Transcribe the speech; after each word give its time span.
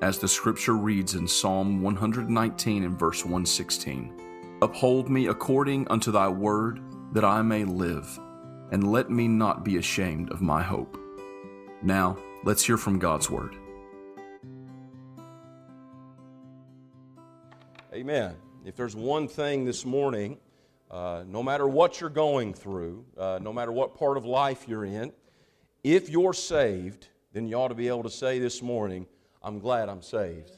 as 0.00 0.18
the 0.18 0.28
scripture 0.28 0.76
reads 0.76 1.14
in 1.14 1.26
Psalm 1.26 1.82
119 1.82 2.84
and 2.84 2.98
verse 2.98 3.24
116 3.24 4.14
Uphold 4.62 5.08
me 5.08 5.28
according 5.28 5.86
unto 5.88 6.10
thy 6.10 6.28
word, 6.28 6.80
that 7.12 7.24
I 7.24 7.42
may 7.42 7.64
live, 7.64 8.18
and 8.72 8.90
let 8.90 9.10
me 9.10 9.28
not 9.28 9.64
be 9.64 9.76
ashamed 9.76 10.30
of 10.30 10.40
my 10.40 10.62
hope. 10.62 10.98
Now, 11.82 12.16
let's 12.44 12.64
hear 12.64 12.76
from 12.76 12.98
God's 12.98 13.30
word. 13.30 13.56
Amen. 17.92 18.34
If 18.64 18.76
there's 18.76 18.96
one 18.96 19.28
thing 19.28 19.64
this 19.64 19.84
morning, 19.84 20.38
uh, 20.90 21.24
no 21.26 21.42
matter 21.42 21.66
what 21.68 22.00
you're 22.00 22.10
going 22.10 22.52
through, 22.52 23.04
uh, 23.16 23.38
no 23.40 23.52
matter 23.52 23.72
what 23.72 23.96
part 23.96 24.16
of 24.16 24.24
life 24.24 24.66
you're 24.66 24.84
in, 24.84 25.12
if 25.84 26.08
you're 26.08 26.32
saved, 26.32 27.08
then 27.32 27.46
you 27.46 27.56
ought 27.56 27.68
to 27.68 27.74
be 27.74 27.88
able 27.88 28.02
to 28.02 28.10
say 28.10 28.38
this 28.38 28.60
morning, 28.60 29.06
I'm 29.42 29.58
glad 29.58 29.88
I'm 29.88 30.02
saved. 30.02 30.52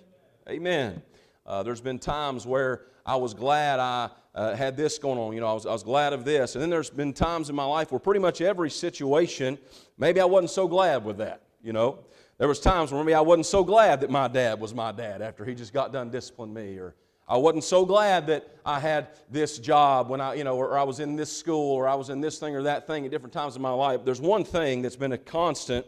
Amen. 0.48 1.03
Uh, 1.47 1.62
there's 1.62 1.81
been 1.81 1.98
times 1.98 2.47
where 2.47 2.83
I 3.05 3.17
was 3.17 3.34
glad 3.34 3.81
I 3.81 4.11
uh, 4.34 4.55
had 4.55 4.77
this 4.77 4.98
going 4.98 5.19
on. 5.19 5.34
You 5.34 5.41
know, 5.41 5.48
I 5.48 5.53
was, 5.53 5.67
I 5.67 5.73
was 5.73 5.83
glad 5.83 6.12
of 6.12 6.25
this. 6.25 6.55
And 6.55 6.62
then 6.62 6.70
there's 6.70 6.91
been 6.91 7.12
times 7.12 7.51
in 7.51 7.56
my 7.56 7.64
life 7.64 7.91
where 7.92 7.98
pretty 7.98 8.20
much 8.20 8.41
every 8.41 8.70
situation, 8.70 9.58
maybe 9.98 10.20
I 10.20 10.25
wasn't 10.25 10.51
so 10.51 10.69
glad 10.69 11.05
with 11.05 11.19
that. 11.19 11.42
You 11.62 11.73
know, 11.73 11.98
there 12.39 12.48
was 12.48 12.61
times 12.61 12.91
where 12.91 13.03
maybe 13.05 13.14
I 13.14 13.20
wasn't 13.20 13.47
so 13.47 13.62
glad 13.64 14.01
that 14.01 14.11
my 14.11 14.28
dad 14.28 14.61
was 14.61 14.75
my 14.75 14.92
dad 14.92 15.20
after 15.23 15.45
he 15.45 15.55
just 15.55 15.73
got 15.73 15.92
done 15.92 16.11
disciplining 16.11 16.55
me, 16.55 16.78
or 16.78 16.95
I 17.28 17.36
wasn't 17.36 17.64
so 17.64 17.84
glad 17.84 18.27
that 18.28 18.48
I 18.64 18.81
had 18.81 19.08
this 19.31 19.58
job 19.58 20.08
when 20.08 20.20
I, 20.20 20.34
you 20.34 20.45
know, 20.45 20.56
or 20.56 20.78
I 20.78 20.84
was 20.84 21.01
in 21.01 21.17
this 21.17 21.36
school, 21.36 21.75
or 21.75 21.86
I 21.86 21.95
was 21.95 22.08
in 22.08 22.20
this 22.20 22.39
thing 22.39 22.56
or 22.56 22.62
that 22.62 22.86
thing 22.86 23.05
at 23.05 23.11
different 23.11 23.33
times 23.33 23.56
in 23.56 23.62
my 23.62 23.73
life. 23.73 24.01
There's 24.05 24.20
one 24.23 24.45
thing 24.45 24.83
that's 24.83 24.97
been 24.97 25.12
a 25.12 25.19
constant 25.19 25.84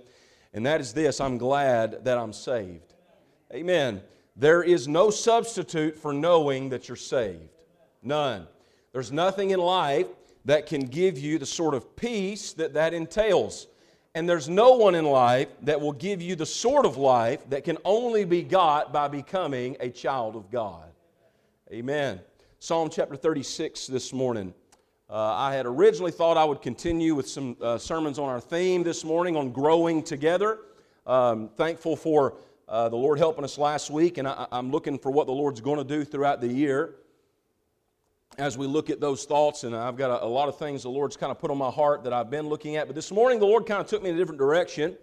and 0.53 0.67
that 0.67 0.81
is 0.81 0.93
this 0.93 1.21
I'm 1.21 1.39
glad 1.39 2.05
that 2.05 2.19
I'm 2.19 2.33
saved. 2.33 2.95
Amen. 3.53 4.03
There 4.37 4.63
is 4.63 4.89
no 4.89 5.11
substitute 5.11 5.97
for 5.97 6.13
knowing 6.13 6.71
that 6.71 6.89
you're 6.89 6.97
saved. 6.97 7.51
None. 8.03 8.47
There's 8.93 9.13
nothing 9.13 9.51
in 9.51 9.61
life 9.61 10.07
that 10.45 10.67
can 10.67 10.87
give 10.87 11.19
you 11.19 11.39
the 11.39 11.47
sort 11.47 11.75
of 11.75 11.95
peace 11.97 12.53
that 12.55 12.75
that 12.75 12.95
entails. 12.95 13.69
And 14.15 14.29
there's 14.29 14.49
no 14.49 14.73
one 14.73 14.95
in 14.95 15.05
life 15.05 15.49
that 15.63 15.81
will 15.81 15.93
give 15.93 16.21
you 16.21 16.37
the 16.37 16.47
sort 16.47 16.85
of 16.85 16.97
life 16.97 17.49
that 17.49 17.65
can 17.65 17.79
only 17.85 18.25
be 18.25 18.43
got 18.43 18.93
by 18.93 19.09
becoming 19.09 19.77
a 19.81 19.89
child 19.89 20.37
of 20.37 20.51
God. 20.51 20.85
Amen. 21.73 22.21
Psalm 22.59 22.91
chapter 22.91 23.17
36 23.17 23.87
this 23.87 24.13
morning. 24.13 24.53
Uh, 25.13 25.35
I 25.37 25.55
had 25.55 25.67
originally 25.67 26.11
thought 26.11 26.39
I 26.39 26.45
would 26.47 26.63
continue 26.63 27.15
with 27.15 27.29
some 27.29 27.55
uh, 27.61 27.77
sermons 27.77 28.19
on 28.19 28.31
our 28.31 28.41
theme 28.41 28.83
this 28.83 29.05
morning 29.05 29.37
on 29.37 29.53
growing 29.53 30.03
together. 30.03 30.61
Um, 31.07 31.51
thankful 31.51 31.97
for 31.97 32.37
uh, 32.67 32.89
the 32.89 32.97
Lord 32.97 33.19
helping 33.19 33.45
us 33.45 33.59
last 33.59 33.91
week, 33.91 34.17
and 34.17 34.27
I, 34.27 34.47
I'm 34.51 34.71
looking 34.71 34.99
for 34.99 35.11
what 35.11 35.27
the 35.27 35.33
Lord's 35.35 35.61
going 35.61 35.77
to 35.77 35.85
do 35.85 36.03
throughout 36.03 36.41
the 36.41 36.49
year 36.49 36.95
as 38.39 38.57
we 38.57 38.67
look 38.67 38.89
at 38.89 39.01
those 39.01 39.27
thoughts. 39.27 39.65
And 39.65 39.77
I've 39.77 39.99
got 39.99 40.11
a, 40.11 40.25
a 40.25 40.27
lot 40.27 40.49
of 40.49 40.57
things 40.57 40.83
the 40.83 40.89
Lord's 40.89 41.19
kind 41.19 41.31
of 41.31 41.39
put 41.39 41.51
on 41.51 41.59
my 41.59 41.71
heart 41.71 42.05
that 42.05 42.15
I've 42.15 42.31
been 42.31 42.49
looking 42.49 42.77
at. 42.77 42.87
But 42.87 42.97
this 42.97 43.13
morning, 43.13 43.39
the 43.39 43.45
Lord 43.45 43.67
kind 43.67 43.83
of 43.83 43.87
took 43.87 44.03
me 44.03 44.09
in 44.09 44.17
a 44.17 44.19
different 44.19 44.39
direction, 44.39 44.97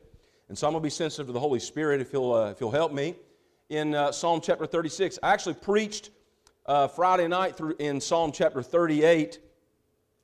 and 0.47 0.57
so 0.57 0.65
I'm 0.65 0.73
going 0.73 0.81
to 0.81 0.87
be 0.87 0.89
sensitive 0.89 1.27
to 1.27 1.33
the 1.33 1.39
Holy 1.39 1.59
Spirit 1.59 2.01
if 2.01 2.09
He'll, 2.09 2.33
uh, 2.33 2.49
if 2.49 2.57
he'll 2.57 2.71
help 2.71 2.91
me. 2.93 3.13
In 3.69 3.93
uh, 3.93 4.11
Psalm 4.11 4.41
chapter 4.41 4.65
36, 4.65 5.19
I 5.21 5.33
actually 5.33 5.53
preached 5.53 6.09
uh, 6.65 6.87
Friday 6.87 7.27
night 7.27 7.55
through 7.55 7.75
in 7.77 8.01
Psalm 8.01 8.31
chapter 8.31 8.63
38 8.63 9.41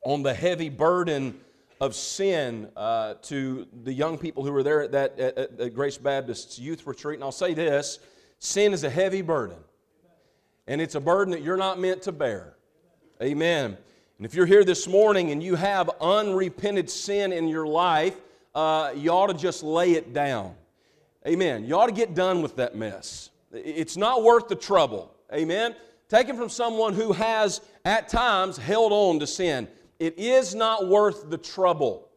on 0.05 0.23
the 0.23 0.33
heavy 0.33 0.69
burden 0.69 1.37
of 1.81 1.93
sin 1.93 2.69
uh, 2.77 3.15
to 3.23 3.67
the 3.83 3.91
young 3.91 4.17
people 4.17 4.45
who 4.45 4.51
were 4.51 4.63
there 4.63 4.83
at 4.83 4.91
that 4.93 5.19
at, 5.19 5.59
at 5.59 5.73
Grace 5.73 5.97
Baptist's 5.97 6.57
youth 6.57 6.87
retreat. 6.87 7.15
And 7.15 7.23
I'll 7.23 7.33
say 7.33 7.53
this 7.53 7.99
sin 8.39 8.71
is 8.71 8.83
a 8.83 8.89
heavy 8.89 9.21
burden, 9.21 9.57
and 10.67 10.79
it's 10.79 10.95
a 10.95 11.01
burden 11.01 11.31
that 11.31 11.41
you're 11.41 11.57
not 11.57 11.79
meant 11.79 12.03
to 12.03 12.13
bear. 12.13 12.53
Amen. 13.21 13.77
And 14.17 14.25
if 14.25 14.33
you're 14.33 14.45
here 14.45 14.63
this 14.63 14.87
morning 14.87 15.31
and 15.31 15.43
you 15.43 15.55
have 15.55 15.89
unrepented 15.99 16.89
sin 16.89 17.33
in 17.33 17.49
your 17.49 17.67
life, 17.67 18.15
uh, 18.53 18.93
you 18.95 19.09
ought 19.09 19.27
to 19.27 19.33
just 19.33 19.63
lay 19.63 19.93
it 19.93 20.13
down. 20.13 20.55
Amen. 21.27 21.65
You 21.65 21.75
ought 21.75 21.87
to 21.87 21.93
get 21.93 22.13
done 22.13 22.41
with 22.41 22.55
that 22.57 22.75
mess. 22.75 23.31
It's 23.51 23.97
not 23.97 24.23
worth 24.23 24.47
the 24.47 24.55
trouble. 24.55 25.13
Amen. 25.33 25.75
Taken 26.07 26.37
from 26.37 26.49
someone 26.49 26.93
who 26.93 27.11
has 27.11 27.61
at 27.83 28.07
times 28.07 28.57
held 28.57 28.91
on 28.93 29.19
to 29.19 29.27
sin. 29.27 29.67
It 29.99 30.17
is 30.17 30.53
not 30.53 30.87
worth 30.87 31.29
the 31.29 31.37
trouble. 31.37 32.09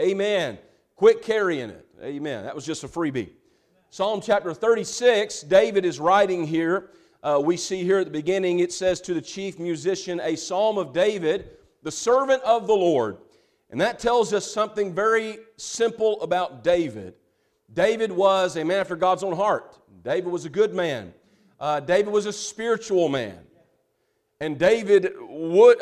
Amen. 0.00 0.58
Quit 0.96 1.22
carrying 1.22 1.70
it. 1.70 1.86
Amen. 2.02 2.44
That 2.44 2.54
was 2.54 2.64
just 2.64 2.84
a 2.84 2.88
freebie. 2.88 3.30
Psalm 3.90 4.20
chapter 4.20 4.52
36, 4.52 5.42
David 5.42 5.84
is 5.84 6.00
writing 6.00 6.46
here. 6.46 6.90
Uh, 7.22 7.40
we 7.42 7.56
see 7.56 7.82
here 7.82 7.98
at 7.98 8.06
the 8.06 8.12
beginning, 8.12 8.60
it 8.60 8.72
says 8.72 9.00
to 9.02 9.14
the 9.14 9.20
chief 9.20 9.58
musician, 9.58 10.20
a 10.22 10.36
psalm 10.36 10.78
of 10.78 10.92
David, 10.92 11.50
the 11.82 11.90
servant 11.90 12.42
of 12.42 12.66
the 12.66 12.74
Lord. 12.74 13.18
And 13.70 13.80
that 13.80 13.98
tells 13.98 14.32
us 14.32 14.50
something 14.50 14.94
very 14.94 15.38
simple 15.56 16.20
about 16.22 16.62
David. 16.62 17.14
David 17.72 18.12
was 18.12 18.56
a 18.56 18.64
man 18.64 18.80
after 18.80 18.96
God's 18.96 19.22
own 19.22 19.34
heart. 19.34 19.78
David 20.02 20.30
was 20.30 20.44
a 20.44 20.50
good 20.50 20.74
man. 20.74 21.12
Uh, 21.58 21.80
David 21.80 22.12
was 22.12 22.26
a 22.26 22.32
spiritual 22.32 23.08
man. 23.08 23.38
And 24.40 24.58
David 24.58 25.12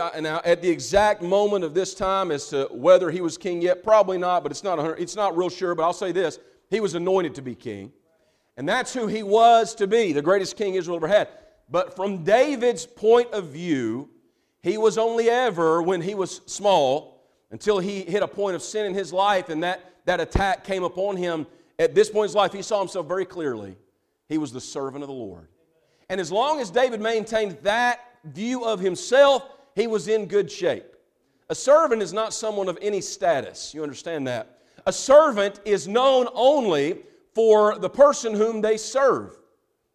uh, 0.01 0.21
now 0.21 0.41
at 0.45 0.63
the 0.63 0.69
exact 0.69 1.23
moment 1.23 1.65
of 1.65 1.75
this 1.75 1.95
time 1.95 2.31
as 2.31 2.49
to 2.49 2.69
whether 2.73 3.11
he 3.11 3.21
was 3.21 3.39
king 3.39 3.63
yet, 3.63 3.83
probably 3.83 4.19
not, 4.19 4.43
but 4.43 4.53
it's 4.53 4.65
not, 4.65 4.79
it's 4.99 5.17
not 5.17 5.37
real 5.37 5.49
sure. 5.49 5.75
But 5.75 5.85
I'll 5.85 5.93
say 5.93 6.13
this 6.13 6.39
he 6.71 6.81
was 6.81 6.95
anointed 6.95 7.35
to 7.37 7.43
be 7.43 7.55
king. 7.55 7.93
And 8.57 8.69
that's 8.69 8.93
who 8.93 9.07
he 9.07 9.23
was 9.23 9.75
to 9.77 9.87
be, 9.87 10.13
the 10.13 10.23
greatest 10.23 10.57
king 10.57 10.75
Israel 10.75 10.97
ever 10.97 11.09
had. 11.09 11.29
But 11.71 11.97
from 11.97 12.25
David's 12.25 12.87
point 12.87 13.33
of 13.33 13.49
view, 13.49 14.11
he 14.63 14.79
was 14.79 14.97
only 14.99 15.29
ever, 15.29 15.83
when 15.83 16.01
he 16.01 16.15
was 16.15 16.41
small, 16.47 17.23
until 17.51 17.79
he 17.79 18.03
hit 18.03 18.23
a 18.23 18.29
point 18.29 18.57
of 18.57 18.63
sin 18.63 18.87
in 18.87 18.95
his 18.95 19.13
life 19.13 19.49
and 19.49 19.63
that, 19.63 19.93
that 20.05 20.21
attack 20.21 20.65
came 20.65 20.85
upon 20.85 21.17
him. 21.17 21.47
At 21.79 21.95
this 21.95 22.09
point 22.11 22.25
in 22.25 22.29
his 22.29 22.35
life, 22.35 22.53
he 22.53 22.63
saw 22.63 22.79
himself 22.79 23.07
very 23.07 23.25
clearly. 23.25 23.77
He 24.29 24.39
was 24.39 24.53
the 24.53 24.61
servant 24.61 25.03
of 25.03 25.09
the 25.09 25.15
Lord. 25.15 25.49
And 26.09 26.21
as 26.21 26.31
long 26.31 26.61
as 26.61 26.71
David 26.71 27.01
maintained 27.01 27.59
that 27.63 28.01
view 28.25 28.65
of 28.65 28.81
himself, 28.81 29.49
he 29.75 29.87
was 29.87 30.09
in 30.09 30.27
good 30.27 30.51
shape. 30.51 30.97
A 31.51 31.55
servant 31.55 32.03
is 32.03 32.13
not 32.13 32.33
someone 32.33 32.69
of 32.69 32.79
any 32.81 33.01
status. 33.01 33.75
You 33.75 33.83
understand 33.83 34.27
that? 34.27 34.59
A 34.87 34.93
servant 34.93 35.61
is 35.65 35.89
known 35.89 36.29
only 36.35 37.01
for 37.35 37.79
the 37.79 37.91
person 37.91 38.35
whom 38.35 38.61
they 38.61 38.77
serve. 38.77 39.37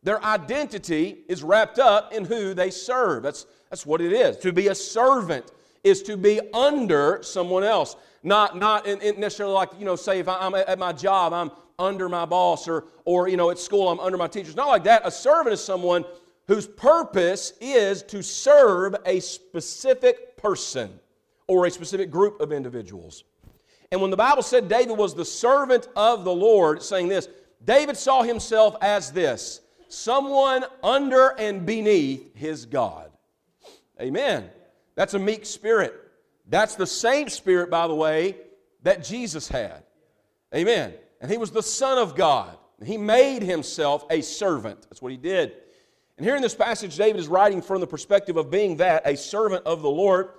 Their 0.04 0.24
identity 0.24 1.20
is 1.28 1.44
wrapped 1.44 1.80
up 1.80 2.14
in 2.14 2.26
who 2.26 2.54
they 2.54 2.70
serve. 2.70 3.24
That's, 3.24 3.46
that's 3.70 3.86
what 3.86 4.02
it 4.02 4.14
is. 4.14 4.38
To 4.38 4.52
be 4.52 4.68
a 4.68 4.76
servant 4.76 5.52
is 5.84 6.04
to 6.04 6.18
be 6.18 6.40
under 6.54 7.20
someone 7.22 7.64
else. 7.64 7.96
Not, 8.24 8.58
not 8.58 8.86
in, 8.86 9.02
in 9.02 9.20
necessarily 9.20 9.56
like, 9.56 9.70
you 9.78 9.86
know, 9.86 9.96
say 9.96 10.20
if 10.20 10.28
I'm 10.28 10.54
at 10.56 10.78
my 10.80 10.92
job, 10.92 11.34
I'm 11.34 11.52
under 11.78 12.10
my 12.10 12.26
boss, 12.26 12.68
or, 12.68 12.86
or, 13.06 13.30
you 13.30 13.38
know, 13.38 13.50
at 13.50 13.58
school, 13.58 13.88
I'm 13.88 14.00
under 14.00 14.18
my 14.18 14.28
teachers. 14.28 14.56
Not 14.56 14.68
like 14.68 14.84
that. 14.84 15.02
A 15.06 15.12
servant 15.12 15.54
is 15.54 15.64
someone 15.64 16.04
whose 16.50 16.66
purpose 16.66 17.54
is 17.62 18.02
to 18.02 18.24
serve 18.24 18.96
a 19.06 19.20
specific 19.20 20.36
person 20.36 21.00
or 21.48 21.68
a 21.68 21.72
specific 21.72 22.10
group 22.10 22.42
of 22.42 22.52
individuals. 22.52 23.24
And 23.92 24.02
when 24.02 24.10
the 24.10 24.18
Bible 24.18 24.42
said 24.42 24.68
David 24.68 24.98
was 24.98 25.14
the 25.14 25.24
servant 25.24 25.88
of 25.96 26.24
the 26.24 26.34
Lord, 26.34 26.82
saying 26.82 27.08
this, 27.08 27.28
David 27.64 27.96
saw 27.96 28.24
himself 28.24 28.76
as 28.82 29.12
this 29.12 29.62
someone 29.90 30.66
under 30.84 31.40
and 31.40 31.68
beneath 31.68 32.36
his 32.36 32.66
God. 32.66 33.12
Amen. 34.02 34.50
That's 34.96 35.14
a 35.14 35.20
meek 35.20 35.46
spirit. 35.46 35.94
That's 36.48 36.74
the 36.74 36.88
same 36.88 37.30
spirit, 37.30 37.70
by 37.70 37.88
the 37.88 37.96
way, 37.96 38.38
that 38.82 39.04
Jesus 39.04 39.48
had. 39.48 39.84
Amen. 40.56 40.96
And 41.22 41.30
he 41.30 41.38
was 41.38 41.52
the 41.52 41.62
Son 41.62 42.00
of 42.00 42.16
God. 42.16 42.58
He 42.84 42.98
made 42.98 43.44
himself 43.44 44.04
a 44.10 44.22
servant. 44.22 44.82
That's 44.90 45.02
what 45.02 45.12
he 45.12 45.18
did. 45.18 45.54
And 46.20 46.26
here 46.26 46.36
in 46.36 46.42
this 46.42 46.54
passage, 46.54 46.98
David 46.98 47.18
is 47.22 47.30
writing 47.30 47.62
from 47.62 47.80
the 47.80 47.88
perspective 47.88 48.36
of 48.36 48.52
being 48.52 48.76
that, 48.76 49.04
a 49.06 49.16
servant 49.16 49.66
of 49.66 49.82
the 49.82 49.90
Lord. 49.90 50.32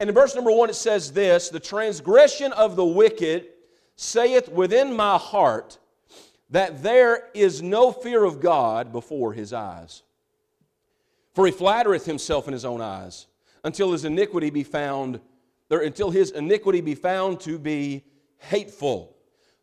And 0.00 0.08
in 0.08 0.14
verse 0.14 0.34
number 0.34 0.50
one, 0.50 0.68
it 0.68 0.74
says 0.74 1.12
this 1.12 1.48
The 1.48 1.60
transgression 1.60 2.52
of 2.54 2.74
the 2.74 2.84
wicked 2.84 3.46
saith 3.94 4.48
within 4.48 4.92
my 4.92 5.16
heart, 5.16 5.78
that 6.50 6.82
there 6.82 7.28
is 7.34 7.62
no 7.62 7.92
fear 7.92 8.24
of 8.24 8.40
God 8.40 8.90
before 8.90 9.32
his 9.32 9.52
eyes. 9.52 10.02
For 11.34 11.46
he 11.46 11.52
flattereth 11.52 12.04
himself 12.04 12.48
in 12.48 12.52
his 12.52 12.64
own 12.64 12.80
eyes, 12.80 13.28
until 13.62 13.92
his 13.92 14.04
iniquity 14.04 14.50
be 14.50 14.64
found, 14.64 15.20
or 15.70 15.82
until 15.82 16.10
his 16.10 16.32
iniquity 16.32 16.80
be 16.80 16.96
found 16.96 17.38
to 17.42 17.60
be 17.60 18.02
hateful. 18.38 19.16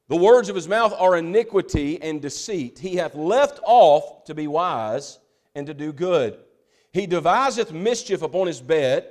The 0.07 0.15
words 0.15 0.47
of 0.47 0.55
his 0.55 0.69
mouth 0.69 0.93
are 0.97 1.17
iniquity 1.17 2.01
and 2.01 2.21
deceit. 2.21 2.79
He 2.79 2.95
hath 2.95 3.13
left 3.13 3.59
off 3.65 4.23
to 4.23 4.33
be 4.33 4.47
wise 4.47 5.19
and 5.55 5.65
to 5.67 5.73
do 5.73 5.91
good. 5.91 6.37
He 6.91 7.07
deviseth 7.07 7.71
mischief 7.71 8.21
upon 8.21 8.47
his 8.47 8.61
bed. 8.61 9.07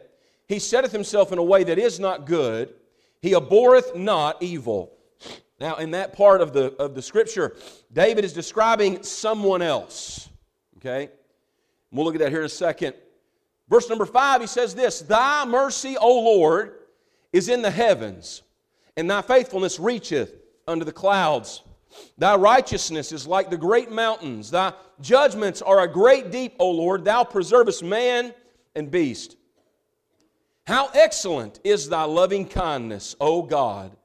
He 0.46 0.58
setteth 0.58 0.92
himself 0.92 1.32
in 1.32 1.38
a 1.38 1.42
way 1.42 1.64
that 1.64 1.78
is 1.78 1.98
not 1.98 2.26
good. 2.26 2.74
He 3.20 3.34
abhorreth 3.34 3.96
not 3.96 4.42
evil. 4.42 4.92
Now, 5.60 5.76
in 5.76 5.92
that 5.92 6.14
part 6.14 6.40
of 6.40 6.52
the, 6.52 6.74
of 6.74 6.94
the 6.94 7.02
scripture, 7.02 7.56
David 7.92 8.24
is 8.24 8.32
describing 8.32 9.02
someone 9.02 9.62
else. 9.62 10.28
Okay? 10.78 11.10
We'll 11.90 12.04
look 12.04 12.14
at 12.14 12.20
that 12.20 12.30
here 12.30 12.40
in 12.40 12.46
a 12.46 12.50
second. 12.50 12.94
Verse 13.68 13.88
number 13.88 14.04
five, 14.04 14.40
he 14.40 14.46
says 14.46 14.74
this 14.74 15.00
Thy 15.00 15.44
mercy, 15.46 15.96
O 15.96 16.20
Lord, 16.20 16.74
is 17.32 17.48
in 17.48 17.62
the 17.62 17.70
heavens, 17.70 18.42
and 18.96 19.10
thy 19.10 19.22
faithfulness 19.22 19.78
reacheth 19.80 20.34
unto 20.68 20.84
the 20.84 20.92
clouds. 20.92 21.62
Thy 22.16 22.36
righteousness 22.36 23.12
is 23.12 23.26
like 23.26 23.50
the 23.50 23.56
great 23.56 23.90
mountains. 23.90 24.50
Thy 24.50 24.72
judgments 25.00 25.62
are 25.62 25.80
a 25.80 25.92
great 25.92 26.30
deep, 26.30 26.54
O 26.58 26.70
Lord. 26.70 27.04
Thou 27.04 27.24
preservest 27.24 27.82
man 27.82 28.32
and 28.74 28.90
beast. 28.90 29.36
How 30.66 30.88
excellent 30.94 31.60
is 31.64 31.88
thy 31.88 32.04
loving 32.04 32.46
kindness, 32.46 33.14
O 33.20 33.42
God. 33.42 33.96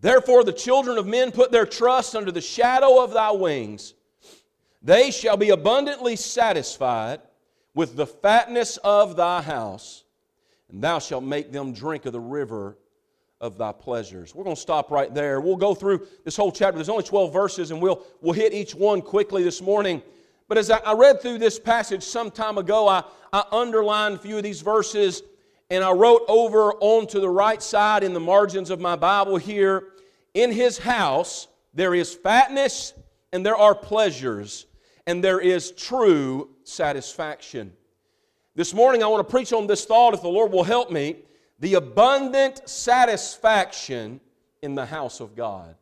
Therefore, 0.00 0.44
the 0.44 0.52
children 0.52 0.98
of 0.98 1.06
men 1.06 1.32
put 1.32 1.50
their 1.50 1.66
trust 1.66 2.14
under 2.14 2.30
the 2.30 2.40
shadow 2.40 3.02
of 3.02 3.12
thy 3.12 3.32
wings. 3.32 3.94
They 4.82 5.10
shall 5.10 5.38
be 5.38 5.50
abundantly 5.50 6.14
satisfied 6.16 7.20
with 7.74 7.96
the 7.96 8.06
fatness 8.06 8.76
of 8.84 9.16
thy 9.16 9.40
house, 9.40 10.04
and 10.70 10.82
thou 10.82 10.98
shalt 10.98 11.24
make 11.24 11.52
them 11.52 11.72
drink 11.72 12.04
of 12.04 12.12
the 12.12 12.20
river 12.20 12.76
of 13.44 13.58
thy 13.58 13.72
pleasures. 13.72 14.34
We're 14.34 14.42
going 14.42 14.56
to 14.56 14.62
stop 14.62 14.90
right 14.90 15.12
there. 15.12 15.38
We'll 15.38 15.56
go 15.56 15.74
through 15.74 16.06
this 16.24 16.34
whole 16.34 16.50
chapter. 16.50 16.76
There's 16.76 16.88
only 16.88 17.04
12 17.04 17.30
verses, 17.30 17.70
and 17.72 17.80
we'll, 17.80 18.02
we'll 18.22 18.32
hit 18.32 18.54
each 18.54 18.74
one 18.74 19.02
quickly 19.02 19.44
this 19.44 19.60
morning. 19.60 20.02
But 20.48 20.56
as 20.56 20.70
I, 20.70 20.78
I 20.78 20.94
read 20.94 21.20
through 21.20 21.38
this 21.38 21.58
passage 21.58 22.02
some 22.02 22.30
time 22.30 22.56
ago, 22.56 22.88
I, 22.88 23.04
I 23.34 23.44
underlined 23.52 24.14
a 24.14 24.18
few 24.18 24.38
of 24.38 24.42
these 24.42 24.62
verses, 24.62 25.22
and 25.68 25.84
I 25.84 25.92
wrote 25.92 26.22
over 26.26 26.72
onto 26.80 27.20
the 27.20 27.28
right 27.28 27.62
side 27.62 28.02
in 28.02 28.14
the 28.14 28.20
margins 28.20 28.70
of 28.70 28.80
my 28.80 28.96
Bible 28.96 29.36
here 29.36 29.88
In 30.32 30.50
his 30.50 30.78
house 30.78 31.46
there 31.74 31.94
is 31.94 32.14
fatness, 32.14 32.94
and 33.30 33.44
there 33.44 33.56
are 33.56 33.74
pleasures, 33.74 34.64
and 35.06 35.22
there 35.22 35.38
is 35.38 35.70
true 35.72 36.48
satisfaction. 36.62 37.74
This 38.54 38.72
morning, 38.72 39.02
I 39.02 39.06
want 39.06 39.26
to 39.26 39.30
preach 39.30 39.52
on 39.52 39.66
this 39.66 39.84
thought, 39.84 40.14
if 40.14 40.22
the 40.22 40.28
Lord 40.28 40.50
will 40.50 40.64
help 40.64 40.90
me 40.90 41.16
the 41.60 41.74
abundant 41.74 42.68
satisfaction 42.68 44.20
in 44.62 44.74
the 44.74 44.86
house 44.86 45.20
of 45.20 45.36
God. 45.36 45.74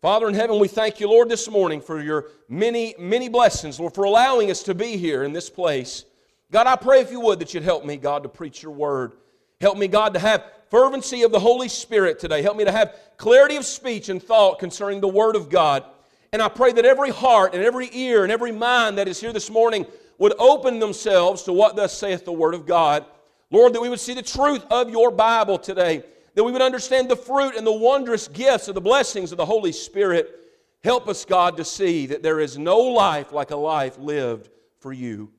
Father 0.00 0.28
in 0.28 0.34
heaven, 0.34 0.60
we 0.60 0.68
thank 0.68 1.00
you, 1.00 1.08
Lord, 1.08 1.28
this 1.28 1.50
morning 1.50 1.80
for 1.80 2.00
your 2.00 2.26
many, 2.48 2.94
many 2.98 3.28
blessings, 3.28 3.80
Lord, 3.80 3.94
for 3.94 4.04
allowing 4.04 4.50
us 4.50 4.62
to 4.64 4.74
be 4.74 4.96
here 4.96 5.24
in 5.24 5.32
this 5.32 5.50
place. 5.50 6.04
God, 6.52 6.66
I 6.68 6.76
pray 6.76 7.00
if 7.00 7.10
you 7.10 7.20
would 7.20 7.40
that 7.40 7.52
you'd 7.52 7.64
help 7.64 7.84
me, 7.84 7.96
God, 7.96 8.22
to 8.22 8.28
preach 8.28 8.62
your 8.62 8.72
word. 8.72 9.14
Help 9.60 9.76
me, 9.76 9.88
God, 9.88 10.14
to 10.14 10.20
have 10.20 10.44
fervency 10.70 11.22
of 11.22 11.32
the 11.32 11.40
Holy 11.40 11.68
Spirit 11.68 12.20
today. 12.20 12.42
Help 12.42 12.56
me 12.56 12.64
to 12.64 12.72
have 12.72 12.94
clarity 13.16 13.56
of 13.56 13.64
speech 13.64 14.08
and 14.08 14.22
thought 14.22 14.60
concerning 14.60 15.00
the 15.00 15.08
word 15.08 15.34
of 15.34 15.50
God. 15.50 15.84
And 16.32 16.40
I 16.40 16.48
pray 16.48 16.72
that 16.72 16.84
every 16.84 17.10
heart 17.10 17.54
and 17.54 17.64
every 17.64 17.90
ear 17.92 18.22
and 18.22 18.30
every 18.30 18.52
mind 18.52 18.98
that 18.98 19.08
is 19.08 19.20
here 19.20 19.32
this 19.32 19.50
morning 19.50 19.86
would 20.18 20.34
open 20.38 20.78
themselves 20.78 21.42
to 21.44 21.52
what 21.52 21.74
thus 21.74 21.96
saith 21.96 22.24
the 22.24 22.32
word 22.32 22.54
of 22.54 22.66
God. 22.66 23.04
Lord, 23.50 23.72
that 23.72 23.80
we 23.80 23.88
would 23.88 24.00
see 24.00 24.14
the 24.14 24.22
truth 24.22 24.64
of 24.70 24.90
your 24.90 25.10
Bible 25.10 25.58
today, 25.58 26.02
that 26.34 26.44
we 26.44 26.52
would 26.52 26.62
understand 26.62 27.08
the 27.08 27.16
fruit 27.16 27.56
and 27.56 27.66
the 27.66 27.72
wondrous 27.72 28.28
gifts 28.28 28.68
of 28.68 28.74
the 28.74 28.80
blessings 28.80 29.32
of 29.32 29.38
the 29.38 29.46
Holy 29.46 29.72
Spirit. 29.72 30.34
Help 30.84 31.08
us, 31.08 31.24
God, 31.24 31.56
to 31.56 31.64
see 31.64 32.06
that 32.06 32.22
there 32.22 32.40
is 32.40 32.58
no 32.58 32.78
life 32.78 33.32
like 33.32 33.50
a 33.50 33.56
life 33.56 33.98
lived 33.98 34.50
for 34.78 34.92
you. 34.92 35.30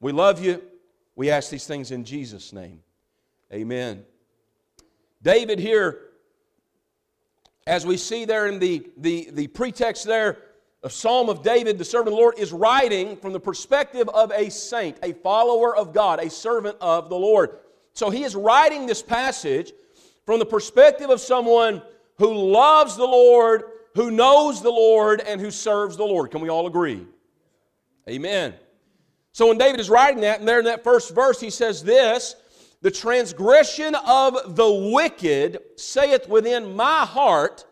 We 0.00 0.12
love 0.12 0.44
you. 0.44 0.62
We 1.16 1.30
ask 1.30 1.50
these 1.50 1.66
things 1.66 1.90
in 1.90 2.04
Jesus' 2.04 2.52
name. 2.52 2.80
Amen. 3.52 4.04
David 5.22 5.58
here, 5.58 6.02
as 7.66 7.86
we 7.86 7.96
see 7.96 8.24
there 8.24 8.46
in 8.46 8.58
the, 8.58 8.86
the, 8.98 9.30
the 9.32 9.46
pretext 9.48 10.04
there, 10.04 10.38
a 10.86 10.90
psalm 10.90 11.28
of 11.28 11.42
David, 11.42 11.78
the 11.78 11.84
servant 11.84 12.08
of 12.08 12.12
the 12.12 12.20
Lord, 12.20 12.38
is 12.38 12.52
writing 12.52 13.16
from 13.16 13.32
the 13.32 13.40
perspective 13.40 14.08
of 14.10 14.30
a 14.30 14.48
saint, 14.52 14.96
a 15.02 15.14
follower 15.14 15.76
of 15.76 15.92
God, 15.92 16.20
a 16.20 16.30
servant 16.30 16.76
of 16.80 17.08
the 17.08 17.16
Lord. 17.16 17.58
So 17.92 18.08
he 18.08 18.22
is 18.22 18.36
writing 18.36 18.86
this 18.86 19.02
passage 19.02 19.72
from 20.24 20.38
the 20.38 20.46
perspective 20.46 21.10
of 21.10 21.20
someone 21.20 21.82
who 22.18 22.32
loves 22.32 22.96
the 22.96 23.04
Lord, 23.04 23.64
who 23.96 24.12
knows 24.12 24.62
the 24.62 24.70
Lord, 24.70 25.20
and 25.22 25.40
who 25.40 25.50
serves 25.50 25.96
the 25.96 26.04
Lord. 26.04 26.30
Can 26.30 26.40
we 26.40 26.50
all 26.50 26.68
agree? 26.68 27.04
Amen. 28.08 28.54
So 29.32 29.48
when 29.48 29.58
David 29.58 29.80
is 29.80 29.90
writing 29.90 30.20
that, 30.20 30.38
and 30.38 30.46
there 30.46 30.60
in 30.60 30.66
that 30.66 30.84
first 30.84 31.12
verse, 31.12 31.40
he 31.40 31.50
says 31.50 31.82
this 31.82 32.36
The 32.82 32.92
transgression 32.92 33.96
of 33.96 34.54
the 34.54 34.90
wicked 34.92 35.58
saith 35.74 36.28
within 36.28 36.76
my 36.76 37.04
heart, 37.04 37.64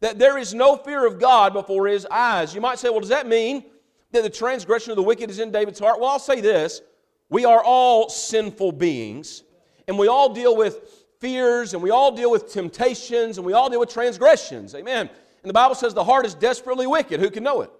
that 0.00 0.18
there 0.18 0.38
is 0.38 0.54
no 0.54 0.76
fear 0.76 1.06
of 1.06 1.18
God 1.18 1.52
before 1.52 1.86
his 1.86 2.06
eyes. 2.06 2.54
You 2.54 2.60
might 2.60 2.78
say, 2.78 2.88
well, 2.88 3.00
does 3.00 3.10
that 3.10 3.28
mean 3.28 3.64
that 4.12 4.22
the 4.22 4.30
transgression 4.30 4.90
of 4.90 4.96
the 4.96 5.02
wicked 5.02 5.30
is 5.30 5.38
in 5.38 5.52
David's 5.52 5.78
heart? 5.78 6.00
Well, 6.00 6.10
I'll 6.10 6.18
say 6.18 6.40
this 6.40 6.80
we 7.28 7.44
are 7.44 7.62
all 7.62 8.08
sinful 8.08 8.72
beings, 8.72 9.44
and 9.86 9.98
we 9.98 10.08
all 10.08 10.32
deal 10.32 10.56
with 10.56 11.04
fears, 11.20 11.74
and 11.74 11.82
we 11.82 11.90
all 11.90 12.12
deal 12.12 12.30
with 12.30 12.52
temptations, 12.52 13.38
and 13.38 13.46
we 13.46 13.52
all 13.52 13.70
deal 13.70 13.80
with 13.80 13.92
transgressions. 13.92 14.74
Amen. 14.74 15.08
And 15.42 15.48
the 15.48 15.54
Bible 15.54 15.74
says 15.74 15.94
the 15.94 16.04
heart 16.04 16.26
is 16.26 16.34
desperately 16.34 16.86
wicked. 16.86 17.20
Who 17.20 17.30
can 17.30 17.44
know 17.44 17.60
it? 17.60 17.70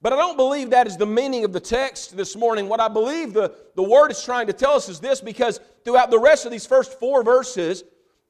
But 0.00 0.12
I 0.12 0.16
don't 0.16 0.36
believe 0.36 0.70
that 0.70 0.88
is 0.88 0.96
the 0.96 1.06
meaning 1.06 1.44
of 1.44 1.52
the 1.52 1.60
text 1.60 2.16
this 2.16 2.34
morning. 2.34 2.68
What 2.68 2.80
I 2.80 2.88
believe 2.88 3.32
the, 3.32 3.54
the 3.76 3.84
word 3.84 4.10
is 4.10 4.22
trying 4.24 4.48
to 4.48 4.52
tell 4.52 4.72
us 4.72 4.88
is 4.88 4.98
this 4.98 5.20
because 5.20 5.60
throughout 5.84 6.10
the 6.10 6.18
rest 6.18 6.44
of 6.44 6.50
these 6.50 6.66
first 6.66 6.98
four 6.98 7.22
verses, 7.22 7.84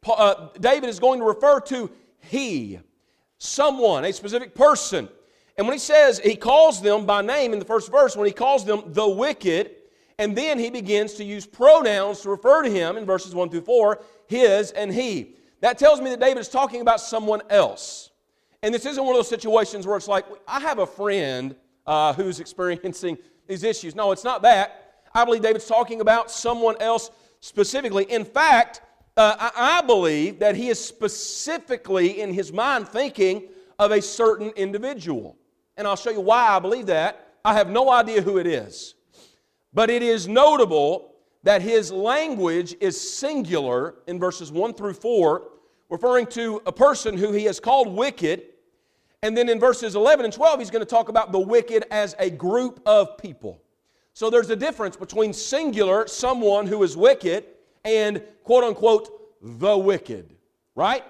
uh, 0.06 0.48
David 0.60 0.90
is 0.90 0.98
going 0.98 1.20
to 1.20 1.24
refer 1.24 1.60
to 1.60 1.90
he 2.20 2.78
someone, 3.42 4.04
a 4.04 4.12
specific 4.12 4.54
person. 4.54 5.08
And 5.58 5.66
when 5.66 5.74
he 5.74 5.80
says, 5.80 6.18
he 6.18 6.36
calls 6.36 6.80
them 6.80 7.04
by 7.04 7.22
name 7.22 7.52
in 7.52 7.58
the 7.58 7.64
first 7.64 7.90
verse, 7.90 8.16
when 8.16 8.26
he 8.26 8.32
calls 8.32 8.64
them 8.64 8.84
the 8.86 9.06
wicked, 9.06 9.72
and 10.18 10.36
then 10.36 10.58
he 10.58 10.70
begins 10.70 11.14
to 11.14 11.24
use 11.24 11.44
pronouns 11.44 12.20
to 12.20 12.30
refer 12.30 12.62
to 12.62 12.70
him 12.70 12.96
in 12.96 13.04
verses 13.04 13.34
1 13.34 13.50
through 13.50 13.62
4, 13.62 14.00
his 14.26 14.70
and 14.70 14.92
he. 14.92 15.36
That 15.60 15.78
tells 15.78 16.00
me 16.00 16.10
that 16.10 16.20
David 16.20 16.40
is 16.40 16.48
talking 16.48 16.80
about 16.80 17.00
someone 17.00 17.42
else. 17.50 18.10
And 18.62 18.72
this 18.72 18.86
isn't 18.86 19.02
one 19.02 19.14
of 19.14 19.18
those 19.18 19.28
situations 19.28 19.86
where 19.86 19.96
it's 19.96 20.08
like, 20.08 20.24
I 20.46 20.60
have 20.60 20.78
a 20.78 20.86
friend 20.86 21.56
uh, 21.86 22.12
who's 22.12 22.38
experiencing 22.40 23.18
these 23.48 23.64
issues. 23.64 23.94
No, 23.94 24.12
it's 24.12 24.24
not 24.24 24.42
that. 24.42 25.02
I 25.14 25.24
believe 25.24 25.42
David's 25.42 25.66
talking 25.66 26.00
about 26.00 26.30
someone 26.30 26.76
else 26.80 27.10
specifically. 27.40 28.04
In 28.04 28.24
fact, 28.24 28.82
uh, 29.16 29.50
I, 29.54 29.82
believe 29.82 30.38
that 30.38 30.56
he 30.56 30.68
is 30.68 30.82
specifically 30.82 32.20
in 32.20 32.32
his 32.32 32.52
mind 32.52 32.88
thinking 32.88 33.48
of 33.78 33.90
a 33.90 34.00
certain 34.00 34.50
individual. 34.50 35.36
And 35.76 35.86
I'll 35.86 35.96
show 35.96 36.10
you 36.10 36.20
why 36.20 36.48
I 36.48 36.58
believe 36.58 36.86
that. 36.86 37.34
I 37.44 37.54
have 37.54 37.68
no 37.68 37.90
idea 37.90 38.22
who 38.22 38.38
it 38.38 38.46
is. 38.46 38.94
But 39.74 39.90
it 39.90 40.02
is 40.02 40.28
notable 40.28 41.14
that 41.42 41.60
his 41.60 41.90
language 41.90 42.74
is 42.80 42.98
singular 42.98 43.96
in 44.06 44.18
verses 44.18 44.52
1 44.52 44.74
through 44.74 44.94
4, 44.94 45.42
referring 45.90 46.26
to 46.28 46.62
a 46.66 46.72
person 46.72 47.16
who 47.16 47.32
he 47.32 47.44
has 47.44 47.58
called 47.58 47.94
wicked. 47.94 48.44
And 49.22 49.36
then 49.36 49.48
in 49.48 49.58
verses 49.60 49.94
11 49.94 50.24
and 50.24 50.32
12, 50.32 50.58
he's 50.58 50.70
going 50.70 50.84
to 50.84 50.90
talk 50.90 51.08
about 51.08 51.32
the 51.32 51.38
wicked 51.38 51.84
as 51.90 52.14
a 52.18 52.30
group 52.30 52.80
of 52.86 53.18
people. 53.18 53.60
So 54.14 54.30
there's 54.30 54.50
a 54.50 54.56
difference 54.56 54.96
between 54.96 55.32
singular, 55.32 56.06
someone 56.06 56.66
who 56.66 56.82
is 56.82 56.96
wicked, 56.96 57.44
and 57.84 58.22
quote 58.44 58.64
unquote 58.64 59.10
the 59.40 59.76
wicked, 59.76 60.34
right? 60.74 61.04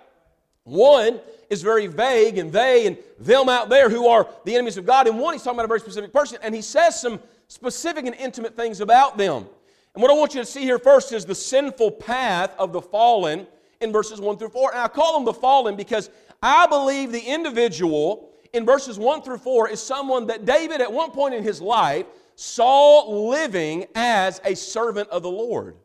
One 0.64 1.20
is 1.50 1.62
very 1.62 1.86
vague, 1.86 2.38
and 2.38 2.52
they 2.52 2.86
and 2.86 2.96
them 3.18 3.48
out 3.48 3.68
there 3.68 3.90
who 3.90 4.06
are 4.06 4.28
the 4.44 4.54
enemies 4.54 4.76
of 4.76 4.86
God. 4.86 5.08
And 5.08 5.18
one, 5.18 5.34
he's 5.34 5.42
talking 5.42 5.56
about 5.56 5.64
a 5.64 5.68
very 5.68 5.80
specific 5.80 6.12
person, 6.12 6.38
and 6.42 6.54
he 6.54 6.62
says 6.62 7.00
some 7.00 7.20
specific 7.48 8.06
and 8.06 8.14
intimate 8.14 8.56
things 8.56 8.80
about 8.80 9.18
them. 9.18 9.46
And 9.94 10.00
what 10.00 10.10
I 10.10 10.14
want 10.14 10.34
you 10.34 10.40
to 10.40 10.46
see 10.46 10.62
here 10.62 10.78
first 10.78 11.12
is 11.12 11.26
the 11.26 11.34
sinful 11.34 11.92
path 11.92 12.54
of 12.58 12.72
the 12.72 12.80
fallen 12.80 13.46
in 13.80 13.92
verses 13.92 14.20
1 14.20 14.38
through 14.38 14.48
4. 14.48 14.70
And 14.72 14.80
I 14.80 14.88
call 14.88 15.14
them 15.14 15.24
the 15.24 15.34
fallen 15.34 15.76
because 15.76 16.08
I 16.42 16.66
believe 16.66 17.12
the 17.12 17.20
individual 17.20 18.30
in 18.54 18.64
verses 18.64 18.98
1 18.98 19.22
through 19.22 19.38
4 19.38 19.68
is 19.68 19.82
someone 19.82 20.26
that 20.28 20.46
David, 20.46 20.80
at 20.80 20.90
one 20.90 21.10
point 21.10 21.34
in 21.34 21.42
his 21.42 21.60
life, 21.60 22.06
saw 22.36 23.06
living 23.06 23.86
as 23.94 24.40
a 24.44 24.54
servant 24.54 25.08
of 25.10 25.22
the 25.22 25.30
Lord. 25.30 25.76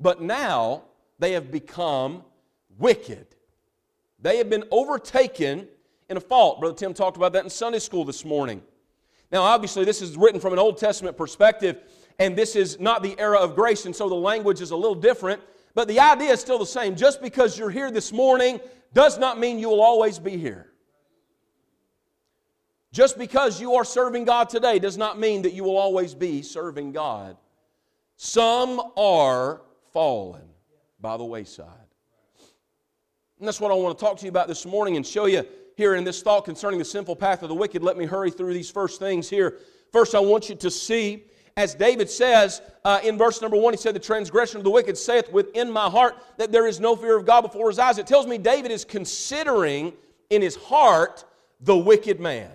But 0.00 0.22
now 0.22 0.84
they 1.18 1.32
have 1.32 1.50
become 1.50 2.24
wicked. 2.78 3.26
They 4.20 4.38
have 4.38 4.50
been 4.50 4.64
overtaken 4.70 5.68
in 6.08 6.16
a 6.16 6.20
fault. 6.20 6.60
Brother 6.60 6.74
Tim 6.74 6.94
talked 6.94 7.16
about 7.16 7.32
that 7.32 7.44
in 7.44 7.50
Sunday 7.50 7.78
school 7.78 8.04
this 8.04 8.24
morning. 8.24 8.62
Now, 9.30 9.42
obviously, 9.42 9.84
this 9.84 10.00
is 10.00 10.16
written 10.16 10.40
from 10.40 10.52
an 10.52 10.58
Old 10.58 10.78
Testament 10.78 11.16
perspective, 11.16 11.82
and 12.18 12.36
this 12.36 12.56
is 12.56 12.80
not 12.80 13.02
the 13.02 13.18
era 13.18 13.38
of 13.38 13.54
grace, 13.54 13.84
and 13.84 13.94
so 13.94 14.08
the 14.08 14.14
language 14.14 14.60
is 14.60 14.70
a 14.70 14.76
little 14.76 14.94
different. 14.94 15.42
But 15.74 15.86
the 15.86 16.00
idea 16.00 16.32
is 16.32 16.40
still 16.40 16.58
the 16.58 16.66
same. 16.66 16.96
Just 16.96 17.20
because 17.20 17.58
you're 17.58 17.70
here 17.70 17.90
this 17.90 18.12
morning 18.12 18.58
does 18.94 19.18
not 19.18 19.38
mean 19.38 19.58
you 19.58 19.68
will 19.68 19.82
always 19.82 20.18
be 20.18 20.36
here. 20.36 20.72
Just 22.90 23.18
because 23.18 23.60
you 23.60 23.74
are 23.74 23.84
serving 23.84 24.24
God 24.24 24.48
today 24.48 24.78
does 24.78 24.96
not 24.96 25.18
mean 25.18 25.42
that 25.42 25.52
you 25.52 25.62
will 25.62 25.76
always 25.76 26.14
be 26.14 26.40
serving 26.42 26.92
God. 26.92 27.36
Some 28.16 28.80
are 28.96 29.60
fallen 29.92 30.42
by 31.00 31.16
the 31.16 31.24
wayside. 31.24 31.66
And 33.38 33.46
that's 33.46 33.60
what 33.60 33.70
I 33.70 33.74
want 33.74 33.98
to 33.98 34.04
talk 34.04 34.18
to 34.18 34.24
you 34.24 34.30
about 34.30 34.48
this 34.48 34.66
morning 34.66 34.96
and 34.96 35.06
show 35.06 35.26
you 35.26 35.44
here 35.76 35.94
in 35.94 36.02
this 36.02 36.22
thought 36.22 36.44
concerning 36.44 36.78
the 36.78 36.84
sinful 36.84 37.16
path 37.16 37.42
of 37.42 37.48
the 37.48 37.54
wicked. 37.54 37.82
Let 37.82 37.96
me 37.96 38.04
hurry 38.04 38.30
through 38.30 38.52
these 38.52 38.70
first 38.70 38.98
things 38.98 39.30
here. 39.30 39.58
First, 39.92 40.14
I 40.14 40.18
want 40.18 40.48
you 40.48 40.56
to 40.56 40.70
see, 40.70 41.24
as 41.56 41.74
David 41.74 42.10
says 42.10 42.60
uh, 42.84 43.00
in 43.04 43.16
verse 43.16 43.40
number 43.40 43.56
one, 43.56 43.72
he 43.72 43.78
said, 43.78 43.94
The 43.94 44.00
transgression 44.00 44.58
of 44.58 44.64
the 44.64 44.70
wicked 44.70 44.98
saith 44.98 45.30
within 45.30 45.70
my 45.70 45.88
heart 45.88 46.16
that 46.36 46.50
there 46.50 46.66
is 46.66 46.80
no 46.80 46.96
fear 46.96 47.16
of 47.16 47.26
God 47.26 47.42
before 47.42 47.68
his 47.68 47.78
eyes. 47.78 47.98
It 47.98 48.08
tells 48.08 48.26
me 48.26 48.38
David 48.38 48.72
is 48.72 48.84
considering 48.84 49.92
in 50.30 50.42
his 50.42 50.56
heart 50.56 51.24
the 51.60 51.76
wicked 51.76 52.18
man. 52.18 52.50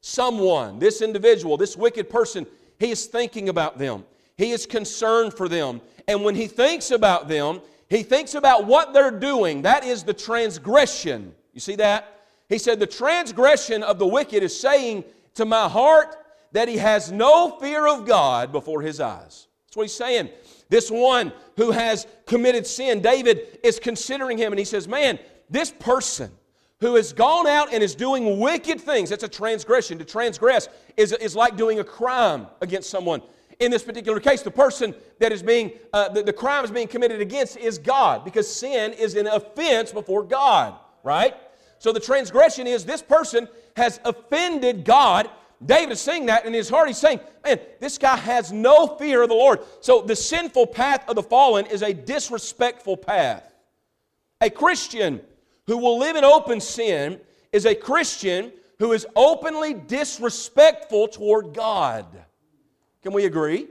Someone, 0.00 0.78
this 0.78 1.02
individual, 1.02 1.56
this 1.56 1.76
wicked 1.76 2.08
person, 2.08 2.46
he 2.78 2.90
is 2.90 3.06
thinking 3.06 3.48
about 3.48 3.78
them. 3.78 4.04
He 4.40 4.52
is 4.52 4.64
concerned 4.64 5.34
for 5.34 5.50
them. 5.50 5.82
And 6.08 6.24
when 6.24 6.34
he 6.34 6.46
thinks 6.46 6.90
about 6.92 7.28
them, 7.28 7.60
he 7.90 8.02
thinks 8.02 8.34
about 8.34 8.64
what 8.64 8.94
they're 8.94 9.10
doing. 9.10 9.60
That 9.62 9.84
is 9.84 10.02
the 10.02 10.14
transgression. 10.14 11.34
You 11.52 11.60
see 11.60 11.76
that? 11.76 12.22
He 12.48 12.56
said, 12.56 12.80
The 12.80 12.86
transgression 12.86 13.82
of 13.82 13.98
the 13.98 14.06
wicked 14.06 14.42
is 14.42 14.58
saying 14.58 15.04
to 15.34 15.44
my 15.44 15.68
heart 15.68 16.16
that 16.52 16.68
he 16.68 16.78
has 16.78 17.12
no 17.12 17.58
fear 17.60 17.86
of 17.86 18.06
God 18.06 18.50
before 18.50 18.80
his 18.80 18.98
eyes. 18.98 19.46
That's 19.66 19.76
what 19.76 19.82
he's 19.82 19.94
saying. 19.94 20.30
This 20.70 20.90
one 20.90 21.34
who 21.58 21.70
has 21.70 22.06
committed 22.24 22.66
sin, 22.66 23.02
David 23.02 23.58
is 23.62 23.78
considering 23.78 24.38
him 24.38 24.52
and 24.52 24.58
he 24.58 24.64
says, 24.64 24.88
Man, 24.88 25.18
this 25.50 25.70
person, 25.70 26.30
who 26.80 26.94
has 26.94 27.12
gone 27.12 27.46
out 27.46 27.74
and 27.74 27.82
is 27.82 27.94
doing 27.94 28.40
wicked 28.40 28.80
things. 28.80 29.10
That's 29.10 29.22
a 29.22 29.28
transgression. 29.28 29.98
To 29.98 30.04
transgress 30.06 30.70
is, 30.96 31.12
is 31.12 31.36
like 31.36 31.58
doing 31.58 31.78
a 31.78 31.84
crime 31.84 32.46
against 32.62 32.88
someone. 32.88 33.20
In 33.60 33.70
this 33.70 33.82
particular 33.82 34.20
case, 34.20 34.42
the 34.42 34.50
person 34.50 34.94
that 35.18 35.32
is 35.32 35.42
being, 35.42 35.72
uh, 35.92 36.08
the, 36.08 36.22
the 36.22 36.32
crime 36.32 36.64
is 36.64 36.70
being 36.70 36.88
committed 36.88 37.20
against 37.20 37.58
is 37.58 37.78
God 37.78 38.24
because 38.24 38.52
sin 38.52 38.94
is 38.94 39.14
an 39.14 39.26
offense 39.26 39.92
before 39.92 40.22
God, 40.22 40.74
right? 41.04 41.34
So 41.78 41.92
the 41.92 42.00
transgression 42.00 42.66
is 42.66 42.84
this 42.84 43.02
person 43.02 43.48
has 43.76 44.00
offended 44.04 44.84
God. 44.84 45.30
David 45.64 45.92
is 45.92 46.00
saying 46.00 46.26
that 46.26 46.46
in 46.46 46.54
his 46.54 46.70
heart. 46.70 46.88
He's 46.88 46.96
saying, 46.96 47.20
man, 47.44 47.60
this 47.80 47.98
guy 47.98 48.16
has 48.16 48.50
no 48.50 48.96
fear 48.96 49.22
of 49.22 49.28
the 49.28 49.34
Lord. 49.34 49.60
So 49.80 50.00
the 50.00 50.16
sinful 50.16 50.68
path 50.68 51.06
of 51.06 51.14
the 51.14 51.22
fallen 51.22 51.66
is 51.66 51.82
a 51.82 51.92
disrespectful 51.92 52.96
path. 52.96 53.54
A 54.40 54.48
Christian 54.48 55.20
who 55.66 55.76
will 55.76 55.98
live 55.98 56.16
in 56.16 56.24
open 56.24 56.60
sin 56.60 57.20
is 57.52 57.66
a 57.66 57.74
Christian 57.74 58.52
who 58.78 58.92
is 58.92 59.06
openly 59.14 59.74
disrespectful 59.74 61.08
toward 61.08 61.52
God. 61.52 62.06
Can 63.02 63.12
we 63.12 63.24
agree? 63.24 63.66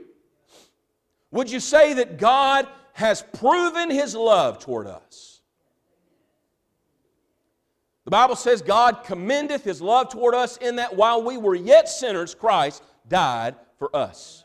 Would 1.30 1.50
you 1.50 1.60
say 1.60 1.94
that 1.94 2.18
God 2.18 2.66
has 2.92 3.22
proven 3.34 3.90
his 3.90 4.14
love 4.14 4.58
toward 4.58 4.86
us? 4.86 5.40
The 8.04 8.10
Bible 8.10 8.36
says 8.36 8.62
God 8.62 9.04
commendeth 9.04 9.62
his 9.62 9.80
love 9.80 10.08
toward 10.08 10.34
us 10.34 10.56
in 10.56 10.76
that 10.76 10.96
while 10.96 11.22
we 11.22 11.36
were 11.36 11.54
yet 11.54 11.88
sinners, 11.88 12.34
Christ 12.34 12.82
died 13.08 13.54
for 13.78 13.94
us. 13.94 14.44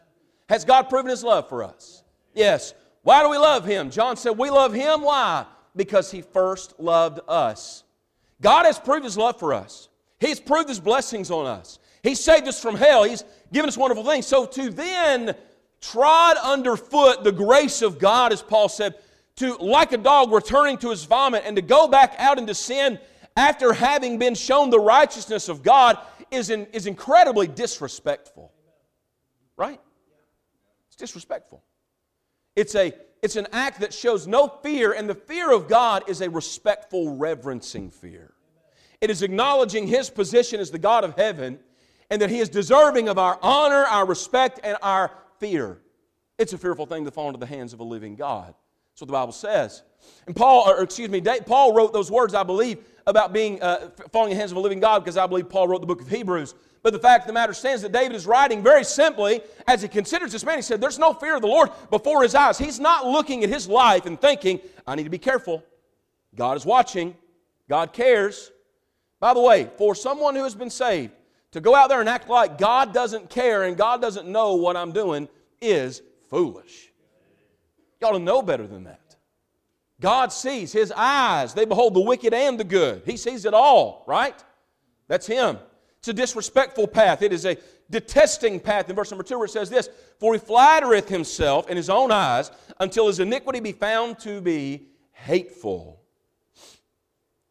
Has 0.50 0.64
God 0.64 0.90
proven 0.90 1.10
his 1.10 1.24
love 1.24 1.50
for 1.50 1.64
us? 1.64 2.04
Yes. 2.36 2.74
Why 3.02 3.24
do 3.24 3.30
we 3.30 3.38
love 3.38 3.66
him? 3.66 3.90
John 3.90 4.18
said, 4.18 4.38
We 4.38 4.50
love 4.50 4.74
him. 4.74 5.02
Why? 5.02 5.46
because 5.76 6.12
He 6.12 6.22
first 6.22 6.80
loved 6.80 7.20
us. 7.28 7.84
God 8.42 8.66
has 8.66 8.80
proved 8.80 9.04
His 9.04 9.18
love 9.18 9.40
for 9.40 9.54
us, 9.54 9.90
He's 10.20 10.40
proved 10.40 10.70
His 10.70 10.80
blessings 10.80 11.32
on 11.32 11.46
us. 11.46 11.80
He 12.04 12.14
saved 12.14 12.48
us 12.48 12.62
from 12.62 12.76
hell, 12.76 13.04
He's 13.04 13.24
given 13.56 13.70
us 13.70 13.78
wonderful 13.78 14.04
things. 14.04 14.28
So 14.28 14.46
to 14.46 14.70
then 14.70 15.34
trod 15.80 16.38
underfoot 16.44 17.24
the 17.24 17.32
grace 17.32 17.82
of 17.82 17.98
God, 17.98 18.34
as 18.34 18.42
Paul 18.42 18.70
said, 18.70 18.96
to 19.38 19.56
like 19.56 19.94
a 19.94 19.98
dog 19.98 20.32
returning 20.32 20.78
to 20.80 20.90
his 20.90 21.06
vomit 21.06 21.44
and 21.46 21.56
to 21.56 21.62
go 21.62 21.88
back 21.88 22.16
out 22.18 22.38
into 22.38 22.54
sin 22.54 23.00
after 23.38 23.74
having 23.74 24.20
been 24.20 24.36
shown 24.36 24.70
the 24.70 24.80
righteousness 24.80 25.50
of 25.50 25.64
God 25.64 25.98
is, 26.32 26.50
in, 26.50 26.68
is 26.68 26.86
incredibly 26.86 27.48
disrespectful. 27.48 28.52
Right? 29.58 29.80
It's 30.88 30.98
disrespectful. 30.98 31.64
It's 32.56 32.76
a 32.76 32.94
it's 33.22 33.38
an 33.38 33.48
act 33.54 33.80
that 33.80 33.92
shows 33.92 34.28
no 34.28 34.48
fear, 34.48 34.92
and 34.92 35.10
the 35.10 35.16
fear 35.16 35.52
of 35.52 35.68
God 35.68 36.04
is 36.08 36.22
a 36.22 36.30
respectful, 36.30 37.18
reverencing 37.18 37.90
fear. 37.90 38.34
It 39.02 39.10
is 39.10 39.24
acknowledging 39.24 39.88
His 39.88 40.12
position 40.12 40.60
as 40.60 40.70
the 40.70 40.78
God 40.78 41.04
of 41.04 41.16
heaven 41.16 41.58
and 42.10 42.22
that 42.22 42.30
He 42.30 42.40
is 42.40 42.50
deserving 42.50 43.10
of 43.10 43.18
our 43.18 43.40
honor, 43.42 43.86
our 43.86 44.06
respect, 44.06 44.60
and 44.64 44.78
our 44.82 45.12
fear. 45.40 45.80
It's 46.38 46.54
a 46.54 46.58
fearful 46.58 46.86
thing 46.86 47.06
to 47.06 47.12
fall 47.12 47.28
into 47.28 47.40
the 47.40 47.46
hands 47.46 47.74
of 47.74 47.80
a 47.80 47.84
living 47.84 48.16
God. 48.16 48.54
That's 48.96 49.02
what 49.02 49.08
the 49.08 49.14
Bible 49.14 49.34
says. 49.34 49.84
And 50.26 50.36
Paul, 50.36 50.70
or 50.70 50.82
excuse 50.82 51.10
me, 51.10 51.22
Paul 51.22 51.74
wrote 51.74 51.92
those 51.92 52.10
words, 52.10 52.34
I 52.34 52.44
believe, 52.44 52.78
about 53.08 53.34
being 53.34 53.62
uh, 53.62 53.90
falling 54.12 54.32
in 54.32 54.38
the 54.38 54.40
hands 54.40 54.52
of 54.52 54.58
a 54.58 54.62
living 54.62 54.80
God 54.80 55.00
because 55.00 55.18
I 55.18 55.28
believe 55.28 55.50
Paul 55.50 55.68
wrote 55.68 55.82
the 55.82 55.88
book 55.88 56.02
of 56.02 56.10
Hebrews. 56.10 56.56
But 56.82 56.94
the 56.94 57.00
fact 57.00 57.24
of 57.24 57.28
the 57.28 57.34
matter 57.34 57.54
stands 57.54 57.82
that 57.82 57.92
David 57.92 58.16
is 58.16 58.28
writing 58.28 58.62
very 58.62 58.84
simply 58.84 59.42
as 59.68 59.82
he 59.82 59.88
considers 59.88 60.32
this 60.32 60.46
man. 60.46 60.58
He 60.58 60.62
said, 60.62 60.80
There's 60.80 61.00
no 61.00 61.14
fear 61.14 61.36
of 61.36 61.42
the 61.42 61.48
Lord 61.48 61.72
before 61.90 62.22
his 62.22 62.36
eyes. 62.36 62.58
He's 62.58 62.80
not 62.80 63.08
looking 63.08 63.44
at 63.44 63.50
his 63.50 63.68
life 63.68 64.06
and 64.06 64.22
thinking, 64.22 64.62
I 64.86 64.96
need 64.96 65.06
to 65.06 65.10
be 65.10 65.18
careful. 65.18 65.64
God 66.36 66.58
is 66.58 66.66
watching, 66.66 67.16
God 67.68 67.92
cares. 67.92 68.52
By 69.20 69.34
the 69.34 69.42
way, 69.42 69.70
for 69.78 69.96
someone 69.96 70.36
who 70.36 70.44
has 70.44 70.54
been 70.54 70.70
saved, 70.70 71.12
to 71.56 71.62
go 71.62 71.74
out 71.74 71.88
there 71.88 72.02
and 72.02 72.10
act 72.10 72.28
like 72.28 72.58
God 72.58 72.94
doesn't 72.94 73.30
care 73.30 73.64
and 73.64 73.78
God 73.78 74.02
doesn't 74.02 74.28
know 74.28 74.56
what 74.56 74.76
I'm 74.76 74.92
doing 74.92 75.30
is 75.62 76.02
foolish. 76.30 76.92
You 78.02 78.08
ought 78.08 78.12
to 78.12 78.20
know 78.20 78.42
better 78.42 78.68
than 78.68 78.84
that. 78.84 79.16
God 80.02 80.34
sees, 80.34 80.74
His 80.74 80.92
eyes, 80.94 81.54
they 81.54 81.64
behold 81.64 81.94
the 81.94 82.02
wicked 82.02 82.34
and 82.34 82.60
the 82.60 82.66
good. 82.66 83.04
He 83.06 83.16
sees 83.16 83.46
it 83.46 83.54
all, 83.54 84.04
right? 84.06 84.36
That's 85.08 85.26
Him. 85.28 85.58
It's 86.00 86.10
a 86.10 86.14
disrespectful 86.14 86.88
path. 86.88 87.22
It 87.22 87.32
is 87.32 87.46
a 87.46 87.56
detesting 87.90 88.60
path. 88.60 88.90
In 88.90 88.96
verse 88.98 89.10
number 89.10 89.24
two, 89.24 89.38
where 89.38 89.46
it 89.46 89.52
says 89.52 89.70
this 89.70 89.90
For 90.20 90.34
he 90.34 90.40
flattereth 90.40 91.08
himself 91.08 91.70
in 91.70 91.78
his 91.78 91.90
own 91.90 92.12
eyes 92.12 92.52
until 92.82 93.08
his 93.08 93.22
iniquity 93.22 93.62
be 93.62 93.72
found 93.72 94.20
to 94.20 94.42
be 94.42 94.90
hateful. 95.14 96.02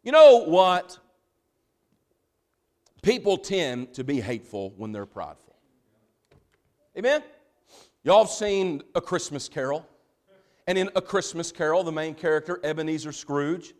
You 0.02 0.12
know 0.12 0.44
what? 0.44 0.99
People 3.04 3.37
tend 3.37 3.92
to 3.92 4.02
be 4.02 4.18
hateful 4.18 4.73
when 4.78 4.90
they're 4.90 5.04
prideful. 5.04 5.54
Amen? 6.96 7.23
Y'all 8.02 8.25
have 8.25 8.32
seen 8.32 8.82
A 8.94 9.00
Christmas 9.02 9.46
Carol. 9.46 9.87
And 10.66 10.78
in 10.78 10.88
A 10.96 11.02
Christmas 11.02 11.52
Carol, 11.52 11.84
the 11.84 11.92
main 11.92 12.14
character, 12.14 12.61
Ebenezer 12.64 13.12
Scrooge, 13.12 13.75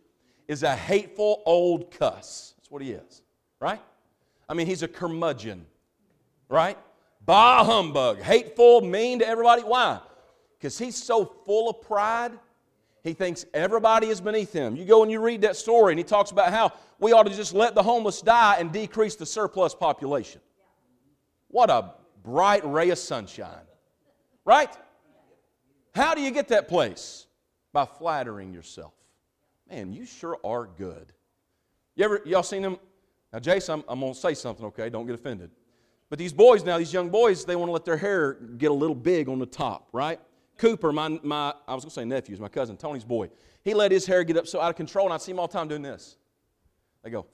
is 0.47 0.61
a 0.61 0.75
hateful 0.75 1.41
old 1.47 1.89
cuss. 1.89 2.53
That's 2.55 2.69
what 2.69 2.83
he 2.83 2.91
is, 2.91 3.23
right? 3.59 3.81
I 4.47 4.53
mean, 4.53 4.67
he's 4.67 4.83
a 4.83 4.87
curmudgeon, 4.87 5.65
right? 6.47 6.77
Bah 7.25 7.63
humbug, 7.63 8.21
hateful, 8.21 8.81
mean 8.81 9.17
to 9.19 9.27
everybody. 9.27 9.63
Why? 9.63 10.01
Because 10.55 10.77
he's 10.77 11.03
so 11.03 11.25
full 11.25 11.67
of 11.71 11.81
pride, 11.81 12.33
he 13.05 13.13
thinks 13.13 13.45
everybody 13.53 14.07
is 14.07 14.19
beneath 14.19 14.51
him. 14.51 14.75
You 14.75 14.83
go 14.83 15.03
and 15.03 15.11
you 15.11 15.21
read 15.21 15.41
that 15.41 15.55
story, 15.55 15.93
and 15.93 15.99
he 15.99 16.03
talks 16.03 16.31
about 16.31 16.51
how 16.51 16.73
we 16.99 17.13
ought 17.13 17.27
to 17.27 17.33
just 17.33 17.53
let 17.53 17.75
the 17.75 17.83
homeless 17.83 18.21
die 18.21 18.57
and 18.59 18.71
decrease 18.73 19.15
the 19.15 19.25
surplus 19.25 19.75
population. 19.75 20.41
What 21.47 21.69
a 21.69 21.93
bright 22.23 22.65
ray 22.65 22.89
of 22.89 22.97
sunshine, 22.97 23.65
right? 24.43 24.75
How 25.93 26.15
do 26.15 26.21
you 26.21 26.31
get 26.31 26.47
that 26.47 26.67
place? 26.67 27.27
By 27.71 27.85
flattering 27.85 28.51
yourself. 28.51 28.93
Man, 29.69 29.93
you 29.93 30.05
sure 30.05 30.37
are 30.43 30.65
good. 30.65 31.13
You 31.95 32.05
ever 32.05 32.21
y'all 32.25 32.43
seen 32.43 32.63
them 32.63 32.77
now, 33.31 33.39
Jason, 33.39 33.73
I'm, 33.75 33.83
I'm 33.87 33.99
going 33.99 34.13
to 34.13 34.19
say 34.19 34.33
something, 34.33 34.65
okay? 34.67 34.89
Don't 34.89 35.05
get 35.05 35.13
offended. 35.13 35.51
But 36.09 36.17
these 36.17 36.33
boys 36.33 36.63
now, 36.63 36.77
these 36.77 36.93
young 36.93 37.09
boys, 37.09 37.45
they 37.45 37.55
want 37.55 37.67
to 37.67 37.73
let 37.73 37.83
their 37.83 37.97
hair 37.97 38.33
get 38.57 38.71
a 38.71 38.73
little 38.73 38.95
big 38.95 39.27
on 39.27 39.39
the 39.39 39.45
top, 39.45 39.89
right? 39.91 40.19
Cooper, 40.57 40.91
my, 40.91 41.19
my 41.23 41.53
I 41.67 41.73
was 41.73 41.83
going 41.83 41.89
to 41.89 41.95
say 41.95 42.05
nephews, 42.05 42.39
my 42.39 42.47
cousin, 42.47 42.77
Tony's 42.77 43.03
boy, 43.03 43.29
he 43.63 43.73
let 43.73 43.91
his 43.91 44.05
hair 44.05 44.23
get 44.23 44.37
up 44.37 44.47
so 44.47 44.61
out 44.61 44.69
of 44.69 44.75
control, 44.75 45.05
and 45.05 45.13
I 45.13 45.17
see 45.17 45.31
him 45.31 45.39
all 45.39 45.47
the 45.47 45.53
time 45.53 45.67
doing 45.67 45.81
this. 45.81 46.17
They 47.03 47.09
go, 47.09 47.25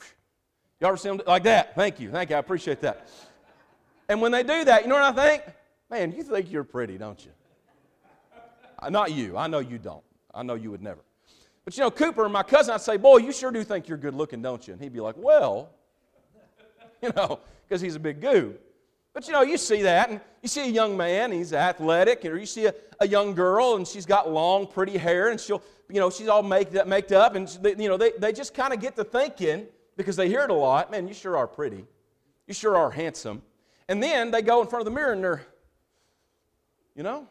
y'all 0.79 0.89
ever 0.89 0.97
see 0.97 1.09
him 1.09 1.21
like 1.27 1.43
that? 1.43 1.75
Thank 1.75 1.99
you, 1.99 2.09
thank 2.11 2.29
you, 2.29 2.35
I 2.35 2.39
appreciate 2.39 2.81
that. 2.81 3.07
And 4.09 4.21
when 4.21 4.31
they 4.31 4.43
do 4.43 4.65
that, 4.65 4.83
you 4.83 4.87
know 4.87 4.95
what 4.95 5.17
I 5.17 5.27
think? 5.27 5.43
Man, 5.89 6.11
you 6.11 6.23
think 6.23 6.51
you're 6.51 6.63
pretty, 6.63 6.97
don't 6.97 7.23
you? 7.23 7.31
Uh, 8.79 8.89
not 8.89 9.11
you. 9.11 9.37
I 9.37 9.47
know 9.47 9.59
you 9.59 9.77
don't. 9.77 10.03
I 10.33 10.43
know 10.43 10.55
you 10.55 10.71
would 10.71 10.81
never. 10.81 11.01
But 11.63 11.77
you 11.77 11.83
know, 11.83 11.91
Cooper, 11.91 12.27
my 12.27 12.43
cousin, 12.43 12.73
I'd 12.73 12.81
say, 12.81 12.97
Boy, 12.97 13.17
you 13.17 13.31
sure 13.31 13.51
do 13.51 13.63
think 13.63 13.87
you're 13.87 13.97
good 13.97 14.15
looking, 14.15 14.41
don't 14.41 14.67
you? 14.67 14.73
And 14.73 14.81
he'd 14.81 14.93
be 14.93 14.99
like, 14.99 15.15
Well, 15.17 15.69
you 17.01 17.11
know, 17.15 17.39
because 17.67 17.81
he's 17.81 17.95
a 17.95 17.99
big 17.99 18.19
goob. 18.19 18.55
But 19.13 19.27
you 19.27 19.33
know, 19.33 19.41
you 19.41 19.57
see 19.57 19.81
that, 19.81 20.09
and 20.09 20.21
you 20.41 20.47
see 20.47 20.61
a 20.61 20.71
young 20.71 20.95
man, 20.95 21.31
he's 21.31 21.53
athletic, 21.53 22.23
or 22.25 22.37
you 22.37 22.45
see 22.45 22.65
a, 22.67 22.73
a 22.99 23.07
young 23.07 23.35
girl, 23.35 23.75
and 23.75 23.85
she's 23.85 24.05
got 24.05 24.31
long, 24.31 24.67
pretty 24.67 24.97
hair, 24.97 25.29
and 25.29 25.39
she'll, 25.39 25.61
you 25.89 25.99
know, 25.99 26.09
she's 26.09 26.29
all 26.29 26.43
made 26.43 26.75
up, 26.77 26.87
made 26.87 27.11
up 27.11 27.35
and 27.35 27.49
you 27.77 27.89
know, 27.89 27.97
they, 27.97 28.11
they 28.17 28.31
just 28.31 28.53
kind 28.53 28.73
of 28.73 28.79
get 28.79 28.95
to 28.95 29.03
thinking, 29.03 29.67
because 29.97 30.15
they 30.15 30.29
hear 30.29 30.41
it 30.41 30.49
a 30.49 30.53
lot, 30.53 30.89
man, 30.89 31.07
you 31.07 31.13
sure 31.13 31.35
are 31.35 31.47
pretty. 31.47 31.85
You 32.47 32.53
sure 32.53 32.77
are 32.77 32.89
handsome. 32.89 33.41
And 33.87 34.01
then 34.01 34.31
they 34.31 34.41
go 34.41 34.61
in 34.61 34.67
front 34.67 34.81
of 34.81 34.85
the 34.85 34.91
mirror 34.91 35.13
and 35.13 35.23
they're, 35.23 35.45
you 36.95 37.03
know, 37.03 37.27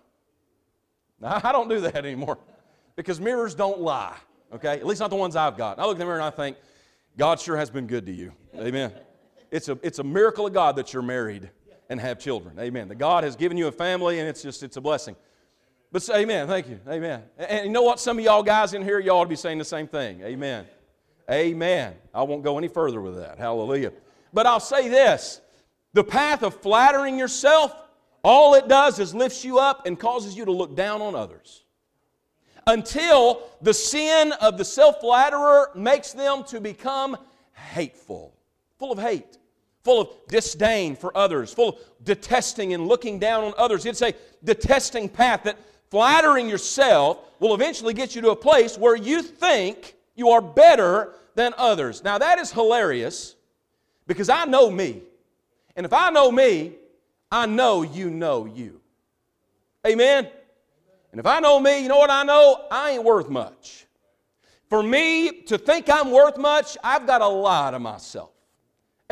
I 1.23 1.53
don't 1.53 1.69
do 1.69 1.81
that 1.81 1.97
anymore 1.97 2.39
because 2.97 3.21
mirrors 3.21 3.55
don't 3.55 3.81
lie, 3.81 4.17
okay? 4.53 4.75
At 4.75 4.87
least 4.87 5.01
not 5.01 5.11
the 5.11 5.17
ones 5.17 5.37
I've 5.37 5.57
got. 5.57 5.79
I 5.79 5.85
look 5.85 5.95
in 5.95 6.01
the 6.01 6.05
mirror 6.05 6.17
and 6.17 6.25
I 6.25 6.31
think, 6.31 6.57
God 7.17 7.41
sure 7.41 7.57
has 7.57 7.71
been 7.71 7.87
good 7.87 8.07
to 8.07 8.13
you. 8.13 8.33
Amen. 8.57 8.93
It's 9.51 9.69
a, 9.69 9.79
it's 9.83 9.99
a 9.99 10.05
miracle 10.05 10.47
of 10.47 10.53
God 10.53 10.77
that 10.77 10.93
you're 10.93 11.03
married 11.03 11.51
and 11.91 12.01
have 12.01 12.19
children. 12.19 12.59
Amen. 12.59 12.89
That 12.89 12.95
God 12.95 13.25
has 13.25 13.37
given 13.37 13.59
you 13.59 13.67
a 13.67 13.73
family 13.73 14.21
and 14.21 14.29
it's 14.29 14.43
just, 14.43 14.63
it's 14.63 14.79
a 14.79 14.81
blessing. 14.81 15.17
But 15.93 16.03
say, 16.03 16.23
amen. 16.23 16.47
Thank 16.47 16.69
you. 16.69 16.79
Amen. 16.89 17.23
And 17.37 17.67
you 17.67 17.73
know 17.73 17.83
what? 17.83 17.99
Some 17.99 18.19
of 18.19 18.25
y'all 18.25 18.45
guys 18.45 18.73
in 18.75 18.83
here, 18.83 19.01
y'all 19.01 19.19
ought 19.19 19.25
to 19.25 19.29
be 19.29 19.37
saying 19.37 19.59
the 19.59 19.65
same 19.65 19.89
thing. 19.89 20.23
Amen. 20.23 20.65
Amen. 21.29 21.95
I 22.15 22.23
won't 22.23 22.45
go 22.45 22.57
any 22.57 22.69
further 22.69 23.01
with 23.01 23.17
that. 23.17 23.39
Hallelujah. 23.39 23.93
But 24.33 24.47
I'll 24.47 24.61
say 24.61 24.89
this 24.89 25.41
the 25.93 26.05
path 26.05 26.45
of 26.45 26.55
flattering 26.61 27.19
yourself, 27.19 27.75
all 28.23 28.55
it 28.55 28.69
does 28.69 29.01
is 29.01 29.13
lifts 29.13 29.45
you 29.45 29.59
up 29.59 29.85
and 29.85 29.99
causes 29.99 30.37
you 30.37 30.45
to 30.45 30.53
look 30.53 30.77
down 30.77 31.03
on 31.03 31.17
others. 31.17 31.65
Until 32.69 33.43
the 33.61 33.75
sin 33.75 34.33
of 34.41 34.59
the 34.59 34.65
self 34.65 35.01
flatterer 35.01 35.73
makes 35.75 36.13
them 36.13 36.45
to 36.45 36.61
become 36.61 37.17
hateful, 37.53 38.37
full 38.79 38.93
of 38.93 38.99
hate 39.01 39.40
full 39.83 40.01
of 40.01 40.09
disdain 40.29 40.97
for 40.97 41.17
others, 41.17 41.53
full 41.53 41.71
of 41.71 41.79
detesting 42.05 42.75
and 42.75 42.87
looking 42.87 43.19
down 43.19 43.45
on 43.45 43.55
others. 43.57 43.87
It's 43.87 44.03
a 44.03 44.15
detesting 44.45 45.09
path 45.09 45.45
that 45.45 45.59
flattering 45.91 46.49
yourself 46.49 47.19
will 47.41 47.55
eventually 47.55 47.95
get 47.95 48.15
you 48.15 48.23
to 48.23 48.31
a 48.31 48.37
place 48.37 48.77
where 48.77 48.97
you 48.97 49.23
think 49.23 49.95
you 50.15 50.31
are 50.31 50.43
better 50.43 51.15
than 51.35 51.55
others. 51.57 52.05
Now, 52.05 52.19
that 52.19 52.39
is 52.39 52.53
hilarious 52.53 53.37
because 54.07 54.29
I 54.29 54.45
know 54.45 54.71
me. 54.71 55.03
And 55.77 55.87
if 55.87 55.93
I 55.93 56.11
know 56.11 56.31
me, 56.31 56.75
I 57.31 57.47
know 57.47 57.83
you 57.83 58.11
know 58.11 58.45
you. 58.45 58.81
Amen? 59.87 60.29
And 61.13 61.19
if 61.19 61.27
I 61.27 61.41
know 61.41 61.59
me, 61.59 61.83
you 61.83 61.89
know 61.89 61.99
what 61.99 62.11
I 62.11 62.23
know? 62.23 62.67
I 62.71 62.93
ain't 62.93 63.05
worth 63.05 63.29
much. 63.29 63.87
For 64.69 64.83
me 64.83 65.43
to 65.43 65.59
think 65.59 65.89
I'm 65.91 66.13
worth 66.13 66.37
much, 66.39 66.77
I've 66.85 67.07
got 67.07 67.19
to 67.19 67.27
lie 67.27 67.71
to 67.73 67.79
myself. 67.79 68.31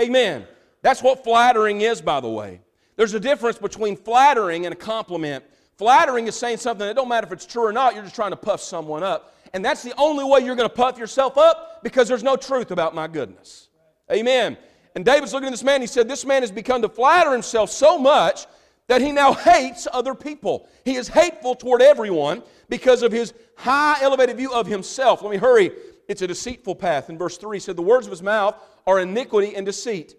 Amen. 0.00 0.46
That's 0.82 1.02
what 1.02 1.24
flattering 1.24 1.80
is, 1.80 2.00
by 2.00 2.20
the 2.20 2.28
way. 2.28 2.60
There's 2.96 3.14
a 3.14 3.20
difference 3.20 3.58
between 3.58 3.96
flattering 3.96 4.66
and 4.66 4.72
a 4.72 4.76
compliment. 4.76 5.44
Flattering 5.76 6.26
is 6.26 6.34
saying 6.34 6.58
something 6.58 6.86
that 6.86 6.96
don't 6.96 7.08
matter 7.08 7.26
if 7.26 7.32
it's 7.32 7.46
true 7.46 7.64
or 7.64 7.72
not, 7.72 7.94
you're 7.94 8.02
just 8.02 8.16
trying 8.16 8.30
to 8.30 8.36
puff 8.36 8.60
someone 8.60 9.02
up. 9.02 9.34
And 9.54 9.64
that's 9.64 9.82
the 9.82 9.94
only 9.96 10.24
way 10.24 10.40
you're 10.40 10.56
going 10.56 10.68
to 10.68 10.74
puff 10.74 10.98
yourself 10.98 11.38
up 11.38 11.82
because 11.82 12.08
there's 12.08 12.22
no 12.22 12.36
truth 12.36 12.70
about 12.70 12.94
my 12.94 13.06
goodness. 13.06 13.68
Amen. 14.10 14.56
And 14.94 15.04
David's 15.04 15.32
looking 15.32 15.46
at 15.46 15.52
this 15.52 15.64
man, 15.64 15.80
he 15.80 15.86
said, 15.86 16.08
This 16.08 16.24
man 16.24 16.42
has 16.42 16.50
become 16.50 16.82
to 16.82 16.88
flatter 16.88 17.32
himself 17.32 17.70
so 17.70 17.98
much 17.98 18.46
that 18.88 19.00
he 19.00 19.12
now 19.12 19.32
hates 19.32 19.86
other 19.92 20.14
people. 20.14 20.68
He 20.84 20.96
is 20.96 21.08
hateful 21.08 21.54
toward 21.54 21.82
everyone 21.82 22.42
because 22.68 23.02
of 23.02 23.12
his 23.12 23.32
high 23.56 23.98
elevated 24.00 24.36
view 24.36 24.52
of 24.52 24.66
himself. 24.66 25.22
Let 25.22 25.30
me 25.30 25.36
hurry. 25.36 25.70
It's 26.08 26.22
a 26.22 26.26
deceitful 26.26 26.74
path. 26.74 27.10
In 27.10 27.18
verse 27.18 27.36
3, 27.36 27.56
he 27.56 27.60
said, 27.60 27.76
The 27.76 27.82
words 27.82 28.06
of 28.06 28.10
his 28.10 28.22
mouth 28.22 28.56
are 28.86 28.98
iniquity 28.98 29.54
and 29.54 29.64
deceit. 29.64 30.16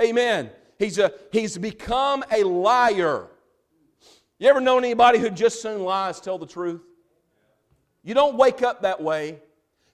Amen. 0.00 0.50
He's, 0.78 0.98
a, 0.98 1.12
he's 1.30 1.56
become 1.56 2.24
a 2.32 2.42
liar. 2.42 3.28
You 4.38 4.48
ever 4.48 4.60
known 4.60 4.84
anybody 4.84 5.18
who 5.18 5.30
just 5.30 5.62
soon 5.62 5.84
lies 5.84 6.20
tell 6.20 6.38
the 6.38 6.46
truth? 6.46 6.82
You 8.02 8.14
don't 8.14 8.36
wake 8.36 8.62
up 8.62 8.82
that 8.82 9.00
way, 9.00 9.38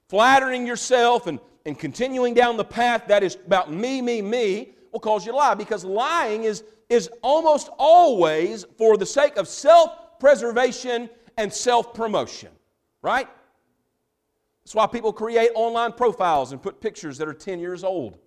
flattering 0.08 0.66
yourself 0.66 1.26
and, 1.26 1.38
and 1.66 1.78
continuing 1.78 2.34
down 2.34 2.56
the 2.56 2.64
path 2.64 3.04
that 3.08 3.22
is 3.22 3.36
about 3.46 3.70
me, 3.72 4.00
me, 4.02 4.22
me, 4.22 4.72
will 4.92 5.00
cause 5.00 5.24
you 5.24 5.32
to 5.32 5.38
lie 5.38 5.54
because 5.54 5.84
lying 5.84 6.44
is, 6.44 6.64
is 6.88 7.08
almost 7.22 7.68
always 7.78 8.64
for 8.76 8.96
the 8.96 9.06
sake 9.06 9.36
of 9.36 9.46
self 9.46 10.18
preservation 10.18 11.08
and 11.36 11.52
self 11.52 11.94
promotion, 11.94 12.50
right? 13.02 13.28
That's 14.64 14.74
why 14.74 14.86
people 14.86 15.12
create 15.12 15.50
online 15.54 15.92
profiles 15.92 16.52
and 16.52 16.60
put 16.60 16.80
pictures 16.80 17.18
that 17.18 17.28
are 17.28 17.34
10 17.34 17.60
years 17.60 17.84
old 17.84 18.18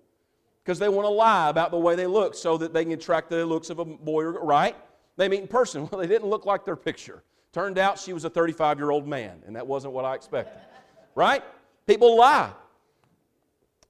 because 0.64 0.78
they 0.78 0.88
want 0.88 1.04
to 1.04 1.10
lie 1.10 1.50
about 1.50 1.70
the 1.70 1.78
way 1.78 1.94
they 1.94 2.06
look 2.06 2.34
so 2.34 2.56
that 2.56 2.72
they 2.72 2.84
can 2.84 2.94
attract 2.94 3.28
the 3.28 3.44
looks 3.44 3.68
of 3.68 3.80
a 3.80 3.84
boy, 3.84 4.24
right? 4.24 4.74
They 5.16 5.28
meet 5.28 5.42
in 5.42 5.48
person. 5.48 5.88
Well, 5.92 6.00
they 6.00 6.06
didn't 6.06 6.28
look 6.28 6.46
like 6.46 6.64
their 6.64 6.76
picture. 6.76 7.22
Turned 7.52 7.78
out 7.78 7.98
she 7.98 8.12
was 8.12 8.24
a 8.24 8.30
35 8.30 8.78
year 8.78 8.90
old 8.90 9.06
man, 9.06 9.42
and 9.46 9.54
that 9.56 9.66
wasn't 9.66 9.92
what 9.92 10.04
I 10.04 10.14
expected. 10.14 10.58
Right? 11.16 11.44
People 11.86 12.16
lie. 12.16 12.50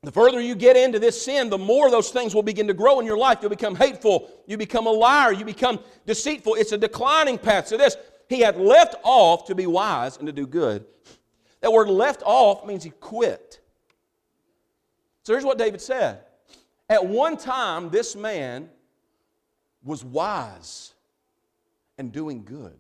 The 0.03 0.13
further 0.13 0.39
you 0.39 0.55
get 0.55 0.77
into 0.77 0.99
this 0.99 1.25
sin, 1.25 1.49
the 1.49 1.57
more 1.57 1.91
those 1.91 2.11
things 2.11 2.35
will 2.35 2.43
begin 2.43 2.67
to 2.67 2.75
grow 2.75 3.01
in 3.01 3.07
your 3.07 3.17
life. 3.17 3.39
You'll 3.41 3.49
become 3.49 3.75
hateful. 3.75 4.31
You 4.47 4.59
become 4.59 4.87
a 4.87 4.91
liar. 4.91 5.33
You 5.33 5.47
become 5.47 5.81
deceitful. 6.05 6.57
It's 6.57 6.73
a 6.73 6.77
declining 6.77 7.39
path. 7.39 7.69
So, 7.69 7.79
this, 7.79 7.97
he 8.29 8.41
had 8.41 8.59
left 8.59 8.97
off 9.03 9.47
to 9.47 9.55
be 9.55 9.67
wise 9.67 10.19
and 10.19 10.27
to 10.27 10.35
do 10.35 10.47
good. 10.47 10.85
That 11.63 11.73
word 11.73 11.89
left 11.89 12.23
off 12.27 12.67
means 12.67 12.85
he 12.85 12.91
quit. 12.91 13.61
So, 15.23 15.33
here's 15.33 15.47
what 15.47 15.57
David 15.57 15.81
said 15.81 16.21
at 16.89 17.07
one 17.07 17.37
time, 17.37 17.91
this 17.91 18.15
man 18.15 18.69
was 19.83 20.05
wise 20.05 20.93
and 21.99 22.13
doing 22.13 22.45
good. 22.45 22.77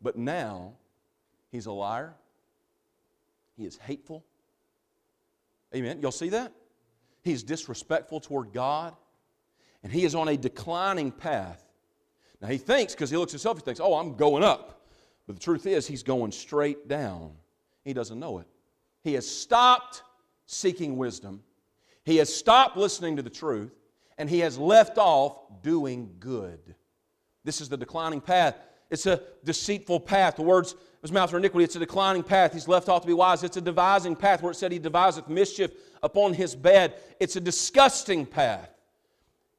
But 0.00 0.16
now, 0.16 0.74
he's 1.50 1.66
a 1.66 1.72
liar. 1.72 2.14
He 3.56 3.64
is 3.64 3.76
hateful. 3.76 4.24
Amen. 5.74 6.00
Y'all 6.00 6.12
see 6.12 6.30
that? 6.30 6.52
He's 7.22 7.42
disrespectful 7.42 8.20
toward 8.20 8.52
God. 8.52 8.94
And 9.82 9.92
he 9.92 10.04
is 10.04 10.14
on 10.14 10.28
a 10.28 10.36
declining 10.36 11.12
path. 11.12 11.64
Now, 12.40 12.48
he 12.48 12.58
thinks, 12.58 12.94
because 12.94 13.10
he 13.10 13.16
looks 13.16 13.30
at 13.30 13.34
himself, 13.34 13.58
he 13.58 13.64
thinks, 13.64 13.80
oh, 13.80 13.94
I'm 13.94 14.14
going 14.14 14.44
up. 14.44 14.86
But 15.26 15.36
the 15.36 15.42
truth 15.42 15.66
is, 15.66 15.86
he's 15.86 16.02
going 16.02 16.32
straight 16.32 16.88
down. 16.88 17.32
He 17.84 17.92
doesn't 17.92 18.18
know 18.18 18.38
it. 18.38 18.46
He 19.02 19.14
has 19.14 19.28
stopped 19.28 20.02
seeking 20.46 20.96
wisdom 20.96 21.42
he 22.08 22.16
has 22.16 22.34
stopped 22.34 22.76
listening 22.76 23.16
to 23.16 23.22
the 23.22 23.30
truth 23.30 23.70
and 24.16 24.30
he 24.30 24.40
has 24.40 24.58
left 24.58 24.96
off 24.96 25.62
doing 25.62 26.14
good. 26.18 26.74
This 27.44 27.60
is 27.60 27.68
the 27.68 27.76
declining 27.76 28.20
path. 28.20 28.56
It's 28.90 29.06
a 29.06 29.20
deceitful 29.44 30.00
path. 30.00 30.36
The 30.36 30.42
words 30.42 30.72
of 30.72 30.78
his 31.02 31.12
mouth 31.12 31.32
are 31.34 31.36
iniquity. 31.36 31.64
It's 31.64 31.76
a 31.76 31.80
declining 31.80 32.22
path. 32.22 32.54
He's 32.54 32.66
left 32.66 32.88
off 32.88 33.02
to 33.02 33.06
be 33.06 33.12
wise. 33.12 33.44
It's 33.44 33.58
a 33.58 33.60
devising 33.60 34.16
path 34.16 34.42
where 34.42 34.50
it 34.50 34.54
said 34.54 34.72
he 34.72 34.78
deviseth 34.78 35.28
mischief 35.28 35.70
upon 36.02 36.32
his 36.32 36.56
bed. 36.56 36.94
It's 37.20 37.36
a 37.36 37.40
disgusting 37.40 38.24
path 38.24 38.70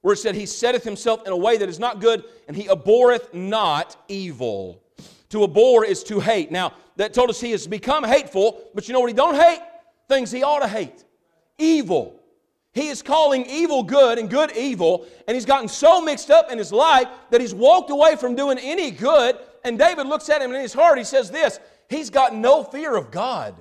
where 0.01 0.15
it 0.15 0.17
said 0.17 0.33
he 0.33 0.47
setteth 0.47 0.83
himself 0.83 1.25
in 1.27 1.31
a 1.31 1.37
way 1.37 1.57
that 1.57 1.69
is 1.69 1.77
not 1.77 2.01
good 2.01 2.23
and 2.47 2.57
he 2.57 2.67
abhorreth 2.67 3.31
not 3.33 3.95
evil. 4.07 4.83
To 5.29 5.43
abhor 5.43 5.85
is 5.85 6.03
to 6.05 6.19
hate. 6.19 6.51
Now, 6.51 6.73
that 6.95 7.13
told 7.13 7.29
us 7.29 7.39
he 7.39 7.51
has 7.51 7.67
become 7.67 8.03
hateful, 8.03 8.59
but 8.73 8.87
you 8.87 8.93
know 8.93 9.01
what 9.01 9.09
he 9.09 9.15
don't 9.15 9.35
hate? 9.35 9.61
Things 10.07 10.31
he 10.31 10.41
ought 10.41 10.61
to 10.61 10.67
hate. 10.67 11.05
Evil. 11.59 12.18
He 12.73 12.87
is 12.87 13.01
calling 13.01 13.45
evil 13.45 13.83
good 13.83 14.19
and 14.19 14.29
good 14.29 14.55
evil, 14.55 15.07
and 15.27 15.35
he's 15.35 15.45
gotten 15.45 15.67
so 15.67 16.01
mixed 16.01 16.29
up 16.29 16.51
in 16.51 16.57
his 16.57 16.71
life 16.71 17.07
that 17.31 17.41
he's 17.41 17.53
walked 17.53 17.89
away 17.89 18.15
from 18.15 18.35
doing 18.35 18.59
any 18.59 18.91
good. 18.91 19.37
And 19.63 19.77
David 19.77 20.07
looks 20.07 20.29
at 20.29 20.41
him 20.41 20.53
in 20.53 20.61
his 20.61 20.73
heart, 20.73 20.97
he 20.97 21.03
says 21.03 21.31
this 21.31 21.59
He's 21.89 22.09
got 22.09 22.35
no 22.35 22.63
fear 22.63 22.95
of 22.95 23.11
God. 23.11 23.55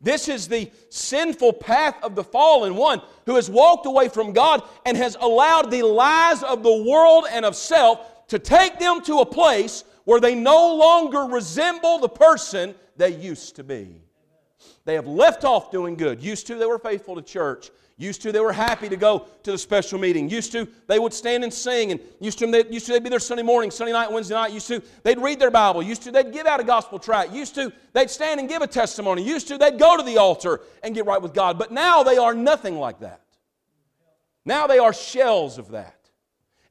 This 0.00 0.28
is 0.28 0.46
the 0.46 0.70
sinful 0.90 1.54
path 1.54 1.96
of 2.02 2.14
the 2.14 2.22
fallen 2.22 2.76
one 2.76 3.02
who 3.26 3.34
has 3.34 3.50
walked 3.50 3.84
away 3.84 4.08
from 4.08 4.32
God 4.32 4.62
and 4.86 4.96
has 4.96 5.16
allowed 5.20 5.70
the 5.70 5.82
lies 5.82 6.42
of 6.42 6.62
the 6.62 6.84
world 6.84 7.26
and 7.30 7.44
of 7.44 7.56
self 7.56 8.26
to 8.28 8.38
take 8.38 8.78
them 8.78 9.02
to 9.02 9.18
a 9.18 9.26
place 9.26 9.84
where 10.04 10.20
they 10.20 10.34
no 10.34 10.76
longer 10.76 11.22
resemble 11.22 11.98
the 11.98 12.08
person 12.08 12.74
they 12.96 13.10
used 13.10 13.56
to 13.56 13.64
be. 13.64 14.00
They 14.84 14.94
have 14.94 15.06
left 15.06 15.44
off 15.44 15.70
doing 15.70 15.96
good. 15.96 16.22
Used 16.22 16.46
to, 16.46 16.54
they 16.54 16.66
were 16.66 16.78
faithful 16.78 17.16
to 17.16 17.22
church. 17.22 17.70
Used 18.00 18.22
to, 18.22 18.30
they 18.30 18.38
were 18.38 18.52
happy 18.52 18.88
to 18.88 18.96
go 18.96 19.26
to 19.42 19.50
the 19.50 19.58
special 19.58 19.98
meeting. 19.98 20.30
Used 20.30 20.52
to, 20.52 20.68
they 20.86 21.00
would 21.00 21.12
stand 21.12 21.42
and 21.42 21.52
sing. 21.52 21.90
And 21.90 22.00
used 22.20 22.38
to, 22.38 22.46
they, 22.48 22.64
used 22.70 22.86
to, 22.86 22.92
they'd 22.92 23.02
be 23.02 23.10
there 23.10 23.18
Sunday 23.18 23.42
morning, 23.42 23.72
Sunday 23.72 23.92
night, 23.92 24.12
Wednesday 24.12 24.34
night. 24.34 24.52
Used 24.52 24.68
to, 24.68 24.80
they'd 25.02 25.18
read 25.18 25.40
their 25.40 25.50
Bible. 25.50 25.82
Used 25.82 26.02
to, 26.02 26.12
they'd 26.12 26.32
give 26.32 26.46
out 26.46 26.60
a 26.60 26.64
gospel 26.64 27.00
tract. 27.00 27.32
Used 27.32 27.56
to, 27.56 27.72
they'd 27.94 28.08
stand 28.08 28.38
and 28.38 28.48
give 28.48 28.62
a 28.62 28.68
testimony. 28.68 29.24
Used 29.24 29.48
to, 29.48 29.58
they'd 29.58 29.80
go 29.80 29.96
to 29.96 30.04
the 30.04 30.16
altar 30.16 30.60
and 30.84 30.94
get 30.94 31.06
right 31.06 31.20
with 31.20 31.34
God. 31.34 31.58
But 31.58 31.72
now 31.72 32.04
they 32.04 32.18
are 32.18 32.34
nothing 32.34 32.78
like 32.78 33.00
that. 33.00 33.20
Now 34.44 34.68
they 34.68 34.78
are 34.78 34.92
shells 34.92 35.58
of 35.58 35.72
that. 35.72 35.96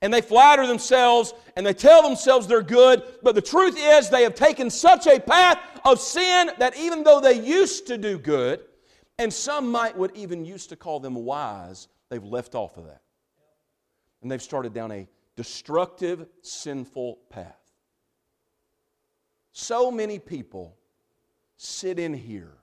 And 0.02 0.14
they 0.14 0.22
flatter 0.22 0.66
themselves 0.66 1.34
and 1.58 1.66
they 1.66 1.74
tell 1.74 2.04
themselves 2.04 2.48
they're 2.48 2.62
good. 2.62 3.04
But 3.22 3.36
the 3.36 3.42
truth 3.42 3.76
is, 3.78 4.10
they 4.10 4.24
have 4.24 4.36
taken 4.36 4.70
such 4.70 5.08
a 5.08 5.20
path 5.20 5.60
of 5.84 6.00
sin 6.00 6.52
that 6.60 6.78
even 6.78 7.04
though 7.04 7.20
they 7.20 7.38
used 7.38 7.88
to 7.88 7.98
do 7.98 8.18
good, 8.18 8.62
and 9.20 9.34
some 9.34 9.72
might 9.72 9.98
would 9.98 10.16
even 10.16 10.46
used 10.46 10.70
to 10.70 10.76
call 10.76 11.00
them 11.00 11.16
wise. 11.16 11.88
they've 12.10 12.24
left 12.24 12.56
off 12.56 12.78
of 12.78 12.86
that. 12.86 13.02
And 14.22 14.32
they've 14.32 14.42
started 14.42 14.74
down 14.74 14.92
a 14.92 15.08
destructive, 15.36 16.26
sinful 16.42 17.20
path. 17.30 17.72
So 19.52 19.90
many 19.92 20.20
people 20.20 20.78
sit 21.58 21.98
in 22.00 22.14
here 22.14 22.54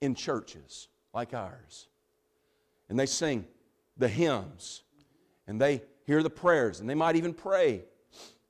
in 0.00 0.14
churches 0.14 0.88
like 1.12 1.34
ours 1.34 1.88
and 2.88 2.98
they 2.98 3.06
sing 3.06 3.46
the 3.96 4.08
hymns 4.08 4.82
and 5.46 5.60
they 5.60 5.82
hear 6.06 6.22
the 6.22 6.30
prayers 6.30 6.80
and 6.80 6.88
they 6.88 6.94
might 6.94 7.16
even 7.16 7.34
pray 7.34 7.82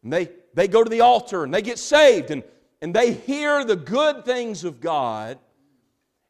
and 0.02 0.12
they, 0.12 0.28
they 0.52 0.68
go 0.68 0.84
to 0.84 0.90
the 0.90 1.00
altar 1.00 1.44
and 1.44 1.54
they 1.54 1.62
get 1.62 1.78
saved 1.78 2.30
and, 2.30 2.42
and 2.82 2.92
they 2.92 3.12
hear 3.12 3.64
the 3.64 3.76
good 3.76 4.24
things 4.24 4.64
of 4.64 4.80
God 4.80 5.38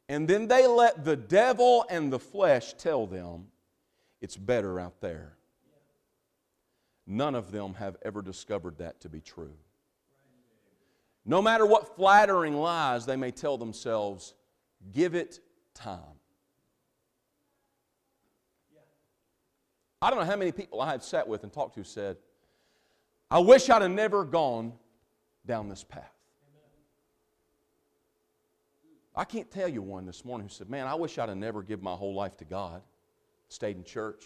and 0.08 0.28
then 0.28 0.48
they 0.48 0.66
let 0.66 1.04
the 1.04 1.16
devil 1.16 1.84
and 1.88 2.12
the 2.12 2.18
flesh 2.18 2.74
tell 2.74 3.06
them 3.06 3.46
it's 4.20 4.36
better 4.36 4.78
out 4.78 5.00
there. 5.00 5.36
None 7.06 7.34
of 7.34 7.50
them 7.52 7.74
have 7.74 7.96
ever 8.02 8.22
discovered 8.22 8.78
that 8.78 9.00
to 9.00 9.08
be 9.08 9.20
true. 9.20 9.54
No 11.26 11.40
matter 11.40 11.64
what 11.66 11.96
flattering 11.96 12.54
lies 12.54 13.06
they 13.06 13.16
may 13.16 13.30
tell 13.30 13.56
themselves, 13.56 14.34
give 14.92 15.14
it 15.14 15.40
time. 15.74 15.98
I 20.02 20.10
don't 20.10 20.18
know 20.18 20.26
how 20.26 20.36
many 20.36 20.52
people 20.52 20.82
I 20.82 20.92
have 20.92 21.02
sat 21.02 21.26
with 21.26 21.44
and 21.44 21.52
talked 21.52 21.76
to 21.76 21.84
said, 21.84 22.18
I 23.30 23.38
wish 23.38 23.70
I'd 23.70 23.80
have 23.80 23.90
never 23.90 24.24
gone 24.24 24.74
down 25.46 25.70
this 25.70 25.82
path. 25.82 26.12
I 29.16 29.24
can't 29.24 29.50
tell 29.50 29.68
you 29.68 29.80
one 29.80 30.06
this 30.06 30.24
morning 30.24 30.48
who 30.48 30.52
said, 30.52 30.68
Man, 30.68 30.86
I 30.86 30.94
wish 30.94 31.18
I'd 31.18 31.28
have 31.28 31.38
never 31.38 31.62
given 31.62 31.84
my 31.84 31.94
whole 31.94 32.14
life 32.14 32.36
to 32.38 32.44
God, 32.44 32.82
stayed 33.48 33.76
in 33.76 33.84
church, 33.84 34.24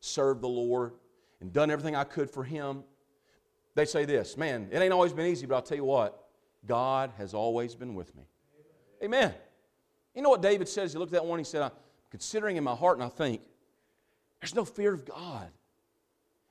served 0.00 0.42
the 0.42 0.48
Lord, 0.48 0.92
and 1.40 1.52
done 1.52 1.70
everything 1.70 1.96
I 1.96 2.04
could 2.04 2.30
for 2.30 2.44
Him. 2.44 2.84
They 3.74 3.84
say 3.84 4.04
this, 4.04 4.36
Man, 4.36 4.68
it 4.70 4.78
ain't 4.78 4.92
always 4.92 5.12
been 5.12 5.26
easy, 5.26 5.46
but 5.46 5.56
I'll 5.56 5.62
tell 5.62 5.76
you 5.76 5.84
what, 5.84 6.24
God 6.66 7.12
has 7.18 7.34
always 7.34 7.74
been 7.74 7.94
with 7.94 8.14
me. 8.14 8.22
Amen. 9.02 9.34
You 10.14 10.22
know 10.22 10.30
what 10.30 10.42
David 10.42 10.68
says? 10.68 10.92
He 10.92 10.98
looked 10.98 11.12
at 11.12 11.22
that 11.22 11.26
one, 11.26 11.38
he 11.38 11.44
said, 11.44 11.62
I'm 11.62 11.70
considering 12.10 12.56
in 12.56 12.64
my 12.64 12.74
heart, 12.74 12.98
and 12.98 13.04
I 13.04 13.08
think, 13.08 13.40
there's 14.40 14.54
no 14.54 14.64
fear 14.64 14.94
of 14.94 15.04
God. 15.04 15.48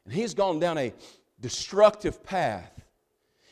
And 0.05 0.13
he's 0.13 0.33
gone 0.33 0.59
down 0.59 0.77
a 0.77 0.93
destructive 1.39 2.23
path. 2.23 2.71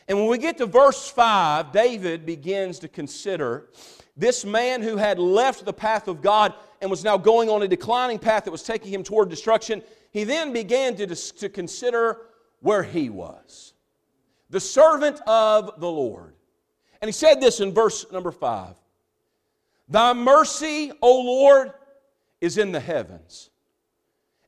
And 0.08 0.18
when 0.18 0.28
we 0.28 0.38
get 0.38 0.58
to 0.58 0.66
verse 0.66 1.08
5, 1.10 1.72
David 1.72 2.26
begins 2.26 2.78
to 2.80 2.88
consider 2.88 3.68
this 4.16 4.44
man 4.44 4.82
who 4.82 4.96
had 4.96 5.18
left 5.18 5.64
the 5.64 5.72
path 5.72 6.08
of 6.08 6.22
God 6.22 6.54
and 6.80 6.90
was 6.90 7.04
now 7.04 7.16
going 7.16 7.48
on 7.48 7.62
a 7.62 7.68
declining 7.68 8.18
path 8.18 8.44
that 8.44 8.50
was 8.50 8.62
taking 8.62 8.92
him 8.92 9.02
toward 9.02 9.28
destruction. 9.28 9.82
He 10.10 10.24
then 10.24 10.52
began 10.52 10.96
to, 10.96 11.06
to 11.06 11.48
consider 11.48 12.22
where 12.60 12.82
he 12.82 13.10
was 13.10 13.74
the 14.50 14.60
servant 14.60 15.20
of 15.26 15.80
the 15.80 15.90
Lord. 15.90 16.34
And 17.00 17.08
he 17.08 17.12
said 17.12 17.40
this 17.40 17.60
in 17.60 17.72
verse 17.72 18.06
number 18.10 18.30
5 18.30 18.74
Thy 19.88 20.12
mercy, 20.12 20.92
O 21.02 21.20
Lord, 21.20 21.72
is 22.40 22.58
in 22.58 22.72
the 22.72 22.80
heavens. 22.80 23.50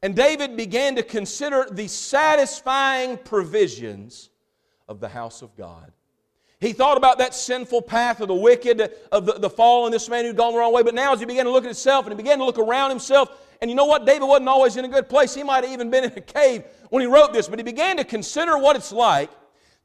And 0.03 0.15
David 0.15 0.57
began 0.57 0.95
to 0.97 1.03
consider 1.03 1.67
the 1.71 1.89
satisfying 1.89 3.19
provisions 3.19 4.31
of 4.89 5.01
the 5.01 5.09
house 5.09 5.43
of 5.43 5.57
God. 5.57 5.93
He 6.61 6.73
thought 6.73 6.97
about 6.97 7.19
that 7.19 7.35
sinful 7.35 7.83
path 7.83 8.21
of 8.21 8.29
the 8.29 8.35
wicked, 8.35 8.93
of 9.13 9.27
the, 9.27 9.35
the 9.35 9.51
fall, 9.51 9.87
and 9.87 9.95
this 9.95 10.09
man 10.09 10.25
who'd 10.25 10.37
gone 10.37 10.53
the 10.53 10.59
wrong 10.59 10.73
way. 10.73 10.83
But 10.83 10.95
now, 10.95 11.13
as 11.13 11.21
he 11.21 11.27
began 11.27 11.45
to 11.45 11.53
look 11.53 11.63
at 11.63 11.69
himself 11.69 12.05
and 12.05 12.13
he 12.13 12.17
began 12.17 12.39
to 12.39 12.45
look 12.45 12.59
around 12.59 12.91
himself, 12.91 13.31
and 13.61 13.71
you 13.71 13.77
know 13.77 13.85
what? 13.85 14.07
David 14.07 14.27
wasn't 14.27 14.49
always 14.49 14.77
in 14.77 14.85
a 14.85 14.89
good 14.89 15.09
place. 15.09 15.35
He 15.35 15.45
might 15.45 15.65
have 15.65 15.73
even 15.73 15.91
been 15.91 16.05
in 16.05 16.13
a 16.13 16.21
cave 16.21 16.65
when 16.91 17.01
he 17.01 17.07
wrote 17.07 17.33
this, 17.33 17.49
but 17.49 17.59
he 17.59 17.63
began 17.63 17.97
to 17.97 18.05
consider 18.05 18.59
what 18.59 18.75
it's 18.75 18.93
like 18.93 19.31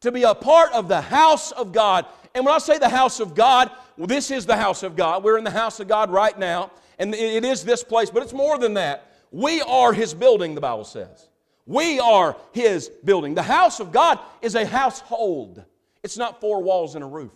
to 0.01 0.11
be 0.11 0.23
a 0.23 0.33
part 0.33 0.71
of 0.73 0.87
the 0.87 1.01
house 1.01 1.51
of 1.51 1.71
God. 1.71 2.05
And 2.33 2.45
when 2.45 2.55
I 2.55 2.57
say 2.57 2.77
the 2.79 2.89
house 2.89 3.19
of 3.19 3.35
God, 3.35 3.71
well, 3.97 4.07
this 4.07 4.31
is 4.31 4.45
the 4.45 4.57
house 4.57 4.81
of 4.81 4.95
God. 4.95 5.23
We're 5.23 5.37
in 5.37 5.43
the 5.43 5.51
house 5.51 5.79
of 5.79 5.87
God 5.87 6.09
right 6.09 6.37
now, 6.37 6.71
and 6.97 7.13
it 7.13 7.45
is 7.45 7.63
this 7.63 7.83
place, 7.83 8.09
but 8.09 8.23
it's 8.23 8.33
more 8.33 8.57
than 8.57 8.73
that. 8.75 9.11
We 9.31 9.61
are 9.61 9.93
His 9.93 10.13
building, 10.13 10.55
the 10.55 10.61
Bible 10.61 10.85
says. 10.85 11.29
We 11.65 11.99
are 11.99 12.35
His 12.51 12.89
building. 12.89 13.35
The 13.35 13.43
house 13.43 13.79
of 13.79 13.91
God 13.91 14.19
is 14.41 14.55
a 14.55 14.65
household. 14.65 15.63
It's 16.03 16.17
not 16.17 16.41
four 16.41 16.61
walls 16.61 16.95
and 16.95 17.03
a 17.03 17.07
roof, 17.07 17.31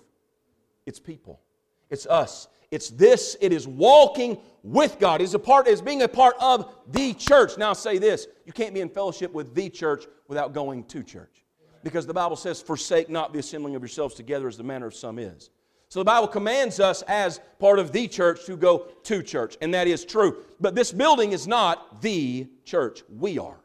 it's 0.85 0.99
people, 0.99 1.41
it's 1.89 2.05
us. 2.05 2.47
It's 2.69 2.89
this, 2.89 3.37
it 3.39 3.53
is 3.53 3.65
walking 3.65 4.37
with 4.61 4.99
God. 4.99 5.21
It's 5.21 5.33
a 5.33 5.39
part, 5.39 5.67
is 5.67 5.81
being 5.81 6.01
a 6.01 6.07
part 6.07 6.35
of 6.41 6.75
the 6.91 7.13
church. 7.13 7.57
Now 7.57 7.73
say 7.73 7.97
this 7.97 8.27
you 8.45 8.51
can't 8.51 8.73
be 8.73 8.81
in 8.81 8.89
fellowship 8.89 9.31
with 9.31 9.55
the 9.55 9.69
church 9.69 10.05
without 10.27 10.53
going 10.53 10.83
to 10.85 11.01
church. 11.03 11.43
Because 11.83 12.05
the 12.05 12.13
Bible 12.13 12.35
says, 12.35 12.61
forsake 12.61 13.09
not 13.09 13.31
the 13.31 13.39
assembling 13.39 13.75
of 13.75 13.81
yourselves 13.81 14.15
together 14.15 14.47
as 14.47 14.57
the 14.57 14.63
manner 14.63 14.87
of 14.87 14.95
some 14.95 15.17
is. 15.19 15.49
So 15.89 15.99
the 15.99 16.05
Bible 16.05 16.27
commands 16.27 16.81
us 16.81 17.01
as 17.03 17.39
part 17.59 17.79
of 17.79 17.93
the 17.93 18.09
church 18.09 18.45
to 18.45 18.57
go 18.57 18.89
to 19.03 19.23
church, 19.23 19.57
and 19.61 19.73
that 19.73 19.87
is 19.87 20.03
true. 20.03 20.43
But 20.59 20.75
this 20.75 20.91
building 20.91 21.31
is 21.31 21.47
not 21.47 22.01
the 22.01 22.47
church. 22.65 23.03
We 23.09 23.39
are. 23.39 23.57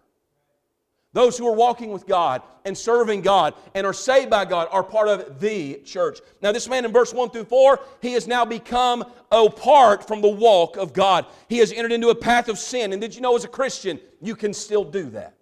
Those 1.14 1.37
who 1.37 1.46
are 1.46 1.55
walking 1.55 1.90
with 1.92 2.07
God 2.07 2.42
and 2.64 2.77
serving 2.77 3.20
God 3.20 3.55
and 3.75 3.87
are 3.87 3.92
saved 3.92 4.31
by 4.31 4.46
God 4.46 4.68
are 4.70 4.83
part 4.83 5.09
of 5.09 5.40
the 5.40 5.81
church. 5.85 6.20
Now, 6.40 6.53
this 6.53 6.68
man 6.68 6.87
in 6.87 6.92
verse 6.92 7.12
1 7.12 7.31
through 7.31 7.44
4, 7.44 7.81
he 8.01 8.14
has 8.14 8.27
now 8.27 8.46
become 8.46 9.05
apart 9.31 10.09
from 10.09 10.22
the 10.22 10.29
walk 10.29 10.79
of 10.79 10.94
God. 10.94 11.27
He 11.48 11.59
has 11.59 11.70
entered 11.70 11.92
into 11.92 12.09
a 12.09 12.14
path 12.14 12.48
of 12.48 12.59
sin. 12.59 12.92
And 12.92 13.01
did 13.01 13.14
you 13.14 13.20
know, 13.20 13.37
as 13.37 13.44
a 13.44 13.48
Christian, 13.48 14.01
you 14.22 14.35
can 14.35 14.55
still 14.55 14.85
do 14.85 15.11
that? 15.11 15.35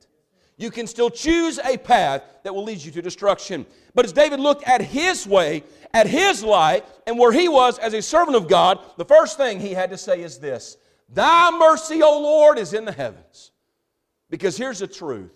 You 0.56 0.70
can 0.72 0.88
still 0.88 1.08
choose 1.08 1.58
a 1.60 1.76
path 1.76 2.22
that 2.42 2.54
will 2.54 2.64
lead 2.64 2.84
you 2.84 2.90
to 2.90 3.00
destruction. 3.00 3.64
But 3.94 4.04
as 4.04 4.12
David 4.12 4.40
looked 4.40 4.64
at 4.64 4.82
his 4.82 5.26
way, 5.26 5.62
at 5.94 6.06
his 6.06 6.42
life, 6.42 6.82
and 7.06 7.16
where 7.16 7.32
he 7.32 7.48
was 7.48 7.78
as 7.78 7.94
a 7.94 8.02
servant 8.02 8.36
of 8.36 8.48
God, 8.48 8.80
the 8.96 9.04
first 9.04 9.36
thing 9.36 9.60
he 9.60 9.72
had 9.72 9.90
to 9.90 9.96
say 9.96 10.20
is 10.20 10.38
this 10.38 10.76
Thy 11.08 11.50
mercy, 11.52 12.02
O 12.02 12.20
Lord, 12.20 12.58
is 12.58 12.74
in 12.74 12.84
the 12.84 12.92
heavens. 12.92 13.52
Because 14.28 14.56
here's 14.56 14.80
the 14.80 14.86
truth 14.86 15.30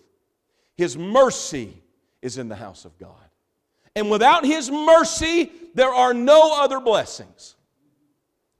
His 0.76 0.96
mercy 0.96 1.82
is 2.22 2.38
in 2.38 2.48
the 2.48 2.56
house 2.56 2.84
of 2.84 2.98
God. 2.98 3.10
And 3.96 4.10
without 4.10 4.44
His 4.44 4.70
mercy, 4.70 5.52
there 5.74 5.92
are 5.92 6.14
no 6.14 6.52
other 6.62 6.80
blessings. 6.80 7.56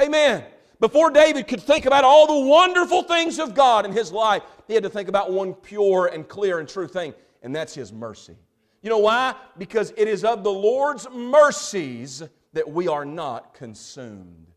Amen. 0.03 0.44
Before 0.81 1.11
David 1.11 1.46
could 1.46 1.62
think 1.62 1.87
about 1.87 2.05
all 2.05 2.27
the 2.27 2.48
wonderful 2.48 3.05
things 3.05 3.38
of 3.38 3.55
God 3.55 3.87
in 3.87 3.92
his 3.92 4.12
life, 4.12 4.42
he 4.66 4.74
had 4.74 4.83
to 4.83 4.90
think 4.90 5.09
about 5.09 5.33
one 5.33 5.55
pure 5.55 6.07
and 6.07 6.29
clear 6.29 6.59
and 6.59 6.68
true 6.68 6.88
thing, 6.88 7.14
and 7.42 7.55
that's 7.55 7.74
his 7.74 7.92
mercy. 7.92 8.37
You 8.83 8.90
know 8.90 8.98
why? 8.98 9.35
Because 9.57 9.94
it 9.96 10.09
is 10.09 10.24
of 10.24 10.44
the 10.44 10.53
Lord's 10.53 11.09
mercies 11.11 12.22
that 12.53 12.70
we 12.70 12.88
are 12.88 13.05
not 13.05 13.55
consumed. 13.55 14.48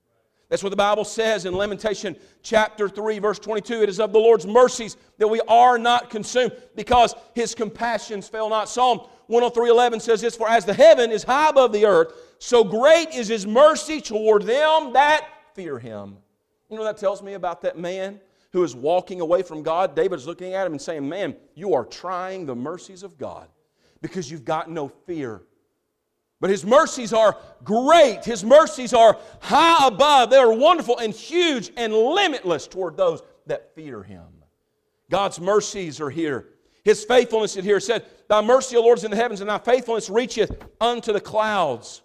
That's 0.49 0.63
what 0.63 0.69
the 0.69 0.77
Bible 0.77 1.03
says 1.03 1.45
in 1.45 1.53
Lamentation 1.53 2.15
chapter 2.41 2.87
3, 2.87 3.19
verse 3.19 3.39
22. 3.39 3.83
It 3.83 3.89
is 3.89 3.99
of 3.99 4.13
the 4.13 4.19
Lord's 4.19 4.47
mercies 4.47 4.95
that 5.17 5.27
we 5.27 5.41
are 5.47 5.77
not 5.77 6.09
consumed 6.09 6.53
because 6.75 7.13
his 7.35 7.53
compassions 7.53 8.29
fail 8.29 8.49
not. 8.49 8.69
Psalm 8.69 9.01
103:11 9.29 10.01
says 10.01 10.21
this, 10.21 10.37
For 10.37 10.49
as 10.49 10.63
the 10.63 10.73
heaven 10.73 11.11
is 11.11 11.23
high 11.23 11.49
above 11.49 11.73
the 11.73 11.85
earth, 11.85 12.13
so 12.39 12.63
great 12.63 13.13
is 13.13 13.27
his 13.27 13.45
mercy 13.45 13.99
toward 13.99 14.43
them 14.43 14.93
that 14.93 15.27
fear 15.53 15.79
him. 15.79 16.17
You 16.69 16.77
know 16.77 16.83
that 16.83 16.97
tells 16.97 17.21
me 17.21 17.33
about 17.33 17.61
that 17.61 17.77
man 17.77 18.21
who 18.53 18.63
is 18.63 18.73
walking 18.73 19.19
away 19.19 19.41
from 19.41 19.63
God? 19.63 19.95
David's 19.95 20.27
looking 20.27 20.53
at 20.53 20.65
him 20.65 20.73
and 20.73 20.81
saying, 20.81 21.07
Man, 21.07 21.35
you 21.55 21.73
are 21.73 21.83
trying 21.83 22.45
the 22.45 22.55
mercies 22.55 23.03
of 23.03 23.17
God 23.17 23.49
because 24.01 24.31
you've 24.31 24.45
got 24.45 24.69
no 24.69 24.87
fear. 24.87 25.41
But 26.39 26.49
his 26.49 26.65
mercies 26.65 27.13
are 27.13 27.37
great. 27.63 28.23
His 28.23 28.43
mercies 28.43 28.93
are 28.93 29.17
high 29.39 29.87
above. 29.87 30.29
They 30.29 30.37
are 30.37 30.53
wonderful 30.53 30.97
and 30.99 31.13
huge 31.13 31.71
and 31.75 31.93
limitless 31.93 32.67
toward 32.67 32.95
those 32.95 33.21
that 33.47 33.73
fear 33.73 34.03
him. 34.03 34.25
God's 35.09 35.39
mercies 35.39 35.99
are 35.99 36.09
here. 36.09 36.49
His 36.83 37.03
faithfulness 37.03 37.55
is 37.57 37.65
here. 37.65 37.77
It 37.77 37.81
said, 37.81 38.05
Thy 38.27 38.41
mercy, 38.41 38.75
O 38.77 38.81
Lord, 38.81 38.97
is 38.97 39.03
in 39.03 39.11
the 39.11 39.17
heavens, 39.17 39.41
and 39.41 39.49
thy 39.49 39.57
faithfulness 39.57 40.09
reacheth 40.09 40.63
unto 40.79 41.11
the 41.11 41.21
clouds. 41.21 42.01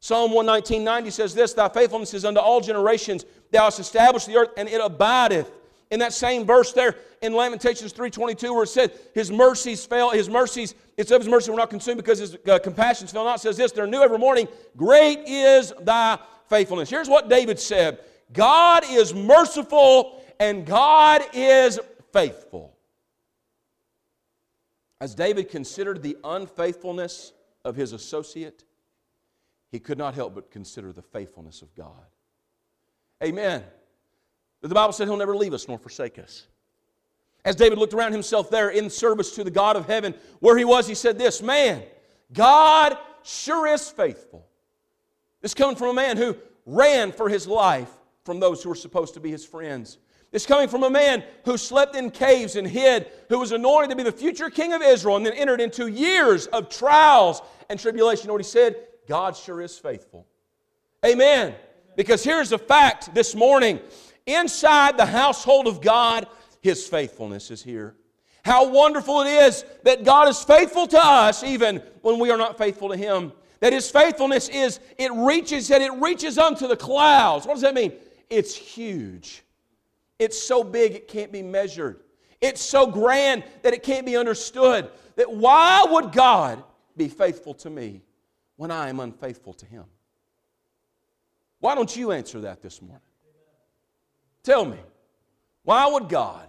Psalm 0.00 0.32
119, 0.32 0.82
90 0.82 1.10
says 1.10 1.34
this 1.34 1.54
Thy 1.54 1.68
faithfulness 1.68 2.12
is 2.12 2.24
unto 2.24 2.40
all 2.40 2.60
generations. 2.60 3.24
Thou 3.50 3.64
hast 3.64 3.80
established 3.80 4.26
the 4.26 4.36
earth, 4.36 4.50
and 4.56 4.68
it 4.68 4.80
abideth. 4.80 5.50
In 5.92 6.00
that 6.00 6.14
same 6.14 6.46
verse 6.46 6.72
there 6.72 6.96
in 7.20 7.34
Lamentations 7.34 7.92
3.22 7.92 8.54
where 8.54 8.62
it 8.62 8.68
said, 8.68 8.98
His 9.14 9.30
mercies 9.30 9.84
fail, 9.84 10.08
His 10.08 10.28
mercies, 10.28 10.74
it's 10.96 11.10
of 11.10 11.20
His 11.20 11.28
mercy 11.28 11.50
we're 11.50 11.58
not 11.58 11.68
consumed 11.68 11.98
because 11.98 12.18
His 12.18 12.36
uh, 12.48 12.58
compassions 12.58 13.12
fail 13.12 13.24
not. 13.24 13.42
Says 13.42 13.58
this, 13.58 13.72
they're 13.72 13.86
new 13.86 14.02
every 14.02 14.18
morning. 14.18 14.48
Great 14.74 15.20
is 15.28 15.70
Thy 15.82 16.18
faithfulness. 16.48 16.88
Here's 16.88 17.10
what 17.10 17.28
David 17.28 17.60
said 17.60 17.98
God 18.32 18.84
is 18.88 19.12
merciful 19.12 20.24
and 20.40 20.64
God 20.64 21.20
is 21.34 21.78
faithful. 22.10 22.74
As 24.98 25.14
David 25.14 25.50
considered 25.50 26.02
the 26.02 26.16
unfaithfulness 26.24 27.32
of 27.66 27.76
his 27.76 27.92
associate, 27.92 28.64
he 29.70 29.78
could 29.78 29.98
not 29.98 30.14
help 30.14 30.34
but 30.34 30.50
consider 30.50 30.90
the 30.90 31.02
faithfulness 31.02 31.60
of 31.60 31.74
God. 31.74 32.06
Amen. 33.22 33.62
The 34.68 34.74
Bible 34.74 34.92
said 34.92 35.08
He'll 35.08 35.16
never 35.16 35.36
leave 35.36 35.54
us 35.54 35.66
nor 35.68 35.78
forsake 35.78 36.18
us. 36.18 36.46
As 37.44 37.56
David 37.56 37.78
looked 37.78 37.94
around 37.94 38.12
himself 38.12 38.50
there 38.50 38.70
in 38.70 38.88
service 38.88 39.34
to 39.34 39.44
the 39.44 39.50
God 39.50 39.76
of 39.76 39.86
heaven, 39.86 40.14
where 40.38 40.56
he 40.56 40.64
was, 40.64 40.86
he 40.86 40.94
said 40.94 41.18
this 41.18 41.42
Man, 41.42 41.82
God 42.32 42.96
sure 43.22 43.66
is 43.66 43.90
faithful. 43.90 44.46
This 45.40 45.54
coming 45.54 45.76
from 45.76 45.88
a 45.88 45.94
man 45.94 46.16
who 46.16 46.36
ran 46.64 47.10
for 47.10 47.28
his 47.28 47.46
life 47.46 47.90
from 48.24 48.38
those 48.38 48.62
who 48.62 48.68
were 48.68 48.76
supposed 48.76 49.14
to 49.14 49.20
be 49.20 49.30
his 49.30 49.44
friends. 49.44 49.98
This 50.30 50.46
coming 50.46 50.68
from 50.68 50.84
a 50.84 50.90
man 50.90 51.24
who 51.44 51.58
slept 51.58 51.94
in 51.94 52.10
caves 52.10 52.56
and 52.56 52.66
hid, 52.66 53.10
who 53.28 53.38
was 53.38 53.52
anointed 53.52 53.90
to 53.90 53.96
be 53.96 54.02
the 54.02 54.12
future 54.12 54.48
king 54.48 54.72
of 54.72 54.80
Israel, 54.80 55.16
and 55.16 55.26
then 55.26 55.34
entered 55.34 55.60
into 55.60 55.88
years 55.88 56.46
of 56.46 56.70
trials 56.70 57.42
and 57.68 57.78
tribulation. 57.78 58.24
You 58.24 58.28
know 58.28 58.34
what 58.34 58.42
he 58.42 58.48
said? 58.48 58.76
God 59.08 59.36
sure 59.36 59.60
is 59.60 59.78
faithful. 59.78 60.26
Amen. 61.04 61.54
Because 61.96 62.24
here's 62.24 62.48
the 62.48 62.58
fact 62.58 63.14
this 63.14 63.34
morning 63.34 63.80
inside 64.26 64.96
the 64.96 65.06
household 65.06 65.66
of 65.66 65.80
God, 65.80 66.26
his 66.62 66.86
faithfulness 66.86 67.50
is 67.50 67.62
here. 67.62 67.96
How 68.44 68.68
wonderful 68.68 69.22
it 69.22 69.28
is 69.28 69.64
that 69.84 70.04
God 70.04 70.28
is 70.28 70.42
faithful 70.42 70.86
to 70.88 70.98
us 70.98 71.44
even 71.44 71.82
when 72.02 72.18
we 72.18 72.30
are 72.30 72.36
not 72.36 72.58
faithful 72.58 72.88
to 72.88 72.96
Him. 72.96 73.32
That 73.60 73.72
His 73.72 73.88
faithfulness 73.90 74.48
is, 74.48 74.80
it 74.98 75.12
reaches, 75.12 75.68
that 75.68 75.80
it 75.80 75.92
reaches 75.92 76.38
unto 76.38 76.66
the 76.66 76.76
clouds. 76.76 77.46
What 77.46 77.54
does 77.54 77.62
that 77.62 77.74
mean? 77.74 77.92
It's 78.28 78.54
huge. 78.54 79.44
It's 80.18 80.40
so 80.40 80.64
big 80.64 80.92
it 80.92 81.06
can't 81.06 81.30
be 81.30 81.42
measured. 81.42 82.00
It's 82.40 82.60
so 82.60 82.86
grand 82.86 83.44
that 83.62 83.72
it 83.72 83.84
can't 83.84 84.04
be 84.04 84.16
understood. 84.16 84.90
That 85.14 85.32
why 85.32 85.84
would 85.88 86.10
God 86.10 86.64
be 86.96 87.06
faithful 87.06 87.54
to 87.54 87.70
me 87.70 88.02
when 88.56 88.72
I 88.72 88.88
am 88.88 88.98
unfaithful 88.98 89.52
to 89.54 89.66
Him? 89.66 89.84
Why 91.60 91.76
don't 91.76 91.94
you 91.94 92.10
answer 92.10 92.40
that 92.40 92.60
this 92.60 92.82
morning? 92.82 93.00
Tell 94.42 94.64
me, 94.64 94.78
why 95.64 95.86
would 95.86 96.08
God 96.08 96.46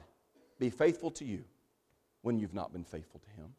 be 0.60 0.70
faithful 0.70 1.12
to 1.12 1.26
you 1.26 1.44
when 2.22 2.40
you've 2.40 2.54
not 2.54 2.74
been 2.74 2.84
faithful 2.84 3.20
to 3.20 3.30
Him? 3.42 3.54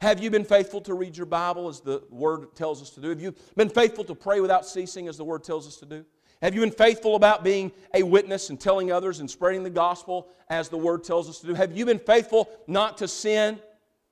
Have 0.00 0.22
you 0.22 0.30
been 0.30 0.44
faithful 0.44 0.80
to 0.82 0.94
read 0.94 1.16
your 1.16 1.26
Bible 1.26 1.68
as 1.68 1.80
the 1.80 2.02
Word 2.10 2.54
tells 2.54 2.82
us 2.82 2.90
to 2.90 3.00
do? 3.00 3.08
Have 3.08 3.22
you 3.22 3.34
been 3.56 3.68
faithful 3.68 4.04
to 4.04 4.14
pray 4.14 4.40
without 4.40 4.66
ceasing 4.66 5.08
as 5.08 5.16
the 5.16 5.24
Word 5.24 5.44
tells 5.44 5.66
us 5.66 5.76
to 5.76 5.86
do? 5.86 6.04
Have 6.42 6.54
you 6.54 6.60
been 6.60 6.70
faithful 6.70 7.16
about 7.16 7.44
being 7.44 7.72
a 7.94 8.02
witness 8.02 8.50
and 8.50 8.60
telling 8.60 8.92
others 8.92 9.20
and 9.20 9.30
spreading 9.30 9.62
the 9.62 9.70
gospel 9.70 10.28
as 10.50 10.68
the 10.68 10.76
Word 10.76 11.04
tells 11.04 11.28
us 11.28 11.38
to 11.40 11.46
do? 11.46 11.54
Have 11.54 11.76
you 11.76 11.86
been 11.86 12.00
faithful 12.00 12.50
not 12.66 12.98
to 12.98 13.08
sin? 13.08 13.58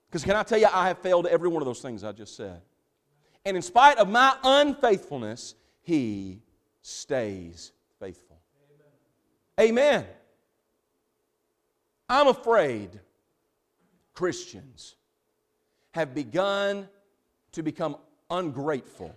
Because 0.09 0.25
can 0.25 0.37
I 0.37 0.43
tell 0.43 0.59
you, 0.59 0.69
I 0.73 0.89
have 0.89 0.99
failed 0.99 1.27
every 1.27 1.49
one 1.49 1.61
of 1.61 1.67
those 1.67 1.81
things 1.81 2.05
I 2.05 2.13
just 2.13 2.37
said. 2.37 2.63
And 3.45 3.57
in 3.57 3.63
spite 3.63 3.99
of 3.99 4.09
my 4.09 4.37
unfaithfulness, 4.43 5.57
He 5.83 6.41
stays. 6.81 7.73
Amen. 9.61 10.07
I'm 12.09 12.29
afraid 12.29 13.01
Christians 14.15 14.97
have 15.93 16.15
begun 16.15 16.89
to 17.53 17.63
become 17.63 17.97
ungrateful 18.31 19.15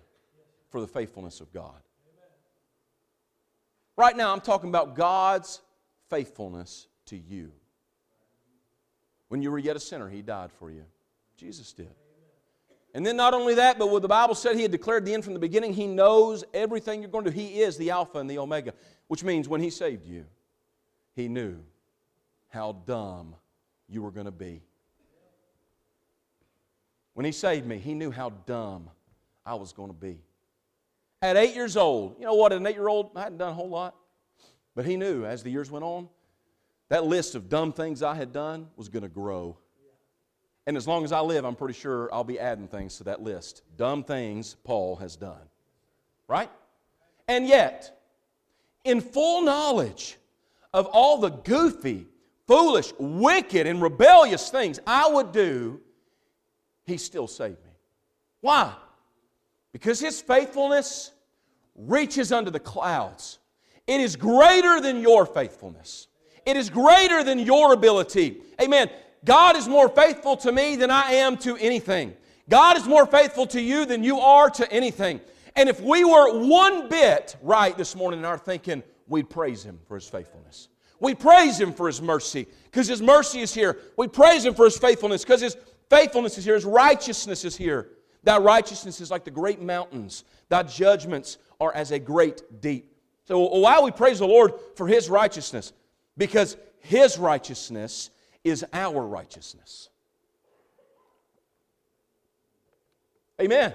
for 0.70 0.82
the 0.82 0.88
faithfulness 0.88 1.40
of 1.42 1.52
God. 1.54 1.76
Right 3.98 4.16
now, 4.16 4.34
I'm 4.34 4.42
talking 4.42 4.70
about 4.70 4.96
God's 4.96 5.62
faithfulness 6.10 6.88
to 7.06 7.18
you. 7.18 7.52
When 9.30 9.42
you 9.42 9.52
were 9.52 9.58
yet 9.58 9.76
a 9.76 9.80
sinner, 9.80 10.10
He 10.10 10.22
died 10.22 10.52
for 10.52 10.70
you. 10.70 10.84
Jesus 11.38 11.72
did. 11.72 11.94
And 12.96 13.06
then 13.06 13.18
not 13.18 13.34
only 13.34 13.56
that, 13.56 13.78
but 13.78 13.92
what 13.92 14.02
the 14.02 14.08
Bible 14.08 14.36
said 14.36 14.56
He 14.56 14.62
had 14.62 14.72
declared 14.72 15.06
the 15.06 15.14
end 15.14 15.26
from 15.26 15.34
the 15.34 15.40
beginning, 15.40 15.74
He 15.74 15.86
knows 15.86 16.46
everything 16.54 17.02
you're 17.02 17.12
going 17.12 17.26
to 17.26 17.30
do. 17.30 17.38
He 17.38 17.62
is 17.62 17.78
the 17.78 17.92
Alpha 17.92 18.20
and 18.20 18.30
the 18.30 18.38
Omega, 18.38 18.74
which 19.10 19.22
means 19.22 19.50
when 19.50 19.60
He 19.60 19.70
saved 19.70 20.08
you, 20.08 20.26
He 21.14 21.28
knew 21.28 21.58
how 22.48 22.72
dumb 22.88 23.36
you 23.90 24.02
were 24.02 24.12
going 24.12 24.28
to 24.28 24.32
be. 24.32 24.62
When 27.16 27.26
He 27.26 27.34
saved 27.34 27.68
me, 27.68 27.80
He 27.80 27.94
knew 27.94 28.12
how 28.12 28.30
dumb 28.30 28.90
I 29.46 29.56
was 29.56 29.74
going 29.74 29.90
to 29.90 29.94
be. 29.94 30.18
At 31.22 31.36
eight 31.36 31.54
years 31.54 31.76
old, 31.76 32.16
you 32.18 32.26
know 32.26 32.36
what, 32.36 32.54
an 32.54 32.66
eight 32.66 32.76
year 32.76 32.88
old, 32.88 33.12
I 33.14 33.24
hadn't 33.24 33.40
done 33.40 33.50
a 33.50 33.54
whole 33.54 33.70
lot. 33.70 33.94
But 34.74 34.86
He 34.86 34.96
knew 34.96 35.26
as 35.26 35.44
the 35.44 35.50
years 35.50 35.70
went 35.70 35.84
on, 35.84 36.08
that 36.88 37.04
list 37.04 37.36
of 37.36 37.50
dumb 37.50 37.74
things 37.74 38.02
I 38.02 38.16
had 38.16 38.32
done 38.32 38.68
was 38.78 38.88
going 38.88 39.04
to 39.04 39.10
grow. 39.10 39.58
And 40.68 40.76
as 40.78 40.88
long 40.88 41.04
as 41.04 41.12
I 41.12 41.20
live, 41.20 41.46
I'm 41.46 41.56
pretty 41.56 41.76
sure 41.76 42.12
I'll 42.14 42.24
be 42.24 42.40
adding 42.40 42.68
things 42.68 42.98
to 42.98 43.04
that 43.06 43.22
list. 43.22 43.62
Dumb 43.78 44.04
things 44.04 44.56
Paul 44.64 44.96
has 44.96 45.16
done. 45.16 45.42
Right? 46.28 46.50
And 47.28 47.48
yet, 47.48 48.00
in 48.84 49.02
full 49.02 49.42
knowledge 49.44 50.18
of 50.74 50.88
all 50.88 51.20
the 51.20 51.30
goofy, 51.30 52.08
foolish, 52.48 52.94
wicked, 52.98 53.68
and 53.68 53.82
rebellious 53.82 54.50
things 54.50 54.80
I 54.88 55.08
would 55.08 55.32
do, 55.32 55.82
He 56.86 56.98
still 56.98 57.28
saved 57.28 57.64
me. 57.64 57.72
Why? 58.42 58.74
Because 59.72 60.00
His 60.00 60.20
faithfulness 60.20 61.12
reaches 61.76 62.32
under 62.32 62.50
the 62.50 62.60
clouds. 62.60 63.40
It 63.86 64.02
is 64.02 64.16
greater 64.16 64.82
than 64.82 65.02
your 65.02 65.28
faithfulness. 65.28 66.08
It 66.46 66.58
is 66.58 66.70
greater 66.70 67.24
than 67.24 67.40
your 67.40 67.74
ability. 67.74 68.42
Amen. 68.62 68.90
God 69.26 69.58
is 69.58 69.68
more 69.68 69.90
faithful 69.90 70.38
to 70.38 70.52
me 70.52 70.76
than 70.76 70.92
I 70.92 71.14
am 71.14 71.36
to 71.38 71.58
anything. 71.58 72.14
God 72.48 72.78
is 72.78 72.86
more 72.86 73.08
faithful 73.08 73.48
to 73.48 73.60
you 73.60 73.86
than 73.86 74.04
you 74.04 74.20
are 74.20 74.50
to 74.52 74.72
anything. 74.72 75.20
And 75.56 75.68
if 75.68 75.82
we 75.82 76.06
were 76.06 76.46
one 76.46 76.90
bit 76.90 77.36
right 77.42 77.76
this 77.76 77.96
morning 77.96 78.20
in 78.20 78.26
our 78.26 78.38
thinking, 78.38 78.84
we'd 79.08 79.30
praise 79.30 79.64
Him 79.64 79.80
for 79.88 79.96
His 79.96 80.08
faithfulness. 80.08 80.70
We 81.00 81.16
praise 81.16 81.60
Him 81.60 81.74
for 81.74 81.88
His 81.88 82.02
mercy 82.02 82.46
because 82.66 82.88
His 82.88 83.02
mercy 83.02 83.40
is 83.40 83.54
here. 83.54 83.80
We 83.98 84.08
praise 84.08 84.46
Him 84.46 84.54
for 84.54 84.66
His 84.66 84.78
faithfulness 84.78 85.24
because 85.24 85.42
His 85.42 85.58
faithfulness 85.90 86.38
is 86.38 86.46
here. 86.46 86.56
His 86.56 86.66
righteousness 86.66 87.46
is 87.46 87.58
here. 87.58 87.90
That 88.24 88.42
righteousness 88.42 89.02
is 89.02 89.10
like 89.10 89.24
the 89.24 89.32
great 89.32 89.62
mountains. 89.62 90.24
Thy 90.50 90.64
judgments 90.64 91.38
are 91.60 91.74
as 91.74 91.92
a 91.92 92.00
great 92.00 92.62
deep. 92.62 92.92
So 93.24 93.40
why 93.40 93.80
we 93.80 93.92
praise 93.92 94.20
the 94.20 94.28
Lord 94.28 94.54
for 94.76 94.88
His 94.88 95.10
righteousness? 95.10 95.74
Because 96.16 96.58
His 96.80 97.18
righteousness 97.18 98.12
is 98.46 98.64
our 98.72 99.06
righteousness. 99.06 99.90
Amen. 103.42 103.74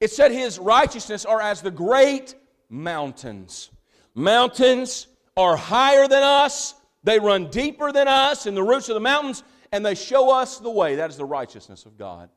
It 0.00 0.10
said 0.10 0.32
His 0.32 0.58
righteousness 0.58 1.24
are 1.24 1.40
as 1.40 1.62
the 1.62 1.70
great 1.70 2.34
mountains. 2.68 3.70
Mountains 4.14 5.06
are 5.36 5.56
higher 5.56 6.08
than 6.08 6.22
us, 6.22 6.74
they 7.04 7.20
run 7.20 7.50
deeper 7.50 7.92
than 7.92 8.08
us 8.08 8.46
in 8.46 8.54
the 8.54 8.62
roots 8.62 8.88
of 8.88 8.94
the 8.94 9.00
mountains, 9.00 9.44
and 9.70 9.84
they 9.84 9.94
show 9.94 10.32
us 10.34 10.58
the 10.58 10.70
way. 10.70 10.96
That 10.96 11.10
is 11.10 11.16
the 11.16 11.24
righteousness 11.24 11.86
of 11.86 11.96
God. 11.96 12.30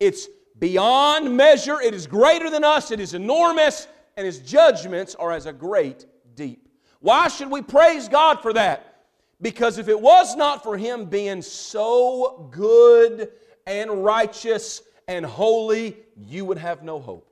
It's 0.00 0.28
beyond 0.58 1.36
measure, 1.36 1.80
it 1.80 1.92
is 1.92 2.06
greater 2.06 2.48
than 2.48 2.64
us, 2.64 2.90
it 2.90 3.00
is 3.00 3.12
enormous, 3.12 3.88
and 4.16 4.24
His 4.24 4.38
judgments 4.38 5.14
are 5.16 5.32
as 5.32 5.46
a 5.46 5.52
great 5.52 6.06
deep. 6.34 6.68
Why 7.00 7.28
should 7.28 7.50
we 7.50 7.60
praise 7.60 8.08
God 8.08 8.40
for 8.40 8.52
that? 8.54 8.95
Because 9.40 9.78
if 9.78 9.88
it 9.88 10.00
was 10.00 10.34
not 10.34 10.62
for 10.62 10.76
Him 10.76 11.06
being 11.06 11.42
so 11.42 12.48
good 12.50 13.30
and 13.66 14.04
righteous 14.04 14.82
and 15.08 15.24
holy, 15.24 15.96
you 16.16 16.44
would 16.44 16.58
have 16.58 16.82
no 16.82 17.00
hope. 17.00 17.30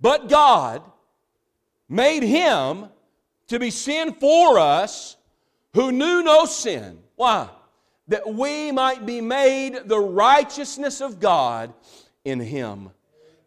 But 0.00 0.28
God 0.28 0.82
made 1.88 2.22
Him 2.22 2.86
to 3.48 3.58
be 3.58 3.70
sin 3.70 4.14
for 4.14 4.58
us 4.58 5.16
who 5.74 5.90
knew 5.90 6.22
no 6.22 6.44
sin. 6.44 6.98
Why? 7.16 7.48
That 8.08 8.32
we 8.32 8.70
might 8.70 9.06
be 9.06 9.20
made 9.20 9.80
the 9.86 9.98
righteousness 9.98 11.00
of 11.00 11.20
God 11.20 11.72
in 12.24 12.38
Him. 12.38 12.90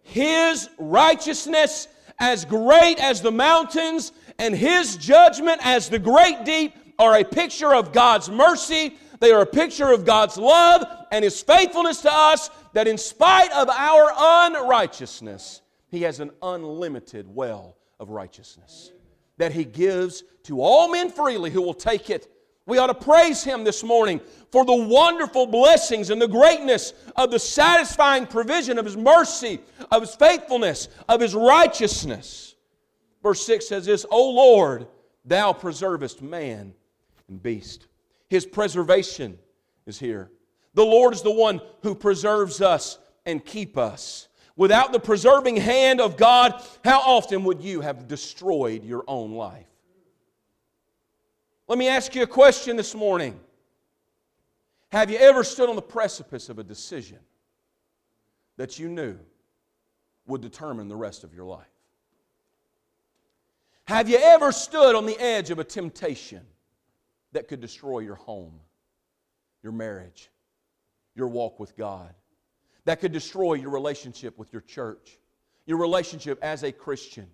His 0.04 0.70
righteousness 0.78 1.88
as 2.20 2.46
great 2.46 3.00
as 3.00 3.22
the 3.22 3.32
mountains 3.32 4.12
and 4.40 4.56
His 4.56 4.98
judgment 4.98 5.62
as 5.64 5.90
the 5.90 6.00
great 6.00 6.44
deep 6.44 6.76
are 7.00 7.20
a 7.20 7.24
picture 7.24 7.74
of 7.74 7.94
God's 7.94 8.30
mercy. 8.30 8.98
They 9.20 9.32
are 9.32 9.42
a 9.42 9.48
picture 9.48 9.92
of 9.92 10.06
God's 10.06 10.38
love 10.38 10.84
and 11.12 11.24
His 11.24 11.42
faithfulness 11.42 12.02
to 12.02 12.14
us, 12.14 12.50
that 12.74 12.88
in 12.88 12.98
spite 12.98 13.52
of 13.52 13.70
our 13.70 14.12
unrighteousness, 14.18 15.62
He 15.90 16.02
has 16.04 16.20
an 16.20 16.32
unlimited 16.42 17.28
well 17.28 17.78
of 18.00 18.10
righteousness 18.10 18.92
that 19.38 19.52
He 19.52 19.64
gives 19.64 20.24
to 20.44 20.62
all 20.62 20.92
men 20.92 21.10
freely 21.10 21.50
who 21.50 21.62
will 21.62 21.74
take 21.74 22.10
it. 22.10 22.32
We 22.66 22.80
ought 22.80 22.88
to 22.88 22.94
praise 22.94 23.44
Him 23.44 23.64
this 23.64 23.84
morning 23.84 24.20
for 24.52 24.66
the 24.66 24.76
wonderful 24.76 25.48
blessings 25.48 26.10
and 26.10 26.22
the 26.22 26.28
greatness 26.28 26.94
of 27.16 27.32
the 27.32 27.40
satisfying 27.40 28.28
provision 28.28 28.78
of 28.78 28.86
His 28.86 28.98
mercy, 28.98 29.60
of 29.92 30.02
His 30.02 30.16
faithfulness, 30.16 30.90
of 31.08 31.22
His 31.22 31.34
righteousness. 31.34 32.56
Verse 33.24 33.46
6 33.46 33.68
says 33.68 33.86
this 33.86 34.06
O 34.12 34.32
Lord, 34.32 34.88
Thou 35.24 35.54
preservest 35.54 36.22
man 36.22 36.74
and 37.28 37.42
beast. 37.42 37.88
His 38.30 38.46
preservation 38.46 39.38
is 39.86 40.00
here. 40.00 40.30
The 40.74 40.86
Lord 40.86 41.14
is 41.14 41.22
the 41.22 41.32
one 41.32 41.62
who 41.82 41.96
preserves 41.96 42.62
us 42.62 43.00
and 43.26 43.44
keep 43.44 43.78
us. 43.78 44.28
Without 44.56 44.92
the 44.92 45.00
preserving 45.00 45.58
hand 45.58 46.02
of 46.02 46.18
God, 46.18 46.62
how 46.84 47.00
often 47.00 47.44
would 47.44 47.62
you 47.62 47.82
have 47.82 48.08
destroyed 48.08 48.84
your 48.84 49.04
own 49.08 49.34
life? 49.34 49.68
Let 51.68 51.78
me 51.78 51.88
ask 51.88 52.16
you 52.16 52.24
a 52.24 52.28
question 52.28 52.76
this 52.76 52.96
morning. 52.96 53.40
Have 54.90 55.12
you 55.12 55.18
ever 55.18 55.44
stood 55.44 55.70
on 55.70 55.76
the 55.76 55.82
precipice 55.82 56.50
of 56.50 56.60
a 56.60 56.64
decision 56.64 57.20
that 58.56 58.80
you 58.80 58.88
knew 58.88 59.18
would 60.28 60.42
determine 60.42 60.88
the 60.88 60.96
rest 60.96 61.24
of 61.24 61.34
your 61.34 61.46
life? 61.46 61.66
Have 63.86 64.10
you 64.10 64.18
ever 64.18 64.52
stood 64.52 64.96
on 64.96 65.06
the 65.06 65.20
edge 65.20 65.50
of 65.50 65.60
a 65.60 65.64
temptation 65.64 66.42
that 67.38 67.48
could 67.48 67.62
destroy 67.62 68.00
your 68.00 68.16
home, 68.16 68.60
your 69.62 69.72
marriage, 69.72 70.32
your 71.14 71.28
walk 71.28 71.60
with 71.60 71.78
God, 71.78 72.16
that 72.86 73.00
could 73.00 73.12
destroy 73.12 73.54
your 73.54 73.70
relationship 73.70 74.40
with 74.40 74.52
your 74.52 74.64
church, 74.64 75.20
your 75.68 75.78
relationship 75.78 76.40
as 76.42 76.64
a 76.64 76.72
Christian? 76.72 77.28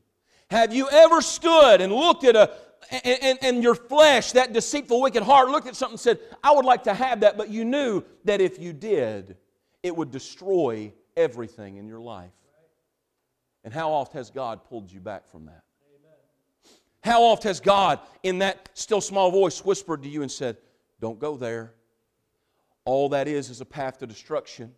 Have 0.49 0.73
you 0.73 0.89
ever 0.91 1.21
stood 1.21 1.79
and 1.79 1.93
looked 1.93 2.25
at 2.25 2.35
a, 2.35 2.51
and, 2.91 3.17
and, 3.21 3.39
and, 3.41 3.63
your 3.63 3.75
flesh, 3.75 4.33
that 4.33 4.51
deceitful, 4.51 5.01
wicked 5.01 5.23
heart, 5.23 5.47
looked 5.47 5.67
at 5.67 5.75
something 5.77 5.93
and 5.93 5.99
said, 6.01 6.19
I 6.43 6.51
would 6.51 6.65
like 6.65 6.83
to 6.83 6.93
have 6.93 7.21
that, 7.21 7.37
but 7.37 7.49
you 7.49 7.63
knew 7.63 8.03
that 8.25 8.41
if 8.41 8.59
you 8.59 8.73
did, 8.73 9.37
it 9.83 9.95
would 9.95 10.11
destroy 10.11 10.91
everything 11.15 11.77
in 11.77 11.87
your 11.87 12.01
life. 12.01 12.33
And 13.63 13.73
how 13.73 13.91
oft 13.91 14.11
has 14.13 14.29
God 14.29 14.65
pulled 14.65 14.91
you 14.91 14.99
back 14.99 15.29
from 15.29 15.45
that? 15.45 15.63
How 17.03 17.23
oft 17.23 17.43
has 17.43 17.59
God, 17.59 17.99
in 18.23 18.39
that 18.39 18.69
still 18.73 19.01
small 19.01 19.29
voice, 19.29 19.63
whispered 19.63 20.03
to 20.03 20.09
you 20.09 20.21
and 20.21 20.31
said, 20.31 20.57
Don't 21.01 21.19
go 21.19 21.35
there. 21.35 21.73
All 22.85 23.09
that 23.09 23.27
is 23.27 23.49
is 23.49 23.61
a 23.61 23.65
path 23.65 23.99
to 23.99 24.07
destruction. 24.07 24.73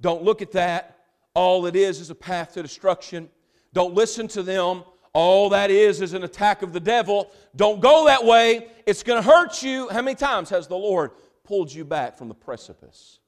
Don't 0.00 0.22
look 0.22 0.42
at 0.42 0.52
that. 0.52 0.98
All 1.34 1.66
it 1.66 1.76
is 1.76 2.00
is 2.00 2.10
a 2.10 2.14
path 2.14 2.54
to 2.54 2.62
destruction. 2.62 3.28
Don't 3.72 3.94
listen 3.94 4.26
to 4.28 4.42
them. 4.42 4.82
All 5.12 5.48
that 5.50 5.70
is 5.70 6.00
is 6.00 6.12
an 6.14 6.24
attack 6.24 6.62
of 6.62 6.72
the 6.72 6.80
devil. 6.80 7.30
Don't 7.54 7.80
go 7.80 8.06
that 8.06 8.24
way. 8.24 8.68
It's 8.84 9.02
going 9.02 9.22
to 9.22 9.28
hurt 9.28 9.62
you. 9.62 9.88
How 9.88 10.02
many 10.02 10.14
times 10.14 10.50
has 10.50 10.66
the 10.66 10.76
Lord 10.76 11.12
pulled 11.44 11.72
you 11.72 11.84
back 11.84 12.18
from 12.18 12.28
the 12.28 12.34
precipice? 12.34 13.20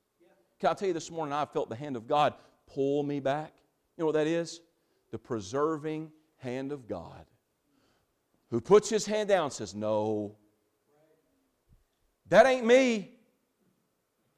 Can 0.58 0.70
I 0.70 0.74
tell 0.74 0.88
you 0.88 0.94
this 0.94 1.10
morning, 1.10 1.32
I 1.32 1.44
felt 1.44 1.68
the 1.68 1.76
hand 1.76 1.96
of 1.96 2.08
God 2.08 2.34
pull 2.66 3.04
me 3.04 3.20
back. 3.20 3.52
You 3.96 4.02
know 4.02 4.06
what 4.06 4.14
that 4.14 4.26
is? 4.26 4.60
The 5.12 5.18
preserving 5.18 6.10
hand 6.38 6.72
of 6.72 6.88
God. 6.88 7.24
Who 8.50 8.60
puts 8.60 8.88
his 8.88 9.04
hand 9.04 9.28
down 9.28 9.44
and 9.44 9.52
says, 9.52 9.74
No, 9.74 10.36
that 12.28 12.46
ain't 12.46 12.66
me. 12.66 13.10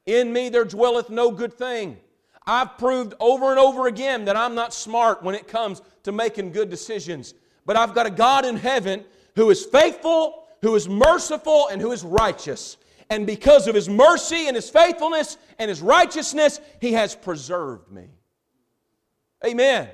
In 0.07 0.33
me 0.33 0.49
there 0.49 0.65
dwelleth 0.65 1.11
no 1.11 1.31
good 1.31 1.53
thing. 1.53 1.99
I've 2.47 2.79
proved 2.79 3.15
over 3.21 3.51
and 3.51 3.59
over 3.59 3.87
again 3.87 4.25
that 4.25 4.37
I'm 4.37 4.55
not 4.55 4.73
smart 4.75 5.23
when 5.23 5.35
it 5.35 5.47
comes 5.47 5.83
to 6.05 6.13
making 6.13 6.53
good 6.53 6.71
decisions. 6.71 7.35
But 7.67 7.77
I've 7.77 7.95
got 7.95 8.07
a 8.07 8.11
God 8.11 8.45
in 8.45 8.57
heaven 8.57 9.05
who 9.37 9.51
is 9.51 9.65
faithful, 9.65 10.47
who 10.63 10.75
is 10.75 10.89
merciful, 10.89 11.69
and 11.69 11.81
who 11.81 11.93
is 11.93 12.03
righteous. 12.03 12.77
And 13.11 13.27
because 13.27 13.67
of 13.67 13.75
his 13.75 13.89
mercy 13.89 14.47
and 14.47 14.57
his 14.57 14.71
faithfulness 14.71 15.37
and 15.59 15.69
his 15.69 15.83
righteousness, 15.83 16.61
he 16.81 16.93
has 16.95 17.15
preserved 17.15 17.91
me. 17.91 18.09
Amen. 19.45 19.89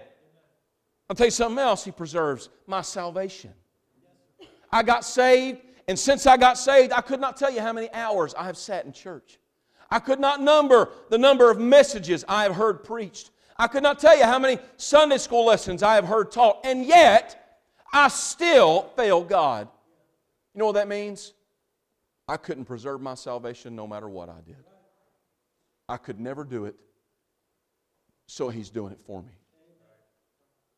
I'll 1.08 1.16
tell 1.16 1.26
you 1.26 1.30
something 1.30 1.58
else. 1.58 1.84
He 1.84 1.90
preserves 1.90 2.48
my 2.66 2.82
salvation. 2.82 3.52
I 4.76 4.82
got 4.82 5.06
saved, 5.06 5.62
and 5.88 5.98
since 5.98 6.26
I 6.26 6.36
got 6.36 6.58
saved, 6.58 6.92
I 6.92 7.00
could 7.00 7.18
not 7.18 7.38
tell 7.38 7.50
you 7.50 7.62
how 7.62 7.72
many 7.72 7.90
hours 7.94 8.34
I 8.34 8.44
have 8.44 8.58
sat 8.58 8.84
in 8.84 8.92
church. 8.92 9.38
I 9.90 10.00
could 10.00 10.20
not 10.20 10.42
number 10.42 10.90
the 11.08 11.16
number 11.16 11.50
of 11.50 11.58
messages 11.58 12.26
I 12.28 12.42
have 12.42 12.54
heard 12.54 12.84
preached. 12.84 13.30
I 13.56 13.68
could 13.68 13.82
not 13.82 13.98
tell 13.98 14.14
you 14.14 14.24
how 14.24 14.38
many 14.38 14.58
Sunday 14.76 15.16
school 15.16 15.46
lessons 15.46 15.82
I 15.82 15.94
have 15.94 16.04
heard 16.04 16.30
taught. 16.30 16.60
And 16.62 16.84
yet, 16.84 17.62
I 17.90 18.08
still 18.08 18.90
fail 18.96 19.24
God. 19.24 19.66
You 20.52 20.58
know 20.58 20.66
what 20.66 20.74
that 20.74 20.88
means? 20.88 21.32
I 22.28 22.36
couldn't 22.36 22.66
preserve 22.66 23.00
my 23.00 23.14
salvation 23.14 23.74
no 23.74 23.86
matter 23.86 24.10
what 24.10 24.28
I 24.28 24.42
did. 24.44 24.62
I 25.88 25.96
could 25.96 26.20
never 26.20 26.44
do 26.44 26.66
it. 26.66 26.76
So 28.26 28.50
He's 28.50 28.68
doing 28.68 28.92
it 28.92 29.00
for 29.00 29.22
me. 29.22 29.32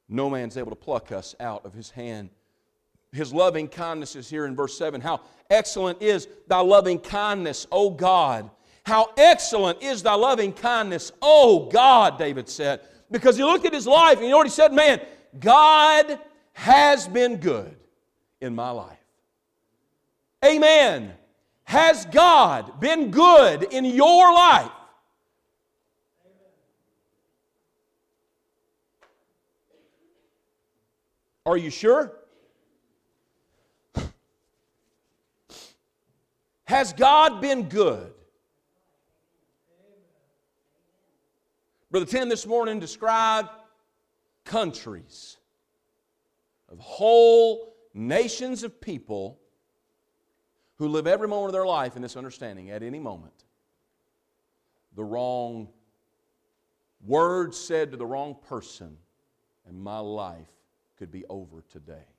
No 0.09 0.31
man's 0.31 0.57
able 0.57 0.71
to 0.71 0.77
pluck 0.77 1.11
us 1.11 1.35
out 1.41 1.67
of 1.67 1.75
His 1.75 1.91
hand. 1.91 2.31
His 3.13 3.33
loving 3.33 3.69
kindness 3.69 4.17
is 4.17 4.29
here 4.29 4.47
in 4.47 4.55
verse 4.55 4.77
7. 4.77 5.01
How 5.01 5.21
excellent 5.51 6.03
is 6.03 6.29
thy 6.47 6.61
loving 6.61 6.99
kindness, 6.99 7.67
O 7.73 7.91
God 7.91 8.51
how 8.89 9.13
excellent 9.19 9.83
is 9.83 10.03
thy 10.03 10.15
loving 10.15 10.53
kindness, 10.53 11.13
oh 11.21 11.67
God, 11.67 12.19
David 12.19 12.49
said. 12.49 12.81
Because 13.11 13.37
he 13.37 13.45
looked 13.45 13.67
at 13.67 13.73
his 13.73 13.87
life 13.87 14.19
and 14.19 14.27
he 14.27 14.49
said? 14.49 14.73
Man, 14.73 15.01
God 15.39 16.19
has 16.55 17.07
been 17.07 17.37
good 17.37 17.77
in 18.41 18.55
my 18.55 18.71
life. 18.71 18.99
Amen. 20.45 21.13
Has 21.65 22.07
God 22.07 22.81
been 22.81 23.11
good 23.11 23.63
in 23.65 23.85
your 23.85 24.33
life? 24.33 24.71
Are 31.45 31.57
you 31.57 31.71
sure? 31.71 32.18
Has 36.69 36.93
God 36.93 37.41
been 37.41 37.71
good? 37.71 38.13
Brother 41.91 42.05
Tim 42.05 42.29
this 42.29 42.47
morning 42.47 42.79
described 42.79 43.49
countries 44.45 45.39
of 46.71 46.79
whole 46.79 47.75
nations 47.95 48.65
of 48.65 48.83
people 48.83 49.39
who 50.77 50.89
live 50.89 51.07
every 51.07 51.27
moment 51.27 51.47
of 51.47 51.53
their 51.55 51.65
life 51.65 51.97
in 51.97 52.03
this 52.03 52.19
understanding 52.19 52.69
at 52.69 52.83
any 52.83 52.99
moment. 52.99 53.45
The 54.95 55.05
wrong 55.05 55.69
word 57.07 57.55
said 57.55 57.93
to 57.93 57.97
the 57.97 58.05
wrong 58.05 58.37
person, 58.47 58.99
and 59.67 59.83
my 59.83 60.01
life 60.01 60.53
could 60.99 61.11
be 61.11 61.25
over 61.31 61.65
today. 61.71 62.18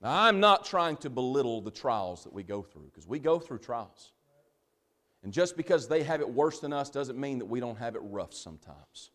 Now, 0.00 0.22
I'm 0.22 0.40
not 0.40 0.64
trying 0.64 0.96
to 0.98 1.10
belittle 1.10 1.60
the 1.60 1.70
trials 1.70 2.24
that 2.24 2.32
we 2.32 2.42
go 2.42 2.62
through, 2.62 2.86
because 2.86 3.06
we 3.06 3.18
go 3.18 3.38
through 3.38 3.58
trials. 3.58 4.12
And 5.22 5.32
just 5.32 5.56
because 5.56 5.88
they 5.88 6.02
have 6.02 6.20
it 6.20 6.28
worse 6.28 6.60
than 6.60 6.72
us 6.72 6.88
doesn't 6.88 7.18
mean 7.18 7.38
that 7.40 7.44
we 7.44 7.60
don't 7.60 7.76
have 7.76 7.94
it 7.94 8.02
rough 8.04 8.32
sometimes. 8.32 9.10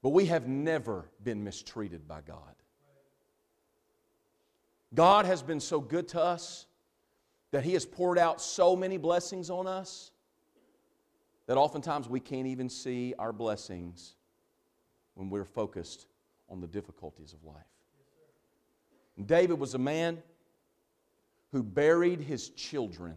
But 0.00 0.10
we 0.10 0.26
have 0.26 0.48
never 0.48 1.10
been 1.22 1.44
mistreated 1.44 2.08
by 2.08 2.22
God. 2.22 2.54
God 4.94 5.26
has 5.26 5.42
been 5.42 5.60
so 5.60 5.80
good 5.80 6.08
to 6.08 6.20
us 6.20 6.66
that 7.50 7.64
He 7.64 7.74
has 7.74 7.84
poured 7.84 8.18
out 8.18 8.40
so 8.40 8.74
many 8.74 8.96
blessings 8.96 9.50
on 9.50 9.66
us 9.66 10.10
that 11.46 11.56
oftentimes 11.56 12.08
we 12.08 12.20
can't 12.20 12.46
even 12.46 12.68
see 12.68 13.14
our 13.18 13.32
blessings 13.32 14.14
when 15.14 15.28
we're 15.28 15.44
focused 15.44 16.06
on 16.48 16.60
the 16.60 16.66
difficulties 16.66 17.34
of 17.34 17.44
life. 17.44 17.64
David 19.24 19.58
was 19.58 19.74
a 19.74 19.78
man 19.78 20.22
who 21.52 21.62
buried 21.62 22.20
his 22.20 22.48
children 22.50 23.16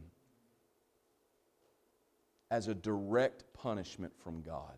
as 2.51 2.67
a 2.67 2.75
direct 2.75 3.43
punishment 3.53 4.13
from 4.23 4.41
God. 4.41 4.77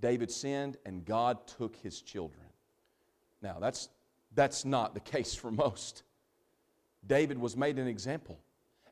David 0.00 0.30
sinned 0.30 0.76
and 0.84 1.04
God 1.04 1.46
took 1.46 1.76
his 1.76 2.00
children. 2.02 2.46
Now, 3.40 3.58
that's, 3.60 3.88
that's 4.34 4.64
not 4.64 4.94
the 4.94 5.00
case 5.14 5.34
for 5.34 5.50
most. 5.50 6.02
David 7.06 7.38
was 7.38 7.56
made 7.56 7.78
an 7.78 7.86
example. 7.86 8.38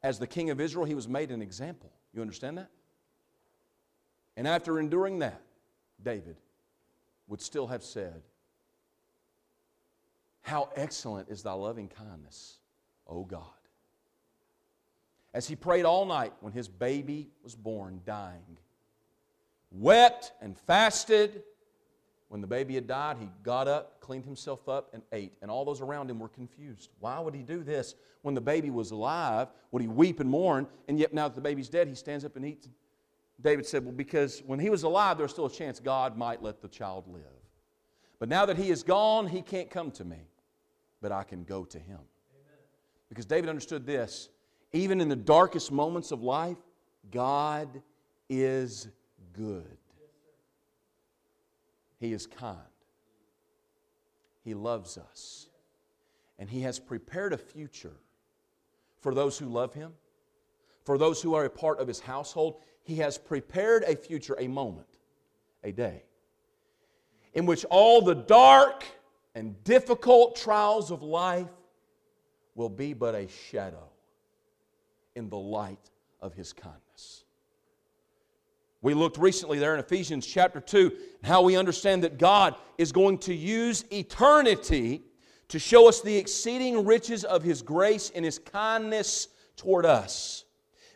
As 0.02 0.18
the 0.18 0.26
king 0.26 0.50
of 0.50 0.60
Israel, 0.60 0.84
he 0.84 0.94
was 0.94 1.08
made 1.08 1.30
an 1.30 1.42
example. 1.42 1.92
You 2.12 2.22
understand 2.22 2.58
that? 2.58 2.68
And 4.36 4.48
after 4.48 4.78
enduring 4.78 5.20
that, 5.20 5.40
David 6.02 6.36
would 7.28 7.40
still 7.40 7.68
have 7.68 7.82
said, 7.82 8.22
How 10.42 10.68
excellent 10.76 11.28
is 11.28 11.42
thy 11.42 11.52
loving 11.52 11.88
kindness, 11.88 12.58
O 13.06 13.24
God 13.24 13.46
as 15.34 15.48
he 15.48 15.56
prayed 15.56 15.84
all 15.84 16.04
night 16.04 16.32
when 16.40 16.52
his 16.52 16.68
baby 16.68 17.30
was 17.42 17.54
born, 17.54 18.00
dying. 18.04 18.58
Wept 19.70 20.32
and 20.40 20.56
fasted. 20.56 21.42
When 22.28 22.40
the 22.40 22.46
baby 22.46 22.74
had 22.74 22.86
died, 22.86 23.18
he 23.18 23.28
got 23.42 23.68
up, 23.68 24.00
cleaned 24.00 24.24
himself 24.24 24.68
up, 24.68 24.90
and 24.92 25.02
ate. 25.12 25.32
And 25.42 25.50
all 25.50 25.64
those 25.64 25.80
around 25.80 26.10
him 26.10 26.18
were 26.18 26.28
confused. 26.28 26.90
Why 26.98 27.18
would 27.20 27.34
he 27.34 27.42
do 27.42 27.62
this 27.62 27.94
when 28.22 28.34
the 28.34 28.40
baby 28.40 28.70
was 28.70 28.90
alive? 28.90 29.48
Would 29.70 29.82
he 29.82 29.88
weep 29.88 30.20
and 30.20 30.28
mourn? 30.28 30.66
And 30.88 30.98
yet, 30.98 31.12
now 31.12 31.28
that 31.28 31.34
the 31.34 31.42
baby's 31.42 31.68
dead, 31.68 31.88
he 31.88 31.94
stands 31.94 32.24
up 32.24 32.36
and 32.36 32.44
eats. 32.44 32.68
David 33.40 33.66
said, 33.66 33.84
Well, 33.84 33.92
because 33.92 34.42
when 34.46 34.58
he 34.58 34.70
was 34.70 34.82
alive, 34.82 35.18
there 35.18 35.24
was 35.24 35.32
still 35.32 35.46
a 35.46 35.50
chance 35.50 35.80
God 35.80 36.16
might 36.16 36.42
let 36.42 36.62
the 36.62 36.68
child 36.68 37.06
live. 37.06 37.22
But 38.18 38.28
now 38.28 38.46
that 38.46 38.56
he 38.56 38.70
is 38.70 38.82
gone, 38.82 39.26
he 39.26 39.42
can't 39.42 39.68
come 39.68 39.90
to 39.92 40.04
me, 40.04 40.28
but 41.02 41.12
I 41.12 41.24
can 41.24 41.44
go 41.44 41.64
to 41.64 41.78
him. 41.78 41.98
Amen. 41.98 42.58
Because 43.10 43.26
David 43.26 43.50
understood 43.50 43.84
this 43.84 44.30
even 44.72 45.02
in 45.02 45.08
the 45.08 45.16
darkest 45.16 45.70
moments 45.70 46.12
of 46.12 46.22
life, 46.22 46.56
God 47.10 47.82
is 48.30 48.88
good. 49.34 49.76
He 51.98 52.12
is 52.12 52.26
kind. 52.26 52.58
He 54.44 54.54
loves 54.54 54.96
us. 54.96 55.48
And 56.38 56.48
He 56.48 56.62
has 56.62 56.78
prepared 56.78 57.32
a 57.32 57.38
future 57.38 57.96
for 59.00 59.14
those 59.14 59.38
who 59.38 59.46
love 59.46 59.74
Him, 59.74 59.92
for 60.84 60.98
those 60.98 61.20
who 61.20 61.34
are 61.34 61.44
a 61.44 61.50
part 61.50 61.78
of 61.78 61.86
His 61.86 62.00
household. 62.00 62.56
He 62.82 62.96
has 62.96 63.18
prepared 63.18 63.84
a 63.84 63.94
future, 63.94 64.36
a 64.38 64.48
moment, 64.48 64.98
a 65.62 65.70
day, 65.70 66.02
in 67.34 67.46
which 67.46 67.64
all 67.66 68.02
the 68.02 68.14
dark 68.14 68.84
and 69.34 69.62
difficult 69.64 70.36
trials 70.36 70.90
of 70.90 71.02
life 71.02 71.48
will 72.54 72.68
be 72.68 72.92
but 72.92 73.14
a 73.14 73.28
shadow 73.50 73.88
in 75.14 75.28
the 75.28 75.38
light 75.38 75.90
of 76.20 76.34
His 76.34 76.52
kindness. 76.52 77.24
We 78.82 78.94
looked 78.94 79.16
recently 79.16 79.58
there 79.58 79.74
in 79.74 79.80
Ephesians 79.80 80.26
chapter 80.26 80.60
2 80.60 80.92
how 81.22 81.42
we 81.42 81.56
understand 81.56 82.02
that 82.02 82.18
God 82.18 82.56
is 82.78 82.90
going 82.92 83.18
to 83.18 83.34
use 83.34 83.84
eternity 83.92 85.02
to 85.48 85.58
show 85.58 85.88
us 85.88 86.00
the 86.00 86.16
exceeding 86.16 86.84
riches 86.84 87.24
of 87.24 87.42
His 87.42 87.62
grace 87.62 88.10
and 88.14 88.24
His 88.24 88.38
kindness 88.38 89.28
toward 89.56 89.86
us. 89.86 90.44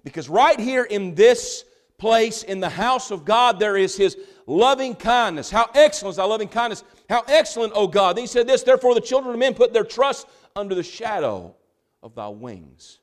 Because 0.02 0.28
right 0.28 0.58
here 0.58 0.84
in 0.84 1.14
this 1.14 1.64
place, 1.98 2.42
in 2.42 2.60
the 2.60 2.68
house 2.68 3.10
of 3.10 3.24
God, 3.24 3.60
there 3.60 3.76
is 3.76 3.96
His 3.96 4.16
loving 4.46 4.94
kindness. 4.94 5.50
How 5.50 5.70
excellent 5.74 6.12
is 6.12 6.16
thy 6.16 6.24
loving 6.24 6.48
kindness! 6.48 6.82
How 7.08 7.22
excellent, 7.28 7.72
O 7.74 7.86
God. 7.86 8.16
Then 8.16 8.22
he 8.22 8.28
said 8.28 8.46
this, 8.46 8.62
therefore 8.62 8.94
the 8.94 9.00
children 9.00 9.34
of 9.34 9.38
men 9.38 9.54
put 9.54 9.72
their 9.72 9.84
trust 9.84 10.26
under 10.54 10.74
the 10.74 10.82
shadow 10.82 11.54
of 12.02 12.14
thy 12.14 12.28
wings. 12.28 12.98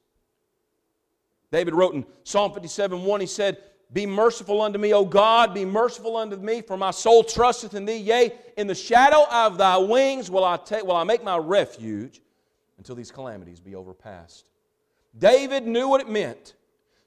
David 1.52 1.76
wrote 1.76 1.94
in 1.94 2.06
Psalm 2.24 2.52
57 2.52 3.04
1, 3.04 3.20
he 3.22 3.28
said, 3.28 3.58
Be 3.94 4.06
merciful 4.06 4.62
unto 4.62 4.80
me, 4.80 4.94
O 4.94 5.06
God, 5.06 5.54
be 5.54 5.66
merciful 5.66 6.18
unto 6.18 6.36
me, 6.36 6.62
for 6.62 6.78
my 6.78 6.92
soul 6.92 7.24
trusteth 7.24 7.76
in 7.76 7.86
thee. 7.86 7.98
Yea, 7.98 8.34
in 8.58 8.68
the 8.68 8.76
shadow 8.76 9.26
of 9.32 9.58
thy 9.58 9.78
wings 9.78 10.32
will 10.32 10.44
I, 10.44 10.58
take, 10.58 10.84
will 10.84 10.96
I 10.96 11.04
make 11.04 11.24
my 11.24 11.38
refuge 11.38 12.22
until 12.80 12.96
these 12.96 13.12
calamities 13.12 13.60
be 13.60 13.76
overpassed. 13.76 14.50
David 15.18 15.68
knew 15.68 15.88
what 15.88 16.02
it 16.02 16.10
meant 16.10 16.56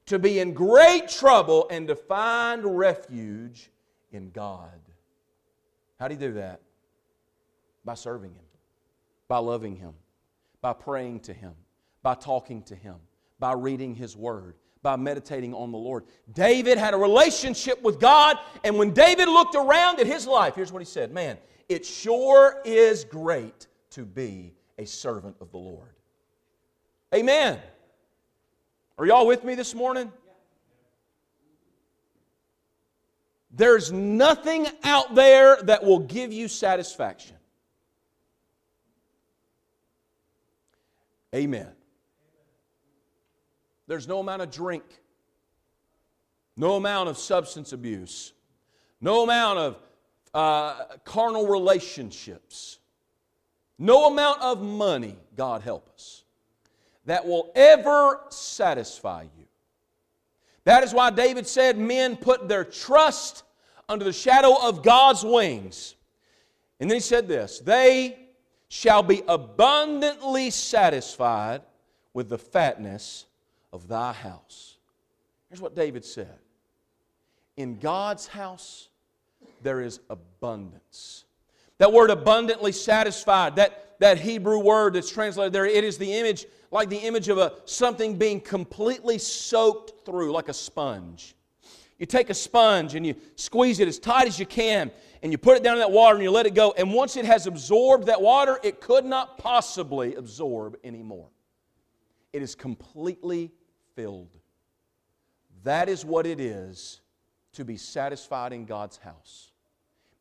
to 0.06 0.18
be 0.18 0.38
in 0.38 0.52
great 0.54 1.08
trouble 1.08 1.66
and 1.68 1.88
to 1.88 1.96
find 1.96 2.78
refuge 2.78 3.70
in 4.12 4.30
God. 4.30 4.80
How 5.98 6.08
do 6.08 6.14
you 6.14 6.20
do 6.20 6.32
that? 6.34 6.60
By 7.86 7.94
serving 7.94 8.34
Him, 8.34 8.44
by 9.28 9.38
loving 9.38 9.76
Him, 9.76 9.94
by 10.60 10.74
praying 10.74 11.20
to 11.20 11.32
Him, 11.32 11.54
by 12.02 12.14
talking 12.14 12.62
to 12.64 12.74
Him, 12.74 12.96
by 13.38 13.52
reading 13.52 13.94
His 13.94 14.14
Word, 14.14 14.56
by 14.82 14.96
meditating 14.96 15.54
on 15.54 15.72
the 15.72 15.78
Lord. 15.78 16.04
David 16.32 16.78
had 16.78 16.94
a 16.94 16.96
relationship 16.96 17.82
with 17.82 17.98
God, 17.98 18.36
and 18.62 18.76
when 18.76 18.92
David 18.92 19.28
looked 19.28 19.54
around 19.54 19.98
at 19.98 20.06
his 20.06 20.26
life, 20.26 20.54
here's 20.54 20.70
what 20.70 20.80
he 20.80 20.86
said 20.86 21.10
Man, 21.12 21.38
it 21.68 21.86
sure 21.86 22.60
is 22.64 23.04
great 23.04 23.66
to 23.90 24.04
be 24.04 24.52
a 24.78 24.84
servant 24.84 25.36
of 25.40 25.50
the 25.50 25.58
Lord. 25.58 25.88
Amen. 27.14 27.58
Are 28.98 29.06
y'all 29.06 29.26
with 29.26 29.44
me 29.44 29.54
this 29.54 29.74
morning? 29.74 30.12
There's 33.50 33.90
nothing 33.90 34.66
out 34.84 35.14
there 35.14 35.56
that 35.62 35.82
will 35.82 36.00
give 36.00 36.32
you 36.32 36.46
satisfaction. 36.46 37.35
Amen. 41.36 41.68
There's 43.86 44.08
no 44.08 44.20
amount 44.20 44.40
of 44.40 44.50
drink, 44.50 44.84
no 46.56 46.76
amount 46.76 47.10
of 47.10 47.18
substance 47.18 47.74
abuse, 47.74 48.32
no 49.02 49.22
amount 49.22 49.58
of 49.58 49.78
uh, 50.32 50.96
carnal 51.04 51.46
relationships, 51.46 52.78
no 53.78 54.06
amount 54.06 54.40
of 54.40 54.62
money, 54.62 55.18
God 55.36 55.60
help 55.60 55.90
us, 55.94 56.24
that 57.04 57.26
will 57.26 57.52
ever 57.54 58.20
satisfy 58.30 59.24
you. 59.24 59.46
That 60.64 60.84
is 60.84 60.94
why 60.94 61.10
David 61.10 61.46
said, 61.46 61.76
Men 61.76 62.16
put 62.16 62.48
their 62.48 62.64
trust 62.64 63.44
under 63.90 64.06
the 64.06 64.12
shadow 64.12 64.56
of 64.60 64.82
God's 64.82 65.22
wings. 65.22 65.96
And 66.80 66.90
then 66.90 66.96
he 66.96 67.00
said 67.00 67.28
this 67.28 67.60
They 67.60 68.25
shall 68.76 69.02
be 69.02 69.22
abundantly 69.26 70.50
satisfied 70.50 71.62
with 72.12 72.28
the 72.28 72.36
fatness 72.36 73.24
of 73.72 73.88
thy 73.88 74.12
house. 74.12 74.76
Here's 75.48 75.62
what 75.62 75.74
David 75.74 76.04
said 76.04 76.36
In 77.56 77.78
God's 77.78 78.26
house, 78.26 78.88
there 79.62 79.80
is 79.80 80.00
abundance. 80.10 81.24
That 81.78 81.90
word 81.90 82.10
abundantly 82.10 82.72
satisfied, 82.72 83.56
that, 83.56 83.98
that 84.00 84.18
Hebrew 84.18 84.58
word 84.58 84.92
that's 84.92 85.10
translated 85.10 85.54
there, 85.54 85.64
it 85.64 85.82
is 85.82 85.96
the 85.96 86.12
image, 86.12 86.44
like 86.70 86.90
the 86.90 86.98
image 86.98 87.30
of 87.30 87.38
a, 87.38 87.54
something 87.64 88.18
being 88.18 88.42
completely 88.42 89.16
soaked 89.16 90.04
through, 90.04 90.32
like 90.32 90.50
a 90.50 90.54
sponge. 90.54 91.34
You 91.98 92.04
take 92.04 92.28
a 92.28 92.34
sponge 92.34 92.94
and 92.94 93.06
you 93.06 93.14
squeeze 93.36 93.80
it 93.80 93.88
as 93.88 93.98
tight 93.98 94.26
as 94.26 94.38
you 94.38 94.44
can, 94.44 94.90
and 95.22 95.32
you 95.32 95.38
put 95.38 95.56
it 95.56 95.62
down 95.62 95.74
in 95.74 95.80
that 95.80 95.90
water 95.90 96.14
and 96.14 96.22
you 96.22 96.30
let 96.30 96.46
it 96.46 96.54
go. 96.54 96.74
And 96.76 96.92
once 96.92 97.16
it 97.16 97.24
has 97.24 97.46
absorbed 97.46 98.06
that 98.06 98.20
water, 98.20 98.58
it 98.62 98.80
could 98.80 99.04
not 99.04 99.38
possibly 99.38 100.14
absorb 100.14 100.76
anymore. 100.84 101.28
It 102.32 102.42
is 102.42 102.54
completely 102.54 103.52
filled. 103.94 104.36
That 105.64 105.88
is 105.88 106.04
what 106.04 106.26
it 106.26 106.38
is 106.38 107.00
to 107.54 107.64
be 107.64 107.76
satisfied 107.76 108.52
in 108.52 108.66
God's 108.66 108.98
house. 108.98 109.52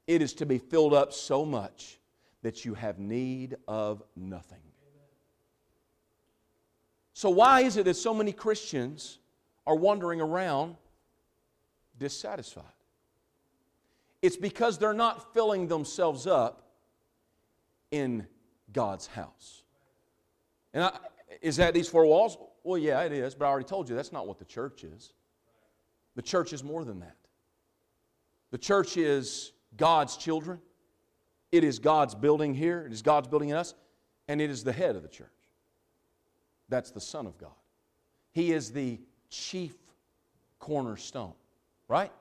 It 0.07 0.21
is 0.21 0.33
to 0.35 0.45
be 0.45 0.57
filled 0.57 0.93
up 0.93 1.13
so 1.13 1.45
much 1.45 1.99
that 2.41 2.63
you 2.63 2.73
have 2.75 2.99
need 2.99 3.55
of 3.67 4.03
nothing. 4.15 4.59
So, 7.13 7.29
why 7.29 7.61
is 7.61 7.77
it 7.77 7.85
that 7.85 7.95
so 7.95 8.13
many 8.13 8.31
Christians 8.31 9.19
are 9.65 9.75
wandering 9.75 10.21
around 10.21 10.75
dissatisfied? 11.97 12.74
It's 14.25 14.37
because 14.37 14.79
they're 14.79 14.91
not 14.91 15.35
filling 15.35 15.67
themselves 15.67 16.25
up 16.25 16.63
in 17.91 18.25
God's 18.73 19.05
house. 19.05 19.61
And 20.73 20.85
I, 20.85 20.97
is 21.43 21.57
that 21.57 21.75
these 21.75 21.87
four 21.87 22.07
walls? 22.07 22.35
Well, 22.63 22.79
yeah, 22.79 23.03
it 23.03 23.11
is, 23.11 23.35
but 23.35 23.45
I 23.45 23.49
already 23.49 23.67
told 23.67 23.87
you 23.87 23.95
that's 23.95 24.11
not 24.11 24.25
what 24.25 24.39
the 24.39 24.45
church 24.45 24.83
is. 24.83 25.13
The 26.15 26.23
church 26.23 26.53
is 26.53 26.63
more 26.63 26.83
than 26.83 27.01
that. 27.01 27.15
The 28.49 28.57
church 28.57 28.97
is 28.97 29.51
God's 29.77 30.17
children, 30.17 30.59
it 31.51 31.63
is 31.63 31.77
God's 31.77 32.15
building 32.15 32.55
here, 32.55 32.83
it 32.83 32.93
is 32.93 33.03
God's 33.03 33.27
building 33.27 33.49
in 33.49 33.55
us, 33.55 33.75
and 34.27 34.41
it 34.41 34.49
is 34.49 34.63
the 34.63 34.73
head 34.73 34.95
of 34.95 35.03
the 35.03 35.07
church. 35.07 35.29
That's 36.67 36.89
the 36.89 36.99
Son 36.99 37.27
of 37.27 37.37
God. 37.37 37.51
He 38.31 38.53
is 38.53 38.71
the 38.71 38.99
chief 39.29 39.75
cornerstone, 40.57 41.33
right? 41.87 42.11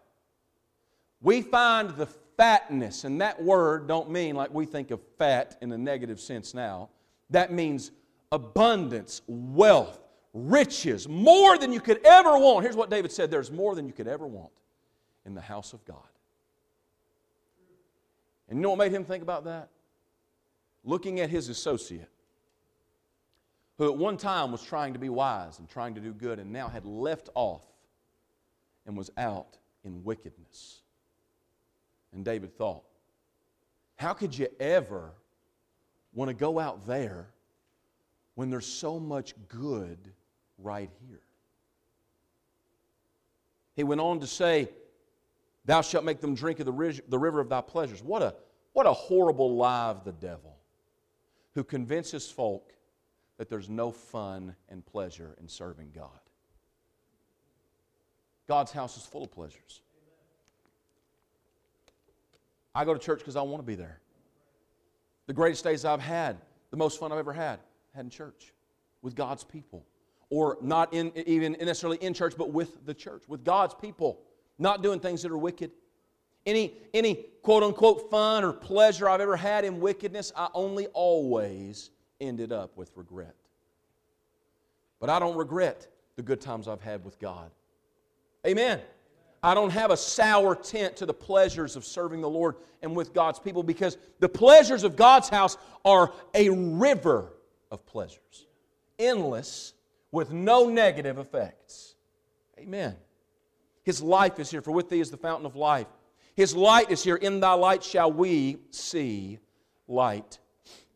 We 1.20 1.42
find 1.42 1.90
the 1.90 2.06
fatness, 2.36 3.04
and 3.04 3.20
that 3.20 3.42
word 3.42 3.86
don't 3.86 4.10
mean 4.10 4.34
like 4.34 4.52
we 4.52 4.66
think 4.66 4.90
of 4.90 5.00
fat 5.18 5.56
in 5.60 5.72
a 5.72 5.78
negative 5.78 6.20
sense 6.20 6.54
now. 6.54 6.90
That 7.30 7.52
means 7.52 7.90
abundance, 8.32 9.22
wealth, 9.26 10.00
riches, 10.32 11.08
more 11.08 11.56
than 11.56 11.72
you 11.72 11.80
could 11.80 12.04
ever 12.04 12.36
want. 12.38 12.64
Here's 12.64 12.76
what 12.76 12.90
David 12.90 13.12
said 13.12 13.30
there's 13.30 13.50
more 13.50 13.74
than 13.74 13.86
you 13.86 13.92
could 13.92 14.08
ever 14.08 14.26
want 14.26 14.52
in 15.24 15.34
the 15.34 15.40
house 15.40 15.72
of 15.72 15.84
God. 15.84 15.98
And 18.48 18.58
you 18.58 18.62
know 18.62 18.70
what 18.70 18.78
made 18.78 18.92
him 18.92 19.04
think 19.04 19.22
about 19.22 19.44
that? 19.44 19.70
Looking 20.84 21.20
at 21.20 21.30
his 21.30 21.48
associate, 21.48 22.10
who 23.78 23.90
at 23.90 23.96
one 23.96 24.16
time 24.16 24.52
was 24.52 24.62
trying 24.62 24.92
to 24.92 24.98
be 24.98 25.08
wise 25.08 25.58
and 25.58 25.68
trying 25.68 25.94
to 25.94 26.00
do 26.00 26.12
good, 26.12 26.38
and 26.38 26.52
now 26.52 26.68
had 26.68 26.84
left 26.84 27.30
off 27.34 27.64
and 28.86 28.96
was 28.96 29.10
out 29.16 29.56
in 29.82 30.04
wickedness. 30.04 30.82
And 32.14 32.24
David 32.24 32.56
thought, 32.56 32.84
how 33.96 34.12
could 34.12 34.36
you 34.36 34.48
ever 34.58 35.12
want 36.12 36.28
to 36.28 36.34
go 36.34 36.58
out 36.58 36.86
there 36.86 37.28
when 38.34 38.50
there's 38.50 38.66
so 38.66 38.98
much 38.98 39.34
good 39.48 39.98
right 40.58 40.90
here? 41.08 41.20
He 43.74 43.82
went 43.82 44.00
on 44.00 44.20
to 44.20 44.26
say, 44.26 44.68
Thou 45.64 45.80
shalt 45.80 46.04
make 46.04 46.20
them 46.20 46.34
drink 46.34 46.60
of 46.60 46.66
the, 46.66 46.72
river 47.18 47.40
of 47.40 47.48
thy 47.48 47.62
pleasures. 47.62 48.02
What 48.02 48.22
a, 48.22 48.34
what 48.74 48.86
a 48.86 48.92
horrible 48.92 49.56
lie 49.56 49.88
of 49.88 50.04
the 50.04 50.12
devil 50.12 50.56
who 51.54 51.64
convinces 51.64 52.30
folk 52.30 52.74
that 53.38 53.48
there's 53.48 53.70
no 53.70 53.90
fun 53.90 54.54
and 54.68 54.84
pleasure 54.84 55.34
in 55.40 55.48
serving 55.48 55.92
God. 55.94 56.08
God's 58.46 58.72
house 58.72 58.98
is 58.98 59.04
full 59.04 59.24
of 59.24 59.32
pleasures. 59.32 59.80
I 62.74 62.84
go 62.84 62.92
to 62.92 63.00
church 63.00 63.20
because 63.20 63.36
I 63.36 63.42
want 63.42 63.62
to 63.62 63.66
be 63.66 63.74
there. 63.74 64.00
The 65.26 65.32
greatest 65.32 65.64
days 65.64 65.84
I've 65.84 66.00
had, 66.00 66.36
the 66.70 66.76
most 66.76 66.98
fun 66.98 67.12
I've 67.12 67.18
ever 67.18 67.32
had, 67.32 67.60
had 67.94 68.04
in 68.04 68.10
church 68.10 68.52
with 69.00 69.14
God's 69.14 69.44
people. 69.44 69.84
Or 70.30 70.58
not 70.60 70.92
in, 70.92 71.12
even 71.26 71.52
necessarily 71.52 71.98
in 71.98 72.14
church, 72.14 72.34
but 72.36 72.50
with 72.50 72.84
the 72.86 72.94
church, 72.94 73.22
with 73.28 73.44
God's 73.44 73.74
people. 73.74 74.20
Not 74.58 74.82
doing 74.82 74.98
things 75.00 75.22
that 75.22 75.30
are 75.30 75.38
wicked. 75.38 75.70
any, 76.46 76.72
any 76.92 77.26
quote 77.42 77.62
unquote 77.62 78.10
fun 78.10 78.44
or 78.44 78.52
pleasure 78.52 79.08
I've 79.08 79.20
ever 79.20 79.36
had 79.36 79.64
in 79.64 79.80
wickedness, 79.80 80.32
I 80.36 80.48
only 80.54 80.86
always 80.88 81.90
ended 82.20 82.52
up 82.52 82.76
with 82.76 82.90
regret. 82.96 83.34
But 85.00 85.10
I 85.10 85.18
don't 85.18 85.36
regret 85.36 85.88
the 86.16 86.22
good 86.22 86.40
times 86.40 86.68
I've 86.68 86.80
had 86.80 87.04
with 87.04 87.18
God. 87.18 87.50
Amen. 88.46 88.80
I 89.44 89.52
don't 89.52 89.70
have 89.70 89.90
a 89.90 89.96
sour 89.96 90.56
tint 90.56 90.96
to 90.96 91.06
the 91.06 91.12
pleasures 91.12 91.76
of 91.76 91.84
serving 91.84 92.22
the 92.22 92.30
Lord 92.30 92.56
and 92.80 92.96
with 92.96 93.12
God's 93.12 93.38
people 93.38 93.62
because 93.62 93.98
the 94.18 94.28
pleasures 94.28 94.84
of 94.84 94.96
God's 94.96 95.28
house 95.28 95.58
are 95.84 96.14
a 96.32 96.48
river 96.48 97.30
of 97.70 97.84
pleasures, 97.84 98.46
endless, 98.98 99.74
with 100.10 100.32
no 100.32 100.70
negative 100.70 101.18
effects. 101.18 101.94
Amen. 102.58 102.96
His 103.82 104.00
life 104.00 104.38
is 104.38 104.50
here, 104.50 104.62
for 104.62 104.70
with 104.70 104.88
thee 104.88 105.00
is 105.00 105.10
the 105.10 105.18
fountain 105.18 105.44
of 105.44 105.56
life. 105.56 105.88
His 106.34 106.56
light 106.56 106.90
is 106.90 107.04
here. 107.04 107.16
In 107.16 107.40
thy 107.40 107.52
light 107.52 107.84
shall 107.84 108.10
we 108.10 108.56
see 108.70 109.40
light. 109.86 110.38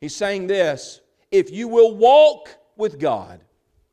He's 0.01 0.17
saying 0.17 0.47
this 0.47 1.03
if 1.31 1.51
you 1.51 1.69
will 1.69 1.95
walk 1.95 2.49
with 2.79 2.99
God, 2.99 3.41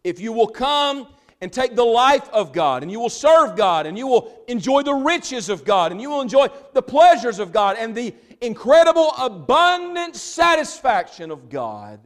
if 0.06 0.22
you 0.22 0.32
will 0.32 0.48
come 0.48 1.10
and 1.46 1.54
take 1.54 1.76
the 1.76 1.86
life 1.86 2.28
of 2.30 2.52
God, 2.52 2.82
and 2.82 2.92
you 2.92 3.00
will 3.00 3.08
serve 3.08 3.56
God, 3.56 3.86
and 3.86 3.96
you 3.96 4.08
will 4.08 4.44
enjoy 4.48 4.82
the 4.82 4.96
riches 4.96 5.48
of 5.48 5.64
God, 5.64 5.92
and 5.92 6.02
you 6.02 6.10
will 6.10 6.22
enjoy 6.22 6.48
the 6.74 6.82
pleasures 6.82 7.38
of 7.38 7.54
God, 7.54 7.78
and 7.78 7.94
the 7.94 8.16
incredible, 8.42 9.12
abundant 9.12 10.16
satisfaction 10.16 11.30
of 11.30 11.48
God, 11.48 12.00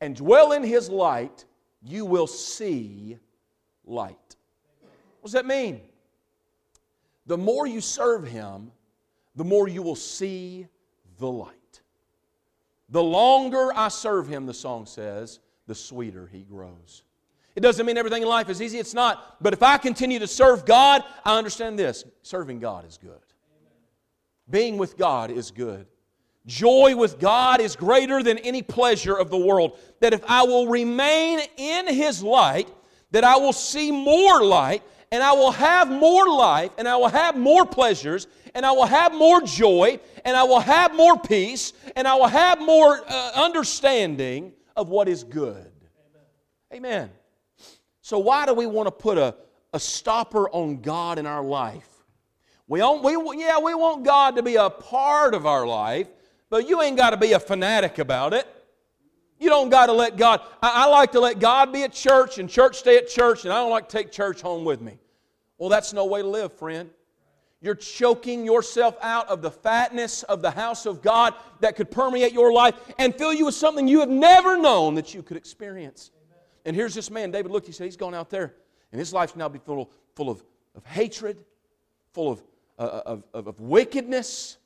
and 0.00 0.16
dwell 0.16 0.52
in 0.52 0.62
His 0.62 0.88
light, 0.88 1.44
you 1.82 2.06
will 2.06 2.26
see 2.26 3.18
light. 3.84 4.36
What 5.20 5.24
does 5.24 5.32
that 5.32 5.44
mean? 5.44 5.82
The 7.26 7.36
more 7.36 7.66
you 7.66 7.82
serve 7.82 8.26
Him, 8.26 8.72
the 9.36 9.44
more 9.44 9.68
you 9.68 9.82
will 9.82 9.96
see 9.96 10.66
the 11.18 11.28
light. 11.28 11.82
The 12.88 13.02
longer 13.02 13.70
I 13.74 13.88
serve 13.88 14.28
Him, 14.28 14.46
the 14.46 14.54
song 14.54 14.86
says, 14.86 15.40
the 15.66 15.74
sweeter 15.74 16.26
He 16.32 16.40
grows. 16.40 17.02
It 17.54 17.60
doesn't 17.60 17.84
mean 17.84 17.98
everything 17.98 18.22
in 18.22 18.28
life 18.28 18.48
is 18.48 18.62
easy, 18.62 18.78
it's 18.78 18.94
not. 18.94 19.36
But 19.42 19.52
if 19.52 19.62
I 19.62 19.76
continue 19.76 20.18
to 20.18 20.26
serve 20.26 20.64
God, 20.64 21.04
I 21.24 21.36
understand 21.36 21.78
this 21.78 22.04
serving 22.22 22.60
God 22.60 22.86
is 22.86 22.98
good. 22.98 23.18
Being 24.48 24.78
with 24.78 24.96
God 24.96 25.30
is 25.30 25.50
good. 25.50 25.86
Joy 26.46 26.96
with 26.96 27.20
God 27.20 27.60
is 27.60 27.76
greater 27.76 28.22
than 28.22 28.38
any 28.38 28.62
pleasure 28.62 29.14
of 29.14 29.30
the 29.30 29.38
world. 29.38 29.78
That 30.00 30.12
if 30.12 30.24
I 30.28 30.42
will 30.42 30.66
remain 30.66 31.40
in 31.56 31.86
His 31.86 32.22
light, 32.22 32.68
that 33.12 33.22
I 33.22 33.36
will 33.36 33.52
see 33.52 33.92
more 33.92 34.42
light, 34.42 34.82
and 35.12 35.22
I 35.22 35.32
will 35.32 35.52
have 35.52 35.90
more 35.90 36.28
life, 36.28 36.72
and 36.78 36.88
I 36.88 36.96
will 36.96 37.08
have 37.08 37.36
more 37.36 37.64
pleasures, 37.66 38.26
and 38.54 38.66
I 38.66 38.72
will 38.72 38.86
have 38.86 39.14
more 39.14 39.42
joy, 39.42 40.00
and 40.24 40.36
I 40.36 40.42
will 40.42 40.60
have 40.60 40.96
more 40.96 41.18
peace, 41.18 41.74
and 41.94 42.08
I 42.08 42.14
will 42.14 42.28
have 42.28 42.60
more 42.60 43.00
uh, 43.06 43.30
understanding 43.34 44.52
of 44.74 44.88
what 44.88 45.08
is 45.08 45.22
good. 45.22 45.70
Amen. 46.72 47.06
Amen. 47.06 47.10
So, 48.02 48.18
why 48.18 48.46
do 48.46 48.52
we 48.52 48.66
want 48.66 48.88
to 48.88 48.90
put 48.90 49.16
a, 49.16 49.34
a 49.72 49.78
stopper 49.78 50.50
on 50.50 50.82
God 50.82 51.18
in 51.18 51.26
our 51.26 51.42
life? 51.42 51.88
We, 52.66 52.80
don't, 52.80 53.02
we, 53.02 53.12
yeah, 53.38 53.58
we 53.60 53.74
want 53.74 54.04
God 54.04 54.36
to 54.36 54.42
be 54.42 54.56
a 54.56 54.68
part 54.68 55.34
of 55.34 55.46
our 55.46 55.66
life, 55.66 56.08
but 56.50 56.68
you 56.68 56.82
ain't 56.82 56.96
got 56.96 57.10
to 57.10 57.16
be 57.16 57.32
a 57.32 57.40
fanatic 57.40 57.98
about 57.98 58.34
it. 58.34 58.46
You 59.38 59.48
don't 59.48 59.68
got 59.68 59.86
to 59.86 59.92
let 59.92 60.16
God. 60.16 60.40
I, 60.60 60.84
I, 60.84 60.88
like 60.88 61.12
to 61.12 61.20
let 61.20 61.38
God 61.38 61.72
be 61.72 61.84
at 61.84 61.92
church 61.92 62.38
and 62.38 62.48
church 62.50 62.78
stay 62.78 62.96
at 62.96 63.08
church, 63.08 63.44
and 63.44 63.52
I 63.52 63.56
don't 63.56 63.70
like 63.70 63.88
to 63.88 63.96
take 63.96 64.10
church 64.10 64.40
home 64.40 64.64
with 64.64 64.80
me. 64.80 64.98
Well, 65.58 65.68
that's 65.68 65.92
no 65.92 66.04
way 66.06 66.22
to 66.22 66.28
live, 66.28 66.52
friend. 66.52 66.90
You're 67.60 67.76
choking 67.76 68.44
yourself 68.44 68.96
out 69.00 69.28
of 69.28 69.42
the 69.42 69.50
fatness 69.50 70.24
of 70.24 70.42
the 70.42 70.50
house 70.50 70.86
of 70.86 71.02
God 71.02 71.34
that 71.60 71.76
could 71.76 71.90
permeate 71.90 72.32
your 72.32 72.52
life 72.52 72.74
and 72.98 73.14
fill 73.14 73.32
you 73.32 73.46
with 73.46 73.54
something 73.54 73.86
you 73.86 74.00
have 74.00 74.08
never 74.08 74.58
known 74.58 74.96
that 74.96 75.14
you 75.14 75.22
could 75.22 75.36
experience. 75.36 76.10
And 76.64 76.76
here's 76.76 76.94
this 76.94 77.10
man, 77.10 77.30
David 77.30 77.50
looked, 77.50 77.66
he 77.66 77.72
said, 77.72 77.84
he's 77.84 77.96
gone 77.96 78.14
out 78.14 78.30
there, 78.30 78.54
and 78.92 78.98
his 78.98 79.12
life's 79.12 79.34
now 79.36 79.48
be 79.48 79.58
full, 79.58 79.90
full 80.14 80.30
of, 80.30 80.42
of 80.76 80.84
hatred, 80.84 81.44
full 82.12 82.30
of, 82.30 82.42
uh, 82.78 83.00
of, 83.06 83.24
of, 83.34 83.46
of 83.48 83.60
wickedness. 83.60 84.58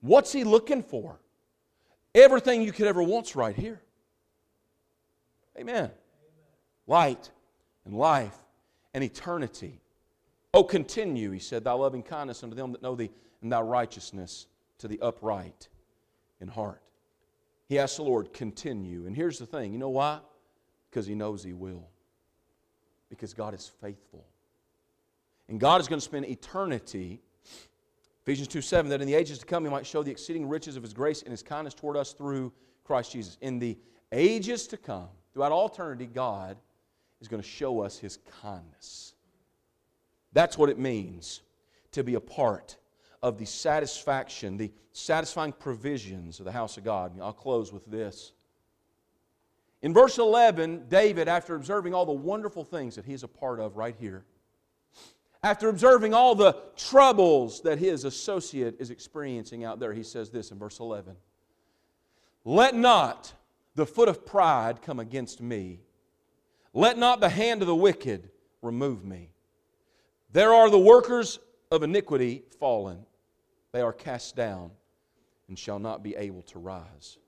What's 0.00 0.32
he 0.32 0.44
looking 0.44 0.82
for? 0.82 1.18
Everything 2.14 2.62
you 2.62 2.72
could 2.72 2.86
ever 2.86 3.02
want's 3.02 3.34
right 3.34 3.56
here. 3.56 3.80
Amen. 5.58 5.74
Amen. 5.76 5.90
Light 6.86 7.30
and 7.84 7.94
life 7.94 8.36
and 8.94 9.02
eternity. 9.02 9.80
Oh, 10.54 10.62
continue, 10.62 11.30
he 11.30 11.38
said, 11.38 11.64
thy 11.64 11.72
loving 11.72 12.02
kindness 12.02 12.42
unto 12.42 12.54
them 12.54 12.72
that 12.72 12.82
know 12.82 12.94
thee, 12.94 13.10
and 13.40 13.50
thy 13.50 13.60
righteousness 13.60 14.46
to 14.78 14.88
the 14.88 15.00
upright 15.00 15.68
in 16.40 16.48
heart. 16.48 16.82
He 17.68 17.78
asked 17.78 17.96
the 17.96 18.02
Lord, 18.02 18.32
continue. 18.32 19.06
And 19.06 19.16
here's 19.16 19.38
the 19.38 19.46
thing 19.46 19.72
you 19.72 19.78
know 19.78 19.88
why? 19.88 20.20
Because 20.92 21.06
he 21.06 21.14
knows 21.14 21.42
he 21.42 21.54
will. 21.54 21.88
Because 23.08 23.32
God 23.32 23.54
is 23.54 23.70
faithful. 23.80 24.26
And 25.48 25.58
God 25.58 25.80
is 25.80 25.88
going 25.88 25.98
to 25.98 26.04
spend 26.04 26.26
eternity, 26.26 27.22
Ephesians 28.22 28.48
2 28.48 28.60
7, 28.60 28.90
that 28.90 29.00
in 29.00 29.06
the 29.06 29.14
ages 29.14 29.38
to 29.38 29.46
come 29.46 29.64
he 29.64 29.70
might 29.70 29.86
show 29.86 30.02
the 30.02 30.10
exceeding 30.10 30.46
riches 30.46 30.76
of 30.76 30.82
his 30.82 30.92
grace 30.92 31.22
and 31.22 31.30
his 31.30 31.42
kindness 31.42 31.72
toward 31.72 31.96
us 31.96 32.12
through 32.12 32.52
Christ 32.84 33.12
Jesus. 33.12 33.38
In 33.40 33.58
the 33.58 33.78
ages 34.12 34.66
to 34.66 34.76
come, 34.76 35.08
throughout 35.32 35.50
all 35.50 35.68
eternity, 35.68 36.06
God 36.06 36.58
is 37.22 37.28
going 37.28 37.42
to 37.42 37.48
show 37.48 37.80
us 37.80 37.98
his 37.98 38.18
kindness. 38.42 39.14
That's 40.34 40.58
what 40.58 40.68
it 40.68 40.78
means 40.78 41.40
to 41.92 42.04
be 42.04 42.14
a 42.14 42.20
part 42.20 42.76
of 43.22 43.38
the 43.38 43.46
satisfaction, 43.46 44.58
the 44.58 44.72
satisfying 44.92 45.52
provisions 45.52 46.38
of 46.38 46.44
the 46.44 46.52
house 46.52 46.76
of 46.76 46.84
God. 46.84 47.18
I'll 47.18 47.32
close 47.32 47.72
with 47.72 47.86
this. 47.86 48.32
In 49.82 49.92
verse 49.92 50.18
11, 50.18 50.86
David, 50.88 51.28
after 51.28 51.56
observing 51.56 51.92
all 51.92 52.06
the 52.06 52.12
wonderful 52.12 52.64
things 52.64 52.94
that 52.94 53.04
he's 53.04 53.24
a 53.24 53.28
part 53.28 53.58
of 53.58 53.76
right 53.76 53.96
here, 53.98 54.24
after 55.42 55.68
observing 55.68 56.14
all 56.14 56.36
the 56.36 56.56
troubles 56.76 57.62
that 57.62 57.78
his 57.78 58.04
associate 58.04 58.76
is 58.78 58.90
experiencing 58.90 59.64
out 59.64 59.80
there, 59.80 59.92
he 59.92 60.04
says 60.04 60.30
this 60.30 60.52
in 60.52 60.58
verse 60.58 60.78
11 60.78 61.16
Let 62.44 62.76
not 62.76 63.32
the 63.74 63.86
foot 63.86 64.08
of 64.08 64.24
pride 64.24 64.82
come 64.82 65.00
against 65.00 65.40
me, 65.40 65.80
let 66.72 66.96
not 66.96 67.18
the 67.18 67.28
hand 67.28 67.60
of 67.60 67.66
the 67.66 67.74
wicked 67.74 68.30
remove 68.62 69.04
me. 69.04 69.30
There 70.30 70.54
are 70.54 70.70
the 70.70 70.78
workers 70.78 71.40
of 71.72 71.82
iniquity 71.82 72.44
fallen, 72.60 73.04
they 73.72 73.80
are 73.80 73.92
cast 73.92 74.36
down 74.36 74.70
and 75.48 75.58
shall 75.58 75.80
not 75.80 76.04
be 76.04 76.14
able 76.14 76.42
to 76.42 76.60
rise. 76.60 77.18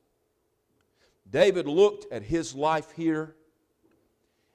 David 1.28 1.66
looked 1.66 2.12
at 2.12 2.22
his 2.22 2.54
life 2.54 2.92
here, 2.92 3.34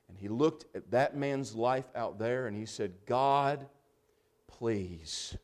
and 0.08 0.18
he 0.18 0.28
looked 0.28 0.66
at 0.76 0.92
that 0.92 1.16
man's 1.16 1.56
life 1.56 1.90
out 1.96 2.20
there, 2.20 2.48
and 2.48 2.56
he 2.56 2.66
said, 2.66 2.94
God, 3.06 3.68
please 4.48 5.36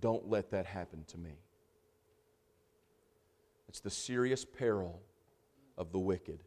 don't 0.00 0.28
let 0.28 0.50
that 0.50 0.66
happen 0.66 1.04
to 1.08 1.18
me. 1.18 1.38
It's 3.68 3.80
the 3.80 3.90
serious 3.90 4.44
peril 4.44 5.00
of 5.78 5.92
the 5.92 5.98
wicked. 5.98 6.42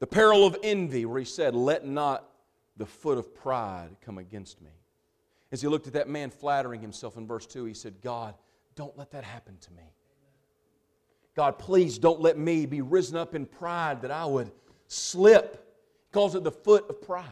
The 0.00 0.06
peril 0.06 0.44
of 0.44 0.56
envy, 0.62 1.06
where 1.06 1.18
he 1.18 1.24
said, 1.24 1.54
Let 1.54 1.86
not 1.86 2.28
the 2.76 2.86
foot 2.86 3.18
of 3.18 3.34
pride 3.34 3.96
come 4.00 4.18
against 4.18 4.60
me. 4.60 4.70
As 5.50 5.62
he 5.62 5.68
looked 5.68 5.86
at 5.86 5.94
that 5.94 6.08
man 6.08 6.30
flattering 6.30 6.80
himself 6.80 7.16
in 7.16 7.26
verse 7.26 7.46
2, 7.46 7.64
he 7.64 7.74
said, 7.74 8.00
God, 8.02 8.34
don't 8.74 8.96
let 8.96 9.10
that 9.12 9.24
happen 9.24 9.56
to 9.62 9.72
me. 9.72 9.94
God, 11.38 11.56
please 11.56 11.98
don't 11.98 12.20
let 12.20 12.36
me 12.36 12.66
be 12.66 12.80
risen 12.80 13.16
up 13.16 13.36
in 13.36 13.46
pride 13.46 14.02
that 14.02 14.10
I 14.10 14.26
would 14.26 14.50
slip. 14.88 15.72
He 16.08 16.12
calls 16.12 16.34
it 16.34 16.42
the 16.42 16.50
foot 16.50 16.86
of 16.90 17.00
pride. 17.00 17.28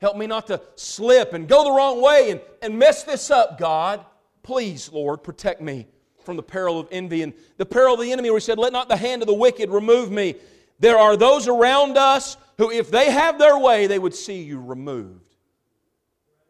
Help 0.00 0.16
me 0.16 0.26
not 0.26 0.46
to 0.46 0.62
slip 0.76 1.34
and 1.34 1.46
go 1.46 1.62
the 1.62 1.70
wrong 1.70 2.00
way 2.00 2.30
and, 2.30 2.40
and 2.62 2.78
mess 2.78 3.04
this 3.04 3.30
up, 3.30 3.58
God. 3.58 4.02
Please, 4.42 4.90
Lord, 4.90 5.22
protect 5.22 5.60
me 5.60 5.86
from 6.24 6.36
the 6.36 6.42
peril 6.42 6.80
of 6.80 6.88
envy 6.90 7.20
and 7.20 7.34
the 7.58 7.66
peril 7.66 7.92
of 7.92 8.00
the 8.00 8.12
enemy, 8.12 8.30
where 8.30 8.38
He 8.38 8.42
said, 8.44 8.58
Let 8.58 8.72
not 8.72 8.88
the 8.88 8.96
hand 8.96 9.20
of 9.20 9.28
the 9.28 9.34
wicked 9.34 9.68
remove 9.68 10.10
me. 10.10 10.36
There 10.80 10.96
are 10.96 11.14
those 11.14 11.46
around 11.46 11.98
us 11.98 12.38
who, 12.56 12.70
if 12.70 12.90
they 12.90 13.10
have 13.10 13.38
their 13.38 13.58
way, 13.58 13.86
they 13.86 13.98
would 13.98 14.14
see 14.14 14.40
you 14.40 14.58
removed. 14.58 15.34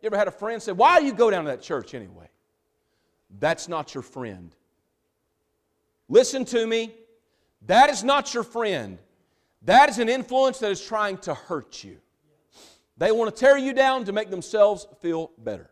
You 0.01 0.07
ever 0.07 0.17
had 0.17 0.29
a 0.29 0.31
friend 0.31 0.63
say, 0.63 0.71
Why 0.71 1.01
do 1.01 1.07
you 1.07 1.13
go 1.13 1.29
down 1.29 1.43
to 1.43 1.51
that 1.51 1.61
church 1.61 1.93
anyway? 1.93 2.29
That's 3.41 3.67
not 3.67 3.95
your 3.95 4.03
friend. 4.03 4.55
Listen 6.09 6.45
to 6.47 6.67
me. 6.67 6.95
That 7.67 7.91
is 7.91 8.05
not 8.05 8.35
your 8.35 8.43
friend. 8.43 8.99
That 9.63 9.89
is 9.89 9.99
an 9.99 10.09
influence 10.09 10.59
that 10.59 10.71
is 10.71 10.85
trying 10.85 11.19
to 11.19 11.35
hurt 11.35 11.83
you. 11.83 11.99
They 12.97 13.11
want 13.11 13.35
to 13.35 13.41
tear 13.41 13.57
you 13.57 13.73
down 13.73 14.05
to 14.05 14.13
make 14.13 14.31
themselves 14.31 14.87
feel 15.01 15.33
better. 15.39 15.71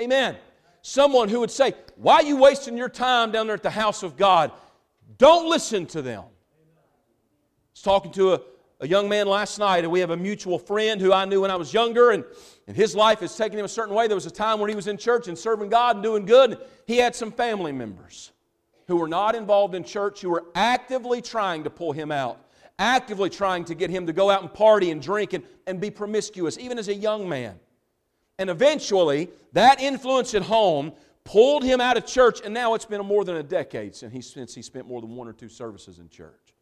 Amen. 0.00 0.36
Someone 0.80 1.28
who 1.28 1.40
would 1.40 1.50
say, 1.50 1.74
Why 1.96 2.16
are 2.16 2.22
you 2.22 2.36
wasting 2.36 2.76
your 2.76 2.88
time 2.88 3.32
down 3.32 3.46
there 3.46 3.56
at 3.56 3.62
the 3.62 3.70
house 3.70 4.02
of 4.02 4.16
God? 4.16 4.52
Don't 5.18 5.50
listen 5.50 5.86
to 5.86 6.02
them. 6.02 6.22
I 6.22 6.26
was 7.74 7.82
talking 7.82 8.12
to 8.12 8.34
a, 8.34 8.40
a 8.80 8.88
young 8.88 9.08
man 9.08 9.26
last 9.26 9.58
night, 9.58 9.84
and 9.84 9.92
we 9.92 10.00
have 10.00 10.10
a 10.10 10.16
mutual 10.16 10.58
friend 10.58 11.00
who 11.00 11.12
I 11.12 11.24
knew 11.24 11.42
when 11.42 11.50
I 11.50 11.56
was 11.56 11.74
younger, 11.74 12.10
and, 12.10 12.24
and 12.66 12.76
his 12.76 12.96
life 12.96 13.20
has 13.20 13.36
taken 13.36 13.58
him 13.58 13.64
a 13.64 13.68
certain 13.68 13.94
way. 13.94 14.06
There 14.06 14.14
was 14.16 14.26
a 14.26 14.30
time 14.30 14.58
when 14.58 14.70
he 14.70 14.76
was 14.76 14.86
in 14.86 14.96
church 14.96 15.28
and 15.28 15.38
serving 15.38 15.68
God 15.68 15.96
and 15.96 16.02
doing 16.02 16.24
good. 16.24 16.52
And 16.52 16.60
he 16.86 16.96
had 16.96 17.14
some 17.14 17.30
family 17.30 17.72
members 17.72 18.32
who 18.86 18.96
were 18.96 19.08
not 19.08 19.34
involved 19.34 19.74
in 19.74 19.84
church 19.84 20.20
who 20.20 20.30
were 20.30 20.44
actively 20.54 21.22
trying 21.22 21.64
to 21.64 21.70
pull 21.70 21.92
him 21.92 22.10
out, 22.10 22.44
actively 22.78 23.30
trying 23.30 23.64
to 23.64 23.74
get 23.74 23.90
him 23.90 24.06
to 24.06 24.12
go 24.12 24.30
out 24.30 24.42
and 24.42 24.52
party 24.52 24.90
and 24.90 25.00
drink 25.00 25.32
and, 25.32 25.44
and 25.66 25.80
be 25.80 25.90
promiscuous, 25.90 26.58
even 26.58 26.78
as 26.78 26.88
a 26.88 26.94
young 26.94 27.28
man. 27.28 27.58
And 28.38 28.50
eventually, 28.50 29.30
that 29.52 29.80
influence 29.80 30.34
at 30.34 30.42
home 30.42 30.92
pulled 31.24 31.62
him 31.62 31.80
out 31.80 31.96
of 31.96 32.06
church, 32.06 32.40
and 32.44 32.52
now 32.52 32.74
it's 32.74 32.84
been 32.84 33.04
more 33.04 33.24
than 33.24 33.36
a 33.36 33.42
decade 33.42 33.94
since 33.94 34.12
he, 34.12 34.20
since 34.20 34.54
he 34.54 34.62
spent 34.62 34.86
more 34.86 35.00
than 35.00 35.14
one 35.14 35.28
or 35.28 35.32
two 35.32 35.48
services 35.48 35.98
in 35.98 36.08
church. 36.08 36.54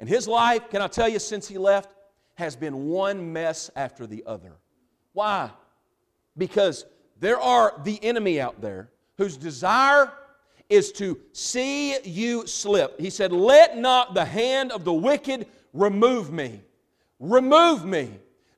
And 0.00 0.08
his 0.08 0.28
life, 0.28 0.68
can 0.70 0.82
I 0.82 0.86
tell 0.86 1.08
you, 1.08 1.18
since 1.18 1.48
he 1.48 1.58
left, 1.58 1.90
has 2.34 2.54
been 2.54 2.86
one 2.86 3.32
mess 3.32 3.70
after 3.74 4.06
the 4.06 4.22
other. 4.26 4.52
Why? 5.12 5.50
Because 6.36 6.84
there 7.18 7.40
are 7.40 7.80
the 7.82 7.98
enemy 8.04 8.40
out 8.40 8.60
there 8.60 8.90
whose 9.16 9.36
desire 9.36 10.12
is 10.68 10.92
to 10.92 11.18
see 11.32 11.98
you 12.04 12.46
slip. 12.46 13.00
He 13.00 13.10
said, 13.10 13.32
Let 13.32 13.76
not 13.78 14.14
the 14.14 14.24
hand 14.24 14.72
of 14.72 14.84
the 14.84 14.92
wicked 14.92 15.46
remove 15.72 16.32
me. 16.32 16.60
Remove 17.18 17.84
me. 17.84 18.10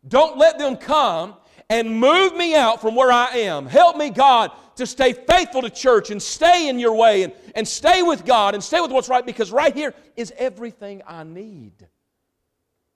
Don't 0.07 0.39
let 0.39 0.59
them 0.59 0.77
come 0.77 1.35
and 1.69 2.01
move 2.01 2.35
me 2.35 2.55
out 2.55 2.81
from 2.81 2.97
where 2.97 3.13
I 3.13 3.37
am. 3.37 3.67
Help 3.67 3.97
me, 3.97 4.11
God, 4.11 4.51
to 4.77 4.87
stay 4.87 5.13
faithful 5.13 5.63
to 5.63 5.71
church 5.71 6.11
and 6.11 6.21
stay 6.21 6.69
in 6.69 6.79
your 6.79 6.95
way 6.95 7.23
and, 7.23 7.33
and 7.55 7.67
stay 7.67 8.03
with 8.03 8.25
God 8.25 8.55
and 8.55 8.65
stay 8.65 8.81
with 8.81 8.91
what's 8.91 9.09
right 9.09 9.25
because 9.25 9.53
right 9.53 9.75
here 9.75 9.95
is 10.17 10.33
everything 10.37 11.03
I 11.07 11.23
need. 11.23 11.87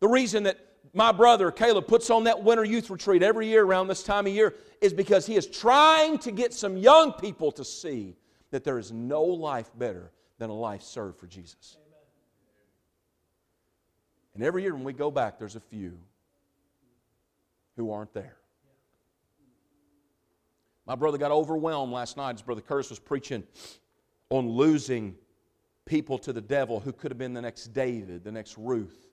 The 0.00 0.08
reason 0.08 0.42
that 0.44 0.58
my 0.92 1.12
brother 1.12 1.50
Caleb 1.50 1.86
puts 1.86 2.10
on 2.10 2.24
that 2.24 2.42
winter 2.42 2.64
youth 2.64 2.90
retreat 2.90 3.22
every 3.22 3.48
year 3.48 3.64
around 3.64 3.88
this 3.88 4.02
time 4.02 4.26
of 4.26 4.32
year 4.32 4.54
is 4.80 4.92
because 4.92 5.26
he 5.26 5.36
is 5.36 5.46
trying 5.46 6.18
to 6.18 6.30
get 6.30 6.52
some 6.52 6.76
young 6.76 7.12
people 7.12 7.52
to 7.52 7.64
see 7.64 8.16
that 8.54 8.62
there 8.62 8.78
is 8.78 8.92
no 8.92 9.24
life 9.24 9.68
better 9.76 10.12
than 10.38 10.48
a 10.48 10.54
life 10.54 10.80
served 10.80 11.18
for 11.18 11.26
Jesus. 11.26 11.76
Amen. 11.76 11.98
And 14.36 14.44
every 14.44 14.62
year 14.62 14.72
when 14.72 14.84
we 14.84 14.92
go 14.92 15.10
back, 15.10 15.40
there's 15.40 15.56
a 15.56 15.60
few 15.60 15.98
who 17.74 17.90
aren't 17.90 18.14
there. 18.14 18.36
My 20.86 20.94
brother 20.94 21.18
got 21.18 21.32
overwhelmed 21.32 21.92
last 21.92 22.16
night. 22.16 22.36
His 22.36 22.42
brother 22.42 22.60
Curtis 22.60 22.90
was 22.90 23.00
preaching 23.00 23.42
on 24.30 24.48
losing 24.48 25.16
people 25.84 26.16
to 26.18 26.32
the 26.32 26.40
devil 26.40 26.78
who 26.78 26.92
could 26.92 27.10
have 27.10 27.18
been 27.18 27.34
the 27.34 27.42
next 27.42 27.74
David, 27.74 28.22
the 28.22 28.30
next 28.30 28.56
Ruth. 28.56 29.08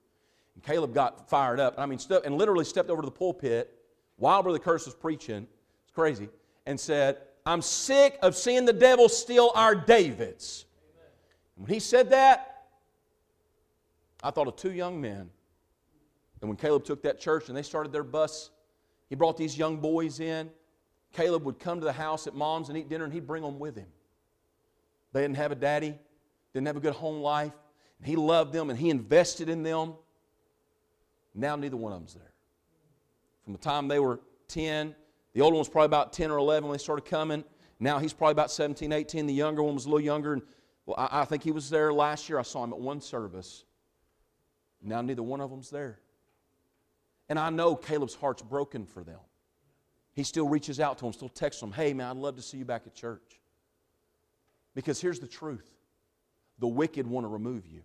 And 0.54 0.62
Caleb 0.62 0.94
got 0.94 1.28
fired 1.28 1.58
up. 1.58 1.74
I 1.78 1.86
mean, 1.86 1.98
and 2.24 2.38
literally 2.38 2.64
stepped 2.64 2.90
over 2.90 3.02
to 3.02 3.06
the 3.06 3.10
pulpit 3.10 3.74
while 4.18 4.40
Brother 4.40 4.60
Curtis 4.60 4.86
was 4.86 4.94
preaching. 4.94 5.48
It's 5.82 5.92
crazy. 5.92 6.28
And 6.64 6.78
said, 6.78 7.18
I'm 7.44 7.62
sick 7.62 8.18
of 8.22 8.36
seeing 8.36 8.64
the 8.64 8.72
devil 8.72 9.08
steal 9.08 9.50
our 9.54 9.74
Davids. 9.74 10.64
When 11.56 11.68
he 11.68 11.80
said 11.80 12.10
that, 12.10 12.66
I 14.22 14.30
thought 14.30 14.46
of 14.48 14.56
two 14.56 14.72
young 14.72 15.00
men. 15.00 15.28
And 16.40 16.48
when 16.48 16.56
Caleb 16.56 16.84
took 16.84 17.02
that 17.02 17.20
church 17.20 17.48
and 17.48 17.56
they 17.56 17.62
started 17.62 17.92
their 17.92 18.04
bus, 18.04 18.50
he 19.08 19.14
brought 19.14 19.36
these 19.36 19.56
young 19.56 19.78
boys 19.78 20.20
in. 20.20 20.50
Caleb 21.12 21.44
would 21.44 21.58
come 21.58 21.78
to 21.80 21.84
the 21.84 21.92
house 21.92 22.26
at 22.26 22.34
mom's 22.34 22.68
and 22.68 22.78
eat 22.78 22.88
dinner, 22.88 23.04
and 23.04 23.12
he'd 23.12 23.26
bring 23.26 23.42
them 23.42 23.58
with 23.58 23.76
him. 23.76 23.88
They 25.12 25.20
didn't 25.20 25.36
have 25.36 25.52
a 25.52 25.56
daddy, 25.56 25.98
didn't 26.54 26.66
have 26.66 26.76
a 26.76 26.80
good 26.80 26.94
home 26.94 27.20
life, 27.20 27.52
and 27.98 28.08
he 28.08 28.16
loved 28.16 28.52
them 28.52 28.68
and 28.68 28.78
he 28.78 28.90
invested 28.90 29.48
in 29.48 29.62
them. 29.62 29.94
Now 31.34 31.54
neither 31.54 31.76
one 31.76 31.92
of 31.92 32.00
them's 32.00 32.14
there. 32.14 32.32
From 33.44 33.52
the 33.52 33.58
time 33.58 33.86
they 33.86 34.00
were 34.00 34.20
10, 34.48 34.94
the 35.32 35.40
older 35.40 35.54
one 35.54 35.60
was 35.60 35.68
probably 35.68 35.86
about 35.86 36.12
10 36.12 36.30
or 36.30 36.38
11 36.38 36.68
when 36.68 36.76
they 36.76 36.82
started 36.82 37.04
coming. 37.04 37.44
Now 37.80 37.98
he's 37.98 38.12
probably 38.12 38.32
about 38.32 38.50
17, 38.50 38.92
18. 38.92 39.26
The 39.26 39.32
younger 39.32 39.62
one 39.62 39.74
was 39.74 39.86
a 39.86 39.88
little 39.88 40.04
younger, 40.04 40.34
and 40.34 40.42
well, 40.86 40.96
I, 40.98 41.22
I 41.22 41.24
think 41.24 41.42
he 41.42 41.52
was 41.52 41.70
there 41.70 41.92
last 41.92 42.28
year. 42.28 42.38
I 42.38 42.42
saw 42.42 42.62
him 42.64 42.72
at 42.72 42.78
one 42.78 43.00
service. 43.00 43.64
Now 44.82 45.00
neither 45.00 45.22
one 45.22 45.40
of 45.40 45.50
them's 45.50 45.70
there. 45.70 45.98
And 47.28 47.38
I 47.38 47.50
know 47.50 47.76
Caleb's 47.76 48.14
heart's 48.14 48.42
broken 48.42 48.84
for 48.84 49.02
them. 49.02 49.20
He 50.12 50.24
still 50.24 50.48
reaches 50.48 50.80
out 50.80 50.98
to 50.98 51.04
them, 51.04 51.12
still 51.12 51.28
texts 51.28 51.60
them, 51.60 51.72
hey, 51.72 51.94
man, 51.94 52.08
I'd 52.10 52.16
love 52.16 52.36
to 52.36 52.42
see 52.42 52.58
you 52.58 52.64
back 52.64 52.82
at 52.86 52.94
church. 52.94 53.40
Because 54.74 55.00
here's 55.00 55.20
the 55.20 55.26
truth 55.26 55.68
the 56.58 56.68
wicked 56.68 57.06
want 57.06 57.24
to 57.24 57.28
remove 57.28 57.66
you. 57.66 57.82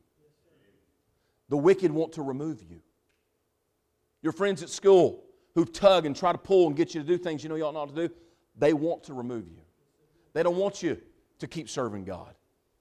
The 1.50 1.58
wicked 1.58 1.91
want 1.91 2.14
to 2.14 2.22
remove 2.22 2.62
you. 2.62 2.82
Your 4.22 4.34
friends 4.34 4.62
at 4.62 4.70
school 4.70 5.24
who 5.58 5.66
tug 5.66 6.05
and 6.05 6.16
try 6.16 6.32
to 6.32 6.38
pull 6.38 6.68
and 6.68 6.76
get 6.76 6.93
you 6.93 7.01
to 7.01 7.08
do 7.08 7.18
things 7.18 7.41
you 7.41 7.49
know 7.49 7.55
you 7.55 7.64
ought 7.64 7.74
not 7.74 7.89
to 7.89 8.08
do, 8.08 8.14
they 8.60 8.74
want 8.74 9.03
to 9.03 9.12
remove 9.16 9.47
you. 9.47 9.58
They 10.34 10.43
don't 10.43 10.55
want 10.55 10.84
you 10.84 11.01
to 11.39 11.47
keep 11.47 11.68
serving 11.68 12.05
God. 12.05 12.36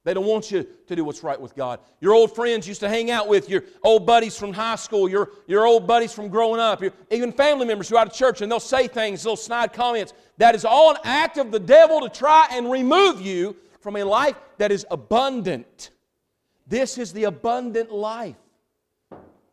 They 0.04 0.12
don't 0.12 0.26
want 0.26 0.50
you 0.50 0.66
to 0.86 0.94
do 0.94 1.02
what's 1.02 1.22
right 1.22 1.40
with 1.40 1.56
God. 1.56 1.80
Your 2.02 2.12
old 2.12 2.34
friends 2.34 2.68
used 2.68 2.80
to 2.80 2.88
hang 2.90 3.10
out 3.10 3.28
with, 3.28 3.48
your 3.48 3.64
old 3.82 4.04
buddies 4.04 4.38
from 4.38 4.52
high 4.52 4.76
school, 4.76 5.08
your, 5.08 5.30
your 5.46 5.66
old 5.66 5.86
buddies 5.86 6.12
from 6.12 6.28
growing 6.28 6.60
up, 6.60 6.82
your, 6.82 6.92
even 7.10 7.32
family 7.32 7.64
members 7.64 7.88
who 7.88 7.96
are 7.96 8.00
out 8.00 8.08
of 8.08 8.12
church, 8.12 8.42
and 8.42 8.52
they'll 8.52 8.60
say 8.60 8.86
things, 8.86 9.24
little 9.24 9.38
snide 9.38 9.72
comments. 9.72 10.12
That 10.36 10.54
is 10.54 10.66
all 10.66 10.90
an 10.90 10.98
act 11.02 11.38
of 11.38 11.50
the 11.50 11.58
devil 11.58 12.02
to 12.02 12.10
try 12.10 12.46
and 12.50 12.70
remove 12.70 13.22
you 13.22 13.56
from 13.80 13.96
a 13.96 14.04
life 14.04 14.36
that 14.58 14.70
is 14.70 14.84
abundant. 14.90 15.92
This 16.66 16.98
is 16.98 17.14
the 17.14 17.24
abundant 17.24 17.90
life. 17.90 18.36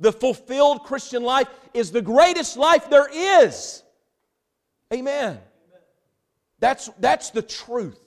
The 0.03 0.11
fulfilled 0.11 0.83
Christian 0.83 1.23
life 1.23 1.47
is 1.73 1.91
the 1.91 2.01
greatest 2.01 2.57
life 2.57 2.89
there 2.89 3.07
is. 3.09 3.83
Amen. 4.93 5.39
That's, 6.59 6.89
that's 6.99 7.29
the 7.29 7.41
truth. 7.41 8.01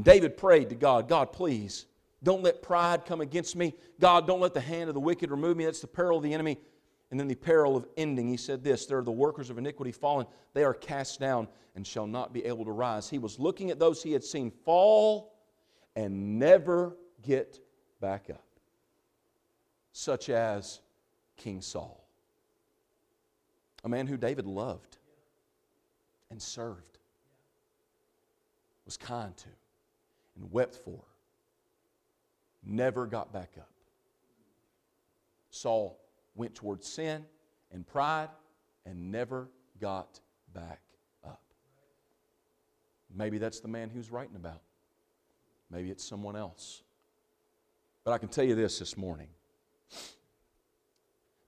David 0.00 0.38
prayed 0.38 0.70
to 0.70 0.74
God, 0.74 1.10
God, 1.10 1.34
please, 1.34 1.84
don't 2.22 2.42
let 2.42 2.62
pride 2.62 3.04
come 3.04 3.20
against 3.20 3.54
me. 3.54 3.74
God, 4.00 4.26
don't 4.26 4.40
let 4.40 4.54
the 4.54 4.60
hand 4.62 4.88
of 4.88 4.94
the 4.94 5.00
wicked 5.00 5.30
remove 5.30 5.58
me. 5.58 5.66
That's 5.66 5.82
the 5.82 5.86
peril 5.88 6.16
of 6.16 6.22
the 6.22 6.32
enemy. 6.32 6.58
And 7.10 7.20
then 7.20 7.28
the 7.28 7.34
peril 7.34 7.76
of 7.76 7.86
ending. 7.98 8.26
He 8.26 8.38
said 8.38 8.64
this 8.64 8.86
There 8.86 8.96
are 8.96 9.04
the 9.04 9.12
workers 9.12 9.50
of 9.50 9.58
iniquity 9.58 9.92
fallen. 9.92 10.26
They 10.54 10.64
are 10.64 10.72
cast 10.72 11.20
down 11.20 11.48
and 11.74 11.86
shall 11.86 12.06
not 12.06 12.32
be 12.32 12.46
able 12.46 12.64
to 12.64 12.72
rise. 12.72 13.10
He 13.10 13.18
was 13.18 13.38
looking 13.38 13.70
at 13.70 13.78
those 13.78 14.02
he 14.02 14.12
had 14.12 14.24
seen 14.24 14.50
fall 14.64 15.34
and 15.94 16.38
never 16.38 16.96
get 17.20 17.60
back 18.00 18.30
up, 18.30 18.45
such 19.98 20.28
as 20.28 20.80
King 21.38 21.62
Saul, 21.62 22.06
a 23.82 23.88
man 23.88 24.06
who 24.06 24.18
David 24.18 24.44
loved 24.44 24.98
and 26.30 26.40
served, 26.40 26.98
was 28.84 28.98
kind 28.98 29.34
to 29.38 29.48
and 30.36 30.52
wept 30.52 30.74
for, 30.74 31.00
never 32.62 33.06
got 33.06 33.32
back 33.32 33.52
up. 33.56 33.70
Saul 35.48 35.98
went 36.34 36.54
towards 36.54 36.86
sin 36.86 37.24
and 37.72 37.86
pride 37.86 38.28
and 38.84 39.10
never 39.10 39.48
got 39.80 40.20
back 40.52 40.82
up. 41.24 41.40
Maybe 43.14 43.38
that's 43.38 43.60
the 43.60 43.68
man 43.68 43.88
who's 43.88 44.10
writing 44.10 44.36
about. 44.36 44.60
Maybe 45.70 45.90
it's 45.90 46.04
someone 46.04 46.36
else. 46.36 46.82
But 48.04 48.12
I 48.12 48.18
can 48.18 48.28
tell 48.28 48.44
you 48.44 48.54
this 48.54 48.78
this 48.78 48.98
morning. 48.98 49.28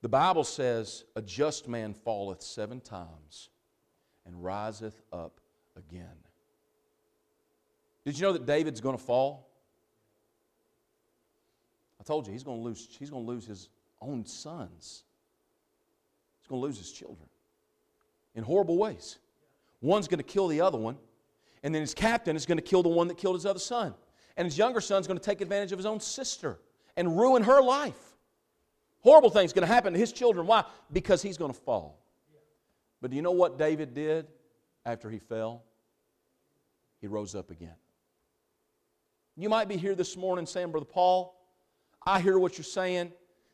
The 0.01 0.09
Bible 0.09 0.44
says, 0.44 1.05
A 1.16 1.22
just 1.22 1.68
man 1.68 1.92
falleth 1.92 2.42
seven 2.42 2.80
times 2.80 3.51
and 4.24 4.42
riseth 4.42 5.01
up 5.12 5.40
again. 5.76 6.16
Did 8.05 8.18
you 8.18 8.22
know 8.22 8.32
that 8.32 8.46
David's 8.46 8.80
going 8.80 8.96
to 8.96 9.03
fall? 9.03 9.49
I 12.01 12.05
told 12.05 12.26
you 12.26 12.32
he's 12.32 12.44
going 12.44 12.59
to 12.59 12.64
lose, 12.64 12.88
he's 12.99 13.11
going 13.11 13.24
to 13.24 13.30
lose 13.30 13.44
his 13.44 13.68
own 14.01 14.24
sons. 14.24 15.03
He's 16.40 16.49
going 16.49 16.61
to 16.62 16.66
lose 16.66 16.78
his 16.78 16.92
children 16.92 17.28
in 18.34 18.44
horrible 18.44 18.78
ways. 18.78 19.18
One's 19.80 20.09
going 20.09 20.18
to 20.18 20.24
kill 20.24 20.49
the 20.49 20.61
other 20.61 20.78
one, 20.78 20.96
and 21.62 21.74
then 21.74 21.82
his 21.82 21.94
captain 21.94 22.36
is 22.36 22.46
going 22.46 22.59
to 22.59 22.62
kill 22.62 22.82
the 22.82 22.88
one 22.88 23.09
that 23.09 23.18
killed 23.18 23.34
his 23.36 23.46
other 23.46 23.59
son. 23.59 23.94
And 24.36 24.46
his 24.46 24.57
younger 24.57 24.80
son's 24.80 25.09
going 25.09 25.18
to 25.18 25.24
take 25.24 25.40
advantage 25.40 25.72
of 25.72 25.78
his 25.78 25.86
own 25.86 25.99
sister 25.99 26.61
and 26.96 27.18
ruin 27.18 27.42
her 27.42 27.61
life. 27.61 28.07
Horrible 29.01 29.30
things 29.30 29.53
going 29.53 29.66
to 29.66 29.72
happen 29.72 29.92
to 29.92 29.99
his 29.99 30.12
children. 30.12 30.46
Why? 30.46 30.64
Because 30.92 31.22
he's 31.22 31.38
going 31.38 31.53
to 31.53 31.59
fall. 31.59 32.01
But 33.01 33.11
do 33.11 33.16
you 33.16 33.22
know 33.22 33.32
what 33.32 33.59
David 33.59 33.94
did 33.94 34.26
after 34.84 35.09
he 35.09 35.18
fell? 35.18 35.62
He 37.01 37.07
rose 37.07 37.34
up 37.34 37.51
again. 37.51 37.76
You 39.36 39.49
might 39.49 39.68
be 39.68 39.76
here 39.76 39.94
this 39.94 40.16
morning 40.16 40.46
saying, 40.46 40.72
Brother 40.72 40.86
Paul, 40.86 41.40
I 42.05 42.20
hear 42.20 42.38
what 42.38 42.59
you're 42.59 42.64
saying. 42.64 43.12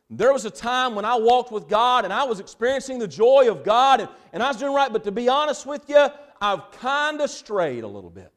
There 0.09 0.33
was 0.33 0.45
a 0.45 0.51
time 0.51 0.95
when 0.95 1.05
I 1.05 1.17
walked 1.17 1.53
with 1.53 1.69
God 1.69 2.05
and 2.05 2.13
I 2.13 2.25
was 2.25 2.41
experiencing 2.41 2.99
the 2.99 3.09
joy 3.09 3.51
of 3.51 3.65
God 3.65 4.01
and, 4.01 4.09
and 4.33 4.43
I 4.43 4.49
was 4.49 4.57
doing 4.57 4.73
right, 4.73 4.93
but 4.93 5.05
to 5.05 5.13
be 5.13 5.29
honest 5.29 5.67
with 5.67 5.89
you, 5.89 6.09
I've 6.41 6.71
kind 6.73 7.21
of 7.21 7.31
strayed 7.31 7.85
a 7.85 7.89
little 7.89 8.11
bit. 8.11 8.34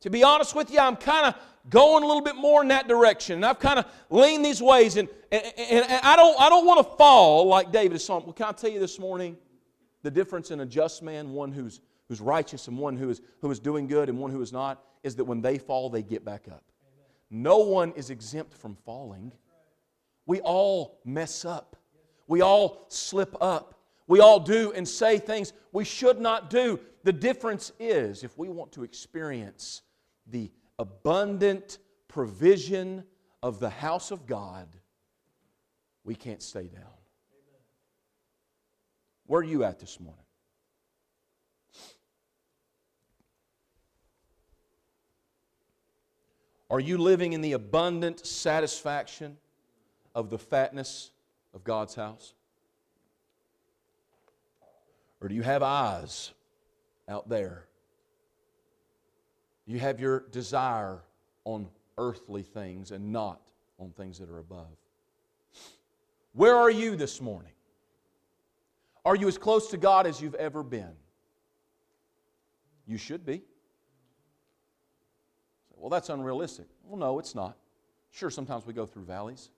To 0.00 0.10
be 0.10 0.22
honest 0.22 0.54
with 0.54 0.70
you, 0.70 0.78
I'm 0.78 0.96
kind 0.96 1.26
of 1.26 1.34
going 1.68 2.04
a 2.04 2.06
little 2.06 2.22
bit 2.22 2.36
more 2.36 2.62
in 2.62 2.68
that 2.68 2.88
direction. 2.88 3.36
And 3.36 3.46
I've 3.46 3.58
kind 3.58 3.78
of 3.78 3.86
leaned 4.10 4.44
these 4.44 4.62
ways. 4.62 4.96
And, 4.96 5.08
and, 5.32 5.44
and, 5.58 5.84
I 6.02 6.16
don't, 6.16 6.40
I 6.40 6.48
don't 6.48 6.66
want 6.66 6.86
to 6.86 6.96
fall 6.96 7.46
like 7.46 7.72
David 7.72 7.96
is. 7.96 8.08
Well, 8.08 8.32
can 8.32 8.46
I 8.46 8.52
tell 8.52 8.70
you 8.70 8.80
this 8.80 8.98
morning 8.98 9.36
the 10.02 10.10
difference 10.10 10.50
in 10.50 10.60
a 10.60 10.66
just 10.66 11.02
man, 11.02 11.32
one 11.32 11.50
who's, 11.50 11.80
who's 12.08 12.20
righteous 12.20 12.68
and 12.68 12.78
one 12.78 12.96
who 12.96 13.10
is, 13.10 13.20
who 13.40 13.50
is 13.50 13.58
doing 13.58 13.86
good 13.86 14.08
and 14.08 14.18
one 14.18 14.30
who 14.30 14.42
is 14.42 14.52
not, 14.52 14.82
is 15.02 15.16
that 15.16 15.24
when 15.24 15.40
they 15.40 15.58
fall, 15.58 15.90
they 15.90 16.02
get 16.02 16.24
back 16.24 16.46
up. 16.50 16.62
No 17.30 17.58
one 17.58 17.92
is 17.92 18.10
exempt 18.10 18.54
from 18.54 18.76
falling. 18.84 19.32
We 20.26 20.40
all 20.40 21.00
mess 21.04 21.44
up. 21.44 21.76
We 22.28 22.40
all 22.40 22.86
slip 22.88 23.36
up. 23.40 23.80
We 24.06 24.20
all 24.20 24.38
do 24.38 24.72
and 24.72 24.86
say 24.86 25.18
things 25.18 25.52
we 25.72 25.84
should 25.84 26.20
not 26.20 26.50
do. 26.50 26.78
The 27.02 27.12
difference 27.12 27.72
is 27.80 28.22
if 28.22 28.38
we 28.38 28.48
want 28.48 28.72
to 28.72 28.84
experience 28.84 29.82
the 30.26 30.50
abundant 30.78 31.78
provision 32.08 33.04
of 33.42 33.60
the 33.60 33.70
house 33.70 34.10
of 34.10 34.26
God, 34.26 34.68
we 36.04 36.14
can't 36.14 36.42
stay 36.42 36.68
down. 36.68 36.82
Where 39.26 39.40
are 39.40 39.44
you 39.44 39.64
at 39.64 39.78
this 39.78 39.98
morning? 39.98 40.22
Are 46.68 46.80
you 46.80 46.98
living 46.98 47.32
in 47.32 47.42
the 47.42 47.52
abundant 47.52 48.26
satisfaction 48.26 49.36
of 50.14 50.30
the 50.30 50.38
fatness 50.38 51.12
of 51.54 51.62
God's 51.62 51.94
house? 51.94 52.34
Or 55.20 55.28
do 55.28 55.34
you 55.34 55.42
have 55.42 55.62
eyes 55.62 56.32
out 57.08 57.28
there? 57.28 57.66
You 59.66 59.78
have 59.80 59.98
your 59.98 60.20
desire 60.30 61.00
on 61.44 61.68
earthly 61.98 62.42
things 62.42 62.92
and 62.92 63.12
not 63.12 63.40
on 63.78 63.90
things 63.90 64.18
that 64.18 64.30
are 64.30 64.38
above. 64.38 64.76
Where 66.32 66.54
are 66.54 66.70
you 66.70 66.96
this 66.96 67.20
morning? 67.20 67.52
Are 69.04 69.16
you 69.16 69.28
as 69.28 69.38
close 69.38 69.70
to 69.70 69.76
God 69.76 70.06
as 70.06 70.20
you've 70.20 70.34
ever 70.34 70.62
been? 70.62 70.92
You 72.86 72.98
should 72.98 73.24
be. 73.24 73.42
Well, 75.76 75.90
that's 75.90 76.08
unrealistic. 76.08 76.66
Well, 76.84 76.98
no, 76.98 77.18
it's 77.18 77.34
not. 77.34 77.56
Sure, 78.10 78.30
sometimes 78.30 78.66
we 78.66 78.72
go 78.72 78.86
through 78.86 79.04
valleys. 79.04 79.50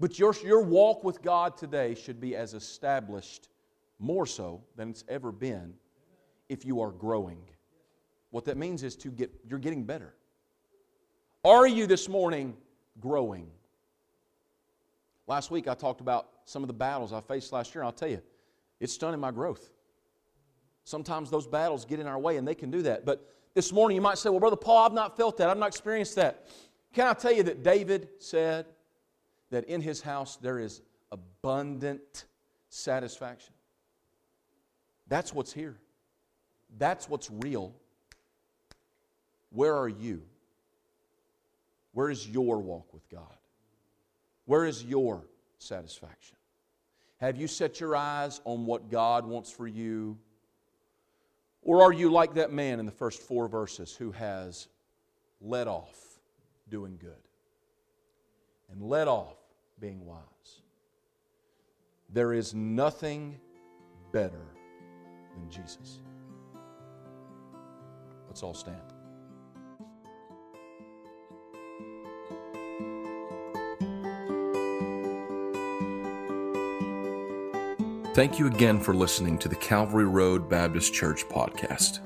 But 0.00 0.18
your, 0.18 0.34
your 0.44 0.62
walk 0.62 1.04
with 1.04 1.22
God 1.22 1.56
today 1.56 1.94
should 1.94 2.20
be 2.20 2.36
as 2.36 2.54
established, 2.54 3.48
more 3.98 4.26
so 4.26 4.62
than 4.76 4.90
it's 4.90 5.04
ever 5.08 5.32
been, 5.32 5.74
if 6.48 6.64
you 6.64 6.80
are 6.80 6.90
growing. 6.90 7.42
What 8.30 8.44
that 8.46 8.56
means 8.56 8.82
is 8.82 8.96
to 8.96 9.10
get, 9.10 9.30
you're 9.48 9.58
getting 9.58 9.84
better. 9.84 10.14
Are 11.44 11.66
you 11.66 11.86
this 11.86 12.08
morning 12.08 12.56
growing? 13.00 13.48
Last 15.26 15.50
week 15.50 15.68
I 15.68 15.74
talked 15.74 16.00
about 16.00 16.28
some 16.44 16.62
of 16.62 16.66
the 16.66 16.74
battles 16.74 17.12
I 17.12 17.20
faced 17.20 17.52
last 17.52 17.74
year, 17.74 17.84
I'll 17.84 17.92
tell 17.92 18.08
you, 18.08 18.22
it's 18.80 18.92
stunning 18.92 19.20
my 19.20 19.30
growth. 19.30 19.70
Sometimes 20.84 21.30
those 21.30 21.46
battles 21.46 21.84
get 21.84 22.00
in 22.00 22.06
our 22.06 22.18
way, 22.18 22.38
and 22.38 22.48
they 22.48 22.54
can 22.54 22.70
do 22.70 22.80
that. 22.82 23.04
But 23.04 23.22
this 23.54 23.72
morning 23.72 23.94
you 23.94 24.00
might 24.00 24.16
say, 24.16 24.30
Well, 24.30 24.40
Brother 24.40 24.56
Paul, 24.56 24.86
I've 24.86 24.94
not 24.94 25.16
felt 25.18 25.36
that. 25.36 25.50
I've 25.50 25.58
not 25.58 25.68
experienced 25.68 26.16
that. 26.16 26.46
Can 26.94 27.06
I 27.06 27.12
tell 27.12 27.32
you 27.32 27.42
that 27.42 27.62
David 27.62 28.08
said 28.18 28.66
that 29.50 29.64
in 29.64 29.82
his 29.82 30.00
house 30.00 30.36
there 30.36 30.58
is 30.58 30.80
abundant 31.12 32.24
satisfaction? 32.70 33.52
That's 35.08 35.34
what's 35.34 35.52
here. 35.52 35.76
That's 36.78 37.08
what's 37.08 37.30
real. 37.30 37.74
Where 39.50 39.76
are 39.76 39.88
you? 39.88 40.22
Where 41.92 42.10
is 42.10 42.28
your 42.28 42.58
walk 42.58 42.92
with 42.92 43.08
God? 43.08 43.36
Where 44.44 44.64
is 44.64 44.84
your 44.84 45.24
satisfaction? 45.58 46.36
Have 47.18 47.36
you 47.36 47.48
set 47.48 47.80
your 47.80 47.96
eyes 47.96 48.40
on 48.44 48.66
what 48.66 48.90
God 48.90 49.26
wants 49.26 49.50
for 49.50 49.66
you? 49.66 50.16
Or 51.62 51.82
are 51.82 51.92
you 51.92 52.10
like 52.10 52.34
that 52.34 52.52
man 52.52 52.78
in 52.78 52.86
the 52.86 52.92
first 52.92 53.20
four 53.20 53.48
verses 53.48 53.94
who 53.94 54.12
has 54.12 54.68
let 55.40 55.66
off 55.66 56.20
doing 56.68 56.96
good 57.00 57.10
and 58.70 58.82
let 58.82 59.08
off 59.08 59.36
being 59.80 60.06
wise? 60.06 60.22
There 62.10 62.32
is 62.32 62.54
nothing 62.54 63.38
better 64.12 64.46
than 65.34 65.50
Jesus. 65.50 65.98
Let's 68.28 68.42
all 68.42 68.54
stand. 68.54 68.97
Thank 78.18 78.34
you 78.40 78.48
again 78.48 78.80
for 78.80 78.94
listening 78.94 79.38
to 79.38 79.48
the 79.48 79.54
Calvary 79.54 80.04
Road 80.04 80.48
Baptist 80.48 80.92
Church 80.92 81.24
podcast. 81.28 82.00